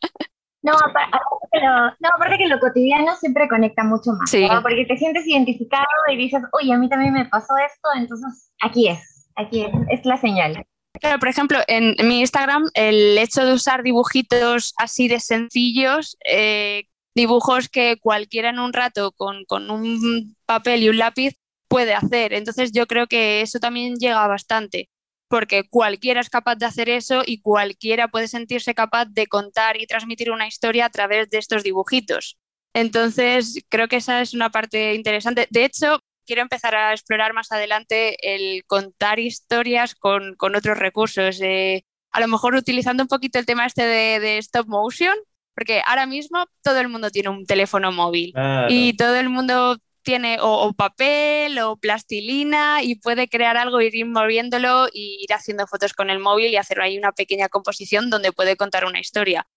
No, 0.63 0.71
apar- 0.73 1.07
aparte 1.11 1.47
que 1.51 1.59
lo, 1.59 1.71
no, 1.99 2.09
aparte 2.15 2.37
que 2.37 2.47
lo 2.47 2.59
cotidiano 2.59 3.15
siempre 3.17 3.47
conecta 3.49 3.83
mucho 3.83 4.11
más, 4.17 4.29
Sí. 4.29 4.47
¿no? 4.47 4.61
Porque 4.61 4.85
te 4.85 4.97
sientes 4.97 5.27
identificado 5.27 5.85
y 6.11 6.17
dices, 6.17 6.41
oye, 6.53 6.73
a 6.73 6.77
mí 6.77 6.87
también 6.89 7.13
me 7.13 7.25
pasó 7.25 7.53
esto, 7.57 7.89
entonces 7.97 8.49
aquí 8.61 8.87
es, 8.87 9.29
aquí 9.35 9.63
es, 9.63 9.71
es 9.89 10.05
la 10.05 10.17
señal. 10.17 10.65
Claro, 11.01 11.19
por 11.19 11.27
ejemplo, 11.27 11.59
en 11.67 11.95
mi 12.07 12.21
Instagram, 12.21 12.63
el 12.75 13.17
hecho 13.17 13.45
de 13.45 13.53
usar 13.53 13.83
dibujitos 13.83 14.73
así 14.77 15.07
de 15.09 15.19
sencillos, 15.19 16.17
eh, 16.25 16.83
dibujos 17.15 17.67
que 17.67 17.97
cualquiera 17.99 18.49
en 18.49 18.59
un 18.59 18.71
rato 18.73 19.11
con, 19.11 19.43
con 19.45 19.69
un 19.69 20.35
papel 20.45 20.83
y 20.83 20.89
un 20.89 20.97
lápiz 20.97 21.35
puede 21.67 21.93
hacer. 21.93 22.31
Entonces 22.33 22.71
yo 22.71 22.87
creo 22.87 23.07
que 23.07 23.41
eso 23.41 23.59
también 23.59 23.95
llega 23.95 24.25
bastante, 24.27 24.89
porque 25.27 25.63
cualquiera 25.69 26.21
es 26.21 26.29
capaz 26.29 26.55
de 26.55 26.65
hacer 26.65 26.89
eso 26.89 27.23
y 27.25 27.41
cualquiera 27.41 28.07
puede 28.07 28.27
sentirse 28.27 28.73
capaz 28.75 29.05
de 29.05 29.27
contar 29.27 29.79
y 29.81 29.87
transmitir 29.87 30.31
una 30.31 30.47
historia 30.47 30.85
a 30.85 30.89
través 30.89 31.29
de 31.29 31.37
estos 31.39 31.63
dibujitos. 31.63 32.37
Entonces 32.73 33.63
creo 33.69 33.87
que 33.87 33.97
esa 33.97 34.21
es 34.21 34.33
una 34.33 34.49
parte 34.49 34.93
interesante. 34.95 35.47
De 35.51 35.65
hecho, 35.65 35.99
quiero 36.25 36.41
empezar 36.41 36.75
a 36.75 36.91
explorar 36.91 37.33
más 37.33 37.51
adelante 37.51 38.15
el 38.35 38.63
contar 38.65 39.19
historias 39.19 39.95
con, 39.95 40.35
con 40.35 40.55
otros 40.55 40.77
recursos. 40.77 41.39
eh, 41.41 41.83
a 42.11 42.19
lo 42.19 42.27
mejor 42.27 42.53
utilizando 42.55 43.03
un 43.03 43.07
poquito 43.07 43.39
el 43.39 43.45
tema 43.45 43.65
este 43.65 43.83
de, 43.85 44.19
de 44.19 44.37
stop 44.37 44.67
motion, 44.67 45.15
porque 45.55 45.81
ahora 45.85 46.05
mismo 46.05 46.45
todo 46.63 46.79
el 46.79 46.89
mundo 46.89 47.09
tiene 47.09 47.29
un 47.29 47.45
teléfono 47.45 47.91
móvil 47.91 48.31
Claro. 48.33 48.67
y 48.69 48.93
todo 48.97 49.15
el 49.15 49.29
mundo 49.29 49.77
tiene 50.03 50.39
o, 50.39 50.67
o 50.67 50.73
papel 50.73 51.57
o 51.59 51.77
plastilina 51.77 52.83
y 52.83 52.95
puede 52.95 53.27
crear 53.27 53.57
algo, 53.57 53.81
ir 53.81 54.05
moviéndolo 54.05 54.87
y 54.93 55.19
ir 55.21 55.33
haciendo 55.33 55.65
fotos 55.67 55.93
con 55.93 56.09
el 56.09 56.19
móvil 56.19 56.47
y 56.47 56.57
hacer 56.57 56.81
ahí 56.81 56.97
una 56.97 57.11
pequeña 57.11 57.49
composición 57.49 58.09
donde 58.09 58.31
puede 58.31 58.55
contar 58.55 58.85
una 58.85 58.99
historia. 58.99 59.47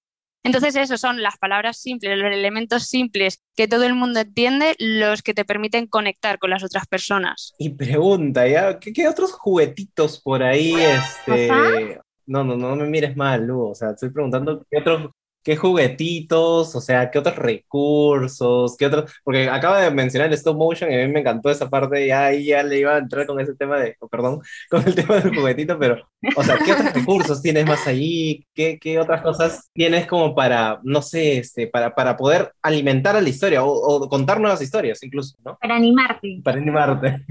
Entonces, 0.44 0.76
eso 0.76 0.96
son 0.96 1.22
las 1.22 1.38
palabras 1.38 1.76
simples, 1.76 2.16
los 2.16 2.32
elementos 2.32 2.84
simples 2.84 3.42
que 3.56 3.66
todo 3.66 3.82
el 3.82 3.94
mundo 3.94 4.20
entiende, 4.20 4.76
los 4.78 5.22
que 5.22 5.34
te 5.34 5.44
permiten 5.44 5.88
conectar 5.88 6.38
con 6.38 6.50
las 6.50 6.62
otras 6.62 6.86
personas. 6.86 7.52
Y 7.58 7.70
pregunta, 7.70 8.46
¿ya? 8.46 8.78
¿Qué, 8.78 8.92
qué 8.92 9.08
otros 9.08 9.32
juguetitos 9.32 10.20
por 10.22 10.44
ahí, 10.44 10.72
este... 10.74 11.50
Ajá. 11.50 12.02
No, 12.26 12.42
no, 12.42 12.56
no 12.56 12.74
me 12.74 12.86
mires 12.86 13.16
mal, 13.16 13.46
Lu, 13.46 13.70
o 13.70 13.74
sea, 13.74 13.90
estoy 13.90 14.10
preguntando 14.10 14.64
qué 14.68 14.78
otros, 14.78 15.12
qué 15.46 15.54
juguetitos, 15.54 16.74
o 16.74 16.80
sea, 16.80 17.08
qué 17.08 17.20
otros 17.20 17.36
recursos, 17.36 18.76
qué 18.76 18.86
otros... 18.86 19.12
Porque 19.22 19.48
acaba 19.48 19.80
de 19.80 19.92
mencionar 19.92 20.26
el 20.26 20.34
stop 20.34 20.56
motion 20.56 20.90
y 20.90 20.96
a 20.96 21.06
mí 21.06 21.12
me 21.12 21.20
encantó 21.20 21.50
esa 21.50 21.70
parte, 21.70 22.04
ya 22.04 22.24
ahí 22.24 22.46
ya 22.46 22.64
le 22.64 22.80
iba 22.80 22.96
a 22.96 22.98
entrar 22.98 23.26
con 23.26 23.38
ese 23.38 23.54
tema 23.54 23.78
de, 23.78 23.94
oh, 24.00 24.08
perdón, 24.08 24.40
con 24.70 24.84
el 24.84 24.96
tema 24.96 25.20
del 25.20 25.36
juguetito, 25.36 25.78
pero, 25.78 26.04
o 26.34 26.42
sea, 26.42 26.58
¿qué 26.58 26.72
otros 26.72 26.92
recursos 26.92 27.40
tienes 27.40 27.64
más 27.64 27.86
allí? 27.86 28.44
¿Qué, 28.54 28.76
qué 28.80 28.98
otras 28.98 29.22
cosas 29.22 29.70
tienes 29.72 30.08
como 30.08 30.34
para, 30.34 30.80
no 30.82 31.00
sé, 31.00 31.38
este, 31.38 31.68
para, 31.68 31.94
para 31.94 32.16
poder 32.16 32.50
alimentar 32.60 33.14
a 33.14 33.20
la 33.20 33.28
historia 33.28 33.62
o, 33.62 33.70
o 33.70 34.08
contar 34.08 34.40
nuevas 34.40 34.60
historias 34.60 35.00
incluso, 35.04 35.36
¿no? 35.44 35.56
Para 35.60 35.76
animarte. 35.76 36.40
Para 36.42 36.58
animarte. 36.58 37.24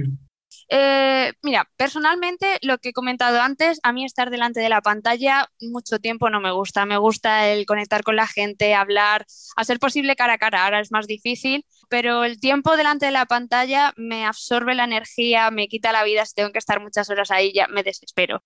Eh, 0.70 1.34
mira, 1.44 1.70
personalmente, 1.78 2.58
lo 2.62 2.78
que 2.78 2.90
he 2.90 2.94
comentado 2.94 3.42
antes, 3.42 3.80
a 3.84 3.92
mí 3.94 4.06
estar 4.06 4.30
delante 4.30 4.60
de 4.60 4.70
la 4.70 4.82
pantalla 4.82 5.48
mucho 5.62 6.00
tiempo 6.00 6.30
no 6.30 6.42
me 6.42 6.52
gusta. 6.52 6.86
Me 6.86 6.98
gusta 6.98 7.48
el 7.50 7.66
conectar 7.66 8.04
con 8.04 8.16
la 8.16 8.28
gente, 8.28 8.74
hablar, 8.76 9.26
a 9.56 9.64
ser 9.64 9.80
posible 9.80 10.16
cara 10.16 10.34
a 10.34 10.38
cara. 10.38 10.66
Ahora 10.66 10.80
es 10.80 10.92
más 10.92 11.08
difícil, 11.08 11.66
pero 11.90 12.24
el 12.24 12.40
tiempo 12.40 12.78
delante 12.78 13.06
de 13.08 13.12
la 13.12 13.26
pantalla 13.26 13.94
me 13.98 14.26
absorbe 14.26 14.76
la 14.76 14.86
energía, 14.86 15.52
me 15.52 15.68
quita 15.68 15.92
la 15.92 16.04
vida. 16.04 16.26
Si 16.26 16.34
tengo 16.36 16.52
que 16.52 16.60
estar 16.60 16.82
muchas 16.82 17.10
horas 17.10 17.32
ahí, 17.32 17.52
ya 17.54 17.68
me 17.68 17.84
desespero. 17.84 18.44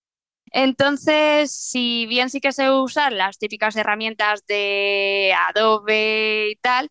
Entonces, 0.52 1.52
si 1.52 2.06
bien 2.08 2.30
sí 2.30 2.41
que 2.41 2.52
sé 2.52 2.72
usar 2.72 3.13
las 3.13 3.38
típicas 3.38 3.76
herramientas 3.76 4.45
de 4.48 5.34
Adobe 5.49 6.49
y 6.51 6.55
tal, 6.57 6.89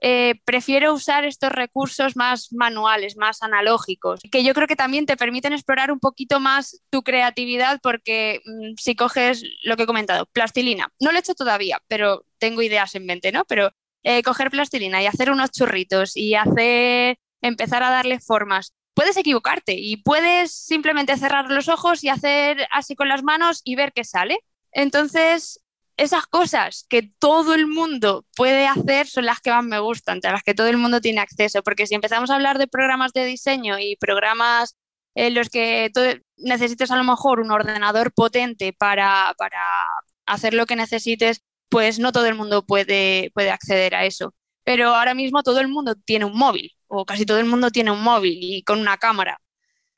eh, 0.00 0.34
prefiero 0.44 0.92
usar 0.92 1.24
estos 1.24 1.50
recursos 1.50 2.16
más 2.16 2.52
manuales, 2.52 3.16
más 3.16 3.42
analógicos, 3.42 4.20
que 4.30 4.44
yo 4.44 4.52
creo 4.52 4.66
que 4.66 4.76
también 4.76 5.06
te 5.06 5.16
permiten 5.16 5.54
explorar 5.54 5.90
un 5.90 6.00
poquito 6.00 6.38
más 6.38 6.82
tu 6.90 7.02
creatividad 7.02 7.80
porque 7.82 8.42
mm, 8.44 8.74
si 8.78 8.94
coges 8.94 9.42
lo 9.62 9.76
que 9.76 9.84
he 9.84 9.86
comentado, 9.86 10.26
plastilina, 10.26 10.92
no 11.00 11.12
lo 11.12 11.16
he 11.16 11.20
hecho 11.20 11.34
todavía, 11.34 11.82
pero 11.88 12.26
tengo 12.38 12.62
ideas 12.62 12.94
en 12.94 13.06
mente, 13.06 13.32
¿no? 13.32 13.44
Pero 13.46 13.70
eh, 14.02 14.22
coger 14.22 14.50
plastilina 14.50 15.02
y 15.02 15.06
hacer 15.06 15.30
unos 15.30 15.50
churritos 15.50 16.16
y 16.16 16.34
hacer, 16.34 17.18
empezar 17.40 17.82
a 17.82 17.90
darle 17.90 18.20
formas. 18.20 18.74
Puedes 18.94 19.16
equivocarte 19.16 19.74
y 19.76 19.96
puedes 19.98 20.52
simplemente 20.52 21.16
cerrar 21.16 21.50
los 21.50 21.68
ojos 21.68 22.04
y 22.04 22.08
hacer 22.08 22.66
así 22.70 22.94
con 22.94 23.08
las 23.08 23.22
manos 23.22 23.62
y 23.64 23.76
ver 23.76 23.92
qué 23.92 24.04
sale. 24.04 24.38
Entonces, 24.72 25.60
esas 25.96 26.26
cosas 26.26 26.86
que 26.88 27.10
todo 27.18 27.54
el 27.54 27.66
mundo 27.66 28.26
puede 28.36 28.66
hacer 28.66 29.06
son 29.06 29.26
las 29.26 29.40
que 29.40 29.50
más 29.50 29.64
me 29.64 29.78
gustan, 29.78 30.20
a 30.24 30.32
las 30.32 30.42
que 30.42 30.54
todo 30.54 30.68
el 30.68 30.76
mundo 30.76 31.00
tiene 31.00 31.20
acceso, 31.20 31.62
porque 31.62 31.86
si 31.86 31.94
empezamos 31.94 32.30
a 32.30 32.34
hablar 32.34 32.58
de 32.58 32.66
programas 32.66 33.12
de 33.12 33.24
diseño 33.24 33.78
y 33.78 33.96
programas 33.96 34.76
en 35.14 35.34
los 35.34 35.48
que 35.48 35.90
necesites 36.36 36.90
a 36.90 36.96
lo 36.96 37.04
mejor 37.04 37.40
un 37.40 37.50
ordenador 37.50 38.12
potente 38.12 38.74
para, 38.74 39.34
para, 39.38 39.62
hacer 40.26 40.54
lo 40.54 40.66
que 40.66 40.76
necesites, 40.76 41.42
pues 41.68 41.98
no 41.98 42.12
todo 42.12 42.26
el 42.26 42.34
mundo 42.34 42.66
puede, 42.66 43.30
puede 43.34 43.50
acceder 43.50 43.94
a 43.94 44.04
eso. 44.04 44.34
Pero 44.64 44.94
ahora 44.94 45.14
mismo 45.14 45.42
todo 45.42 45.60
el 45.60 45.68
mundo 45.68 45.94
tiene 45.94 46.24
un 46.26 46.36
móvil, 46.36 46.72
o 46.88 47.06
casi 47.06 47.24
todo 47.24 47.38
el 47.38 47.46
mundo 47.46 47.70
tiene 47.70 47.90
un 47.92 48.02
móvil 48.02 48.38
y 48.40 48.62
con 48.64 48.80
una 48.80 48.98
cámara. 48.98 49.40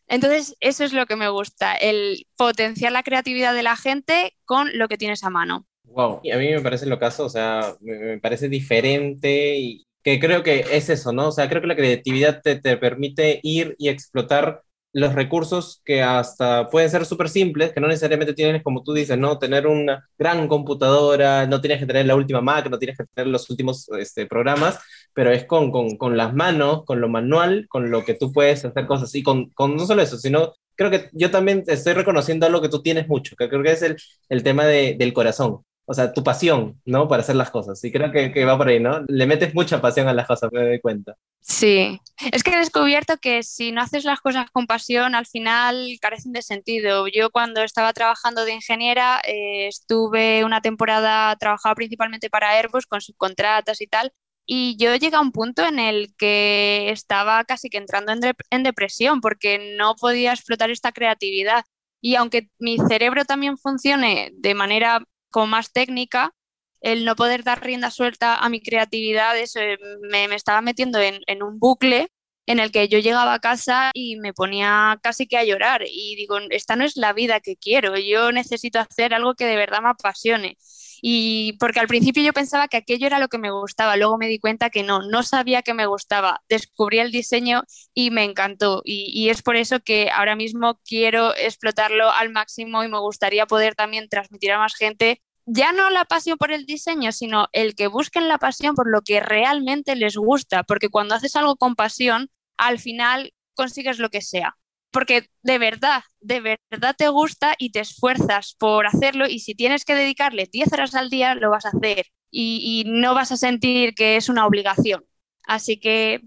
Entonces, 0.06 0.56
eso 0.60 0.84
es 0.84 0.92
lo 0.92 1.06
que 1.06 1.16
me 1.16 1.28
gusta, 1.28 1.74
el 1.74 2.26
potenciar 2.36 2.92
la 2.92 3.02
creatividad 3.02 3.54
de 3.54 3.62
la 3.62 3.76
gente 3.76 4.36
con 4.44 4.70
lo 4.78 4.88
que 4.88 4.98
tienes 4.98 5.24
a 5.24 5.30
mano. 5.30 5.66
Wow, 5.90 6.20
y 6.22 6.30
a 6.30 6.38
mí 6.38 6.48
me 6.50 6.60
parece 6.60 6.86
lo 6.86 6.98
caso, 6.98 7.24
o 7.24 7.28
sea, 7.28 7.74
me, 7.80 7.98
me, 7.98 8.18
parece 8.20 8.48
diferente 8.48 9.56
y 9.58 9.86
que 10.02 10.20
creo 10.20 10.42
que 10.42 10.60
es 10.70 10.88
eso, 10.90 11.12
¿no? 11.12 11.28
O 11.28 11.32
sea, 11.32 11.48
creo 11.48 11.60
que 11.60 11.66
la 11.66 11.76
creatividad 11.76 12.40
te, 12.42 12.56
te 12.56 12.76
permite 12.76 13.40
ir 13.42 13.74
y 13.78 13.88
explotar 13.88 14.62
los 14.92 15.14
recursos 15.14 15.82
que 15.84 16.02
hasta 16.02 16.68
pueden 16.70 16.90
ser 16.90 17.04
súper 17.04 17.28
simples, 17.28 17.72
que 17.72 17.80
no 17.80 17.88
necesariamente 17.88 18.34
tienes, 18.34 18.62
como 18.62 18.82
tú 18.82 18.92
dices, 18.94 19.18
¿no? 19.18 19.38
Tener 19.38 19.66
una 19.66 20.08
gran 20.18 20.46
computadora, 20.48 21.46
no 21.46 21.60
tienes 21.60 21.80
que 21.80 21.86
tener 21.86 22.06
la 22.06 22.16
última 22.16 22.40
Mac, 22.40 22.68
no 22.70 22.78
tienes 22.78 22.96
que 22.96 23.04
tener 23.14 23.28
los 23.28 23.48
últimos 23.50 23.88
este, 23.98 24.26
programas, 24.26 24.78
pero 25.14 25.30
es 25.30 25.44
con, 25.44 25.70
con, 25.72 25.96
con, 25.96 26.16
las 26.16 26.34
manos, 26.34 26.84
con 26.84 27.00
lo 27.00 27.08
manual, 27.08 27.66
con 27.68 27.90
lo 27.90 28.04
que 28.04 28.14
tú 28.14 28.32
puedes 28.32 28.64
hacer 28.64 28.86
cosas. 28.86 29.14
Y 29.14 29.22
con, 29.22 29.50
con 29.50 29.76
no 29.76 29.86
solo 29.86 30.02
eso, 30.02 30.18
sino 30.18 30.54
creo 30.76 30.90
que 30.90 31.10
yo 31.12 31.30
también 31.30 31.64
estoy 31.66 31.94
reconociendo 31.94 32.46
algo 32.46 32.62
que 32.62 32.68
tú 32.68 32.82
tienes 32.82 33.08
mucho, 33.08 33.36
que 33.36 33.48
creo 33.48 33.62
que 33.62 33.72
es 33.72 33.82
el, 33.82 33.96
el 34.28 34.42
tema 34.42 34.64
de, 34.66 34.96
del 34.98 35.12
corazón 35.12 35.62
o 35.90 35.94
sea, 35.94 36.12
tu 36.12 36.22
pasión, 36.22 36.78
¿no? 36.84 37.08
Para 37.08 37.22
hacer 37.22 37.34
las 37.34 37.50
cosas. 37.50 37.82
Y 37.82 37.90
creo 37.90 38.12
que, 38.12 38.30
que, 38.30 38.44
va 38.44 38.58
por 38.58 38.68
ahí, 38.68 38.78
¿no? 38.78 39.06
Le 39.08 39.26
metes 39.26 39.54
mucha 39.54 39.80
pasión 39.80 40.06
a 40.06 40.12
las 40.12 40.26
cosas, 40.26 40.50
me 40.52 40.62
doy 40.62 40.80
cuenta. 40.80 41.16
Sí, 41.40 41.98
es 42.30 42.42
que 42.42 42.50
he 42.50 42.58
descubierto 42.58 43.16
que 43.16 43.42
si 43.42 43.72
no 43.72 43.80
haces 43.80 44.04
las 44.04 44.20
cosas 44.20 44.50
con 44.50 44.66
pasión, 44.66 45.14
al 45.14 45.24
final 45.24 45.96
carecen 45.98 46.32
de 46.32 46.42
sentido. 46.42 47.06
Yo 47.08 47.30
cuando 47.30 47.62
estaba 47.62 47.94
trabajando 47.94 48.44
de 48.44 48.52
ingeniera, 48.52 49.22
eh, 49.26 49.66
estuve 49.66 50.44
una 50.44 50.60
temporada, 50.60 51.34
trabajaba 51.36 51.74
principalmente 51.74 52.28
para 52.28 52.50
Airbus 52.50 52.84
con 52.84 53.00
subcontratas 53.00 53.80
y 53.80 53.86
tal, 53.86 54.12
y 54.44 54.76
yo 54.76 54.94
llegué 54.94 55.16
a 55.16 55.20
un 55.22 55.32
punto 55.32 55.64
en 55.64 55.78
el 55.78 56.14
que 56.18 56.90
estaba 56.90 57.44
casi 57.44 57.70
que 57.70 57.78
entrando 57.78 58.12
en, 58.12 58.20
de 58.20 58.34
en 58.50 58.62
depresión 58.62 59.22
porque 59.22 59.74
no 59.78 59.96
podía 59.96 60.32
explotar 60.34 60.70
esta 60.70 60.92
creatividad. 60.92 61.64
Y 62.02 62.14
aunque 62.16 62.50
mi 62.58 62.76
cerebro 62.76 63.24
también 63.24 63.56
funcione 63.56 64.30
de 64.34 64.54
manera 64.54 65.02
como 65.30 65.46
más 65.46 65.72
técnica, 65.72 66.34
el 66.80 67.04
no 67.04 67.16
poder 67.16 67.44
dar 67.44 67.62
rienda 67.64 67.90
suelta 67.90 68.36
a 68.36 68.48
mi 68.48 68.60
creatividad, 68.60 69.38
eso, 69.38 69.60
eh, 69.60 69.78
me, 70.10 70.28
me, 70.28 70.34
estaba 70.36 70.60
metiendo 70.60 71.00
en, 71.00 71.20
en, 71.26 71.42
un 71.42 71.58
bucle 71.58 72.08
en 72.46 72.60
el 72.60 72.70
que 72.72 72.88
yo 72.88 72.98
llegaba 72.98 73.34
a 73.34 73.40
casa 73.40 73.90
y 73.94 74.16
me 74.16 74.32
ponía 74.32 74.98
casi 75.02 75.26
que 75.26 75.36
a 75.36 75.44
llorar 75.44 75.82
y 75.86 76.16
digo, 76.16 76.38
esta 76.50 76.76
no 76.76 76.84
es 76.84 76.96
la 76.96 77.12
vida 77.12 77.40
que 77.40 77.56
quiero, 77.56 77.96
yo 77.98 78.32
necesito 78.32 78.78
hacer 78.80 79.14
algo 79.14 79.34
que 79.34 79.46
de 79.46 79.56
verdad 79.56 79.82
me 79.82 79.90
apasione. 79.90 80.56
Y 81.02 81.54
porque 81.58 81.80
al 81.80 81.88
principio 81.88 82.22
yo 82.22 82.32
pensaba 82.32 82.68
que 82.68 82.76
aquello 82.76 83.06
era 83.06 83.18
lo 83.18 83.28
que 83.28 83.38
me 83.38 83.50
gustaba, 83.50 83.96
luego 83.96 84.18
me 84.18 84.28
di 84.28 84.38
cuenta 84.38 84.70
que 84.70 84.82
no, 84.82 85.02
no 85.02 85.22
sabía 85.22 85.62
que 85.62 85.74
me 85.74 85.86
gustaba, 85.86 86.42
descubrí 86.48 86.98
el 86.98 87.12
diseño 87.12 87.62
y 87.94 88.10
me 88.10 88.24
encantó. 88.24 88.82
Y, 88.84 89.10
y 89.12 89.30
es 89.30 89.42
por 89.42 89.56
eso 89.56 89.80
que 89.80 90.10
ahora 90.10 90.36
mismo 90.36 90.80
quiero 90.84 91.34
explotarlo 91.36 92.10
al 92.10 92.30
máximo 92.30 92.84
y 92.84 92.88
me 92.88 92.98
gustaría 92.98 93.46
poder 93.46 93.74
también 93.74 94.08
transmitir 94.08 94.52
a 94.52 94.58
más 94.58 94.74
gente 94.74 95.22
ya 95.50 95.72
no 95.72 95.88
la 95.88 96.04
pasión 96.04 96.36
por 96.36 96.52
el 96.52 96.66
diseño, 96.66 97.10
sino 97.10 97.48
el 97.52 97.74
que 97.74 97.86
busquen 97.86 98.28
la 98.28 98.36
pasión 98.36 98.74
por 98.74 98.90
lo 98.90 99.00
que 99.00 99.20
realmente 99.20 99.96
les 99.96 100.16
gusta, 100.16 100.62
porque 100.62 100.90
cuando 100.90 101.14
haces 101.14 101.36
algo 101.36 101.56
con 101.56 101.74
pasión, 101.74 102.28
al 102.58 102.78
final 102.78 103.32
consigues 103.54 103.98
lo 103.98 104.10
que 104.10 104.20
sea. 104.20 104.58
Porque 104.90 105.28
de 105.42 105.58
verdad, 105.58 106.02
de 106.20 106.40
verdad 106.40 106.94
te 106.96 107.08
gusta 107.08 107.54
y 107.58 107.72
te 107.72 107.80
esfuerzas 107.80 108.54
por 108.58 108.86
hacerlo 108.86 109.26
y 109.28 109.40
si 109.40 109.54
tienes 109.54 109.84
que 109.84 109.94
dedicarle 109.94 110.48
10 110.50 110.72
horas 110.72 110.94
al 110.94 111.10
día, 111.10 111.34
lo 111.34 111.50
vas 111.50 111.66
a 111.66 111.70
hacer 111.70 112.06
y, 112.30 112.84
y 112.86 112.90
no 112.90 113.14
vas 113.14 113.32
a 113.32 113.36
sentir 113.36 113.94
que 113.94 114.16
es 114.16 114.28
una 114.28 114.46
obligación. 114.46 115.04
Así 115.46 115.78
que 115.78 116.20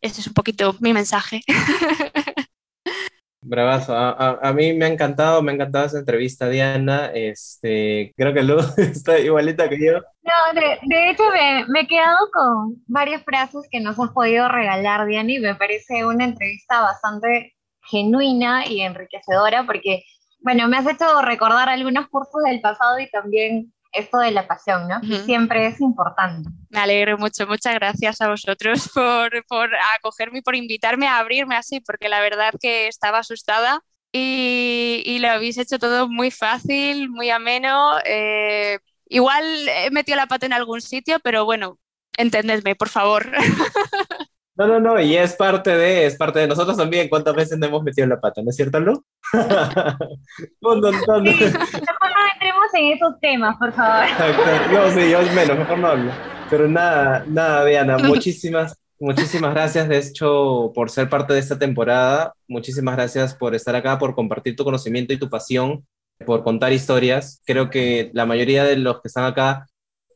ese 0.00 0.20
es 0.20 0.26
un 0.26 0.34
poquito 0.34 0.76
mi 0.80 0.92
mensaje. 0.92 1.40
Bravazo, 3.40 3.94
a, 3.96 4.10
a, 4.10 4.48
a, 4.48 4.52
mí 4.52 4.72
me 4.74 4.84
ha 4.84 4.88
encantado, 4.88 5.42
me 5.42 5.52
ha 5.52 5.54
encantado 5.54 5.86
esa 5.86 5.98
entrevista, 5.98 6.48
Diana. 6.48 7.06
Este, 7.14 8.12
creo 8.16 8.34
que 8.34 8.42
Lu 8.42 8.58
está 8.76 9.18
igualita 9.18 9.68
que 9.68 9.78
yo. 9.78 10.00
No, 10.22 10.60
de, 10.60 10.78
de 10.82 11.10
hecho 11.10 11.22
me, 11.32 11.64
me, 11.68 11.80
he 11.80 11.86
quedado 11.86 12.28
con 12.32 12.82
varias 12.86 13.22
frases 13.24 13.66
que 13.70 13.80
nos 13.80 13.98
has 13.98 14.10
podido 14.10 14.48
regalar, 14.48 15.06
Diana, 15.06 15.32
y 15.32 15.38
me 15.38 15.54
parece 15.54 16.04
una 16.04 16.24
entrevista 16.24 16.80
bastante 16.80 17.54
genuina 17.90 18.66
y 18.66 18.80
enriquecedora 18.80 19.64
porque, 19.66 20.04
bueno, 20.40 20.68
me 20.68 20.76
has 20.76 20.86
hecho 20.86 21.22
recordar 21.22 21.68
algunos 21.68 22.08
cursos 22.08 22.42
del 22.44 22.60
pasado 22.60 22.98
y 22.98 23.10
también 23.10 23.72
esto 23.92 24.18
de 24.18 24.30
la 24.30 24.46
pasión, 24.46 24.86
¿no? 24.88 24.96
Uh 24.98 25.00
-huh. 25.00 25.24
siempre 25.24 25.66
es 25.66 25.80
importante. 25.80 26.48
Me 26.70 26.80
alegro 26.80 27.16
mucho, 27.18 27.46
muchas 27.46 27.74
gracias 27.74 28.20
a 28.20 28.28
vosotros 28.28 28.90
por, 28.94 29.44
por 29.46 29.70
acogerme 29.96 30.38
y 30.38 30.42
por 30.42 30.54
invitarme 30.54 31.06
a 31.06 31.18
abrirme 31.18 31.56
así, 31.56 31.80
porque 31.80 32.08
la 32.08 32.20
verdad 32.20 32.52
que 32.60 32.88
estaba 32.88 33.18
asustada 33.18 33.80
y, 34.12 35.02
y 35.04 35.18
lo 35.18 35.28
habéis 35.28 35.58
hecho 35.58 35.78
todo 35.78 36.08
muy 36.08 36.30
fácil, 36.30 37.10
muy 37.10 37.30
ameno. 37.30 37.94
Eh, 38.04 38.78
igual 39.08 39.44
he 39.68 39.90
metido 39.90 40.16
la 40.16 40.26
pata 40.26 40.46
en 40.46 40.52
algún 40.52 40.80
sitio, 40.80 41.18
pero 41.20 41.44
bueno, 41.44 41.78
entendedme, 42.16 42.74
por 42.76 42.88
favor. 42.88 43.32
No, 44.58 44.66
no, 44.66 44.80
no, 44.80 45.00
y 45.00 45.16
es 45.16 45.36
parte 45.36 45.70
de, 45.70 46.06
es 46.06 46.16
parte 46.16 46.40
de 46.40 46.48
nosotros 46.48 46.76
también. 46.76 47.08
¿Cuántas 47.08 47.32
veces 47.32 47.56
no 47.56 47.66
hemos 47.66 47.84
metido 47.84 48.08
la 48.08 48.18
pata? 48.18 48.42
¿No 48.42 48.50
es 48.50 48.56
cierto, 48.56 48.80
Lu? 48.80 48.92
un 49.32 50.80
montón. 50.80 51.24
Sí, 51.24 51.44
mejor 51.44 52.10
no 52.10 52.32
entremos 52.34 52.74
en 52.74 52.92
esos 52.92 53.20
temas, 53.20 53.56
por 53.56 53.72
favor. 53.72 54.08
No, 54.72 54.90
sí, 54.90 55.10
yo 55.12 55.22
menos, 55.32 55.58
mejor 55.58 55.78
no 55.78 55.86
hablo. 55.86 56.10
Pero 56.50 56.66
nada, 56.66 57.24
nada, 57.28 57.64
Diana, 57.64 57.98
muchísimas, 58.02 58.76
muchísimas 58.98 59.54
gracias, 59.54 59.88
de 59.88 59.98
hecho, 59.98 60.72
por 60.74 60.90
ser 60.90 61.08
parte 61.08 61.34
de 61.34 61.38
esta 61.38 61.56
temporada. 61.56 62.32
Muchísimas 62.48 62.96
gracias 62.96 63.34
por 63.34 63.54
estar 63.54 63.76
acá, 63.76 63.96
por 63.96 64.16
compartir 64.16 64.56
tu 64.56 64.64
conocimiento 64.64 65.12
y 65.12 65.20
tu 65.20 65.30
pasión, 65.30 65.86
por 66.26 66.42
contar 66.42 66.72
historias. 66.72 67.40
Creo 67.46 67.70
que 67.70 68.10
la 68.12 68.26
mayoría 68.26 68.64
de 68.64 68.76
los 68.76 69.00
que 69.02 69.06
están 69.06 69.22
acá 69.22 69.68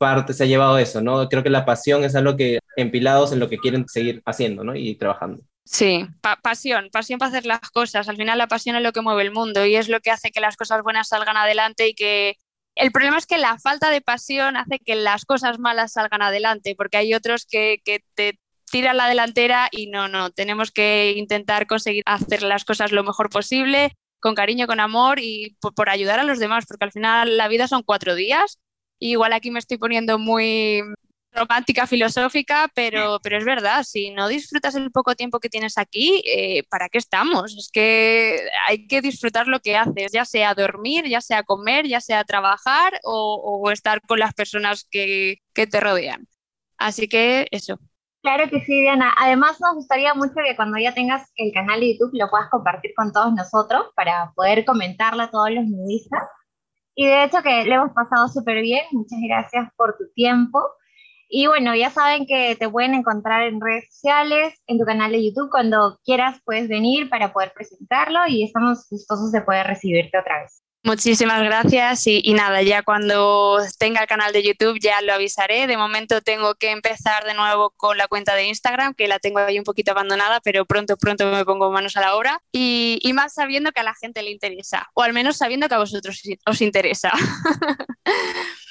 parte 0.03 0.35
se 0.35 0.43
ha 0.45 0.47
llevado 0.47 0.77
eso, 0.79 1.01
¿no? 1.01 1.29
Creo 1.29 1.43
que 1.43 1.51
la 1.51 1.65
pasión 1.65 2.05
es 2.05 2.15
algo 2.17 2.37
que 2.37 2.59
empilados 2.77 3.33
en 3.33 3.39
lo 3.39 3.49
que 3.49 3.59
quieren 3.59 3.89
seguir 3.89 4.21
haciendo, 4.27 4.65
¿no? 4.65 4.75
Y 4.75 4.97
trabajando. 4.97 5.43
Sí, 5.65 6.05
pa 6.21 6.37
pasión, 6.43 6.89
pasión 6.93 7.19
para 7.19 7.31
hacer 7.31 7.47
las 7.47 7.71
cosas. 7.71 8.09
Al 8.09 8.17
final 8.17 8.37
la 8.37 8.49
pasión 8.49 8.77
es 8.77 8.83
lo 8.83 8.93
que 8.93 9.01
mueve 9.01 9.23
el 9.23 9.31
mundo 9.31 9.65
y 9.65 9.77
es 9.77 9.89
lo 9.89 10.01
que 10.01 10.11
hace 10.11 10.33
que 10.33 10.41
las 10.41 10.57
cosas 10.57 10.83
buenas 10.83 11.09
salgan 11.09 11.37
adelante 11.37 11.89
y 11.89 11.95
que 11.95 12.37
el 12.75 12.91
problema 12.91 13.19
es 13.19 13.27
que 13.27 13.39
la 13.39 13.59
falta 13.59 13.91
de 13.91 14.01
pasión 14.01 14.57
hace 14.57 14.79
que 14.79 14.97
las 14.97 15.25
cosas 15.25 15.59
malas 15.59 15.93
salgan 15.93 16.23
adelante, 16.23 16.75
porque 16.77 16.97
hay 16.97 17.15
otros 17.15 17.47
que, 17.47 17.81
te 18.15 18.39
tiran 18.71 18.97
la 18.97 19.09
delantera 19.09 19.69
y 19.71 19.89
no, 19.89 20.09
no, 20.09 20.31
tenemos 20.31 20.73
que 20.73 21.13
intentar 21.17 21.67
conseguir 21.67 22.03
hacer 22.07 22.43
las 22.43 22.65
cosas 22.65 22.91
lo 22.91 23.05
mejor 23.05 23.29
posible, 23.31 23.93
con 24.21 24.35
cariño, 24.35 24.67
con 24.67 24.81
amor 24.81 25.19
y 25.21 25.57
por 25.77 25.91
ayudar 25.91 26.21
a 26.21 26.25
los 26.25 26.39
demás, 26.39 26.65
porque 26.67 26.85
al 26.85 26.93
final 26.93 27.37
la 27.37 27.49
vida 27.49 27.69
son 27.69 27.83
cuatro 27.83 28.15
días 28.15 28.59
Igual 29.05 29.33
aquí 29.33 29.51
me 29.51 29.59
estoy 29.59 29.79
poniendo 29.79 30.17
muy 30.17 30.81
romántica, 31.33 31.89
filosófica, 31.89 32.71
pero, 32.73 33.19
pero 33.21 33.37
es 33.37 33.45
verdad, 33.45 33.83
si 33.83 34.13
no 34.13 34.29
disfrutas 34.29 34.77
el 34.77 34.93
poco 34.93 35.17
tiempo 35.17 35.41
que 35.41 35.49
tienes 35.49 35.77
aquí, 35.77 36.23
eh, 36.25 36.63
¿para 36.71 36.89
qué 36.89 36.99
estamos? 36.99 37.57
Es 37.57 37.69
que 37.73 38.39
hay 38.69 38.87
que 38.87 39.01
disfrutar 39.01 39.49
lo 39.49 39.59
que 39.59 39.77
haces, 39.77 40.13
ya 40.13 40.25
sea 40.25 40.55
dormir, 40.55 41.07
ya 41.09 41.21
sea 41.21 41.43
comer, 41.43 41.89
ya 41.89 42.01
sea 42.01 42.23
trabajar 42.23 43.01
o, 43.03 43.61
o 43.65 43.71
estar 43.73 44.01
con 44.03 44.21
las 44.21 44.35
personas 44.35 44.87
que, 44.89 45.39
que 45.53 45.67
te 45.67 45.81
rodean. 45.81 46.29
Así 46.77 47.09
que 47.09 47.49
eso. 47.51 47.81
Claro 48.23 48.49
que 48.49 48.61
sí, 48.61 48.83
Diana. 48.83 49.13
Además, 49.19 49.61
nos 49.61 49.75
gustaría 49.75 50.15
mucho 50.15 50.35
que 50.47 50.55
cuando 50.55 50.79
ya 50.79 50.95
tengas 50.95 51.29
el 51.35 51.53
canal 51.53 51.81
de 51.81 51.95
YouTube 51.95 52.13
lo 52.13 52.31
puedas 52.31 52.49
compartir 52.51 52.93
con 52.95 53.13
todos 53.13 53.33
nosotros 53.35 53.87
para 53.97 54.31
poder 54.37 54.65
comentarlo 54.65 55.25
a 55.25 55.31
todos 55.31 55.51
los 55.51 55.65
nudistas. 55.65 56.23
Y 56.95 57.07
de 57.07 57.25
hecho 57.25 57.43
que 57.43 57.65
le 57.65 57.75
hemos 57.75 57.93
pasado 57.93 58.29
súper 58.29 58.63
bien. 58.63 58.85
Muchas 58.93 59.19
gracias 59.23 59.69
por 59.77 59.97
tu 59.97 60.05
tiempo. 60.15 60.61
Y 61.29 61.47
bueno, 61.47 61.75
ya 61.75 61.89
saben 61.89 62.27
que 62.27 62.57
te 62.57 62.69
pueden 62.69 62.95
encontrar 62.95 63.45
en 63.45 63.61
redes 63.61 63.87
sociales, 63.91 64.55
en 64.67 64.79
tu 64.79 64.85
canal 64.85 65.13
de 65.13 65.25
YouTube. 65.25 65.51
Cuando 65.51 65.99
quieras 66.05 66.41
puedes 66.45 66.69
venir 66.69 67.09
para 67.09 67.33
poder 67.33 67.53
presentarlo 67.55 68.21
y 68.29 68.45
estamos 68.45 68.87
gustosos 68.91 69.33
de 69.33 69.41
poder 69.41 69.67
recibirte 69.67 70.19
otra 70.19 70.43
vez. 70.43 70.63
Muchísimas 70.85 71.41
gracias 71.45 72.07
y, 72.07 72.35
nada, 72.35 72.61
ya 72.63 72.83
cuando 72.83 73.59
tenga 73.79 74.01
el 74.01 74.09
canal 74.09 74.33
de 74.33 74.43
YouTube 74.43 74.81
ya 74.81 75.01
lo 75.01 75.13
avisaré. 75.13 75.69
De 75.69 75.77
momento 75.77 76.21
tengo 76.23 76.57
que 76.57 76.73
empezar 76.73 77.25
de 77.25 77.35
nuevo 77.35 77.71
con 77.77 77.97
la 77.97 78.09
cuenta 78.09 78.35
de 78.35 78.47
Instagram, 78.47 78.95
que 78.95 79.07
la 79.07 79.21
tengo 79.21 79.39
ahí 79.39 79.59
un 79.59 79.65
poquito 79.65 79.93
abandonada, 79.93 80.41
pero 80.41 80.65
pronto, 80.67 80.97
pronto 80.97 81.31
me 81.31 81.45
pongo 81.45 81.71
manos 81.71 81.97
a 81.97 82.01
la 82.01 82.17
obra. 82.17 82.43
Y, 82.51 82.99
y 83.03 83.13
más 83.13 83.35
sabiendo 83.35 83.71
que 83.71 83.79
a 83.79 83.85
la 83.85 83.95
gente 83.95 84.23
le 84.23 84.31
interesa, 84.31 84.91
o 84.95 85.03
al 85.03 85.13
menos 85.13 85.37
sabiendo 85.37 85.69
que 85.69 85.75
a 85.77 85.79
vosotros 85.79 86.21
os 86.47 86.61
interesa. 86.61 87.13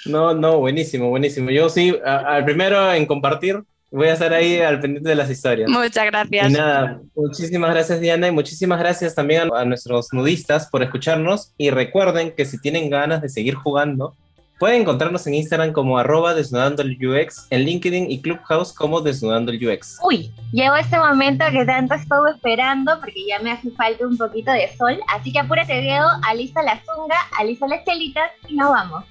No, 0.05 0.33
no, 0.33 0.57
buenísimo, 0.57 1.09
buenísimo. 1.09 1.51
Yo 1.51 1.69
sí, 1.69 1.95
al 2.03 2.43
primero 2.43 2.91
en 2.91 3.05
compartir, 3.05 3.63
voy 3.91 4.07
a 4.07 4.13
estar 4.13 4.33
ahí 4.33 4.59
al 4.59 4.79
pendiente 4.79 5.09
de 5.09 5.15
las 5.15 5.29
historias. 5.29 5.69
Muchas 5.69 6.05
gracias. 6.05 6.49
Y 6.49 6.53
nada, 6.53 7.01
muchísimas 7.15 7.71
gracias 7.71 7.99
Diana 7.99 8.27
y 8.27 8.31
muchísimas 8.31 8.79
gracias 8.79 9.13
también 9.13 9.51
a, 9.53 9.59
a, 9.59 9.65
nuestros 9.65 10.07
nudistas 10.13 10.67
por 10.69 10.81
escucharnos 10.81 11.53
y 11.57 11.69
recuerden 11.69 12.31
que 12.31 12.45
si 12.45 12.59
tienen 12.59 12.89
ganas 12.89 13.21
de 13.21 13.29
seguir 13.29 13.55
jugando, 13.55 14.15
pueden 14.61 14.81
encontrarnos 14.83 15.25
en 15.25 15.33
Instagram 15.33 15.73
como 15.73 15.97
arroba 15.97 16.35
desnudando 16.35 16.83
el 16.83 16.95
UX, 16.95 17.47
en 17.49 17.61
LinkedIn 17.63 18.11
y 18.11 18.21
Clubhouse 18.21 18.71
como 18.71 19.01
desnudando 19.01 19.51
el 19.51 19.67
UX. 19.67 19.97
Uy, 20.03 20.31
llegó 20.51 20.75
este 20.75 20.99
momento 20.99 21.43
que 21.51 21.65
tanto 21.65 21.95
estuve 21.95 22.29
esperando 22.29 22.99
porque 22.99 23.25
ya 23.27 23.39
me 23.39 23.53
hace 23.53 23.71
falta 23.71 24.05
un 24.05 24.15
poquito 24.19 24.51
de 24.51 24.69
sol, 24.77 24.99
así 25.07 25.31
que 25.33 25.39
apúrate 25.39 25.81
Diego, 25.81 26.05
alista 26.29 26.61
la 26.61 26.79
zunga, 26.85 27.17
alista 27.39 27.67
las 27.67 27.83
chelitas 27.85 28.29
y 28.47 28.55
nos 28.55 28.69
vamos. 28.69 29.03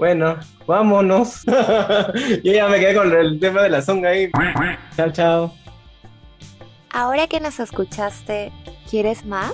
Bueno, 0.00 0.38
vámonos. 0.66 1.42
Yo 2.42 2.52
ya 2.54 2.68
me 2.68 2.80
quedé 2.80 2.94
con 2.94 3.12
el 3.12 3.38
tema 3.38 3.60
de 3.60 3.68
la 3.68 3.82
zonga 3.82 4.08
ahí. 4.08 4.30
Chao, 4.96 5.12
chao. 5.12 5.54
Ahora 6.90 7.26
que 7.26 7.38
nos 7.38 7.60
escuchaste, 7.60 8.50
¿quieres 8.88 9.26
más? 9.26 9.52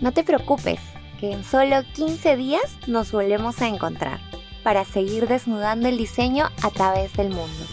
No 0.00 0.12
te 0.12 0.22
preocupes, 0.22 0.78
que 1.18 1.32
en 1.32 1.42
solo 1.42 1.82
15 1.94 2.36
días 2.36 2.78
nos 2.86 3.10
volvemos 3.10 3.60
a 3.60 3.66
encontrar 3.66 4.20
para 4.62 4.84
seguir 4.84 5.26
desnudando 5.26 5.88
el 5.88 5.98
diseño 5.98 6.46
a 6.62 6.70
través 6.70 7.12
del 7.14 7.30
mundo. 7.30 7.64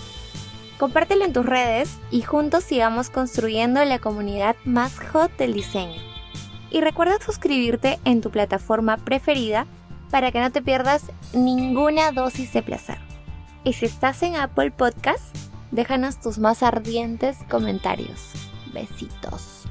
Compártelo 0.79 1.25
en 1.25 1.33
tus 1.33 1.45
redes 1.45 1.99
y 2.09 2.23
juntos 2.23 2.63
sigamos 2.63 3.11
construyendo 3.11 3.85
la 3.85 3.99
comunidad 3.99 4.55
más 4.65 4.97
hot 5.11 5.37
del 5.37 5.53
diseño. 5.53 6.01
Y 6.71 6.81
recuerda 6.81 7.19
suscribirte 7.23 7.99
en 8.03 8.21
tu 8.21 8.31
plataforma 8.31 8.97
preferida 8.97 9.67
para 10.14 10.32
que 10.32 10.39
no 10.39 10.51
te 10.51 10.61
pierdas 10.61 11.11
ninguna 11.34 12.11
dosis 12.11 12.53
de 12.53 12.61
placer. 12.61 12.99
Y 13.64 13.74
si 13.74 13.88
estás 13.88 14.22
en 14.22 14.36
Apple 14.36 14.70
Podcast, 14.70 15.36
déjanos 15.72 16.22
tus 16.22 16.38
más 16.38 16.61
ardientes 16.61 17.39
comentarios. 17.49 18.22
Besitos. 18.72 19.64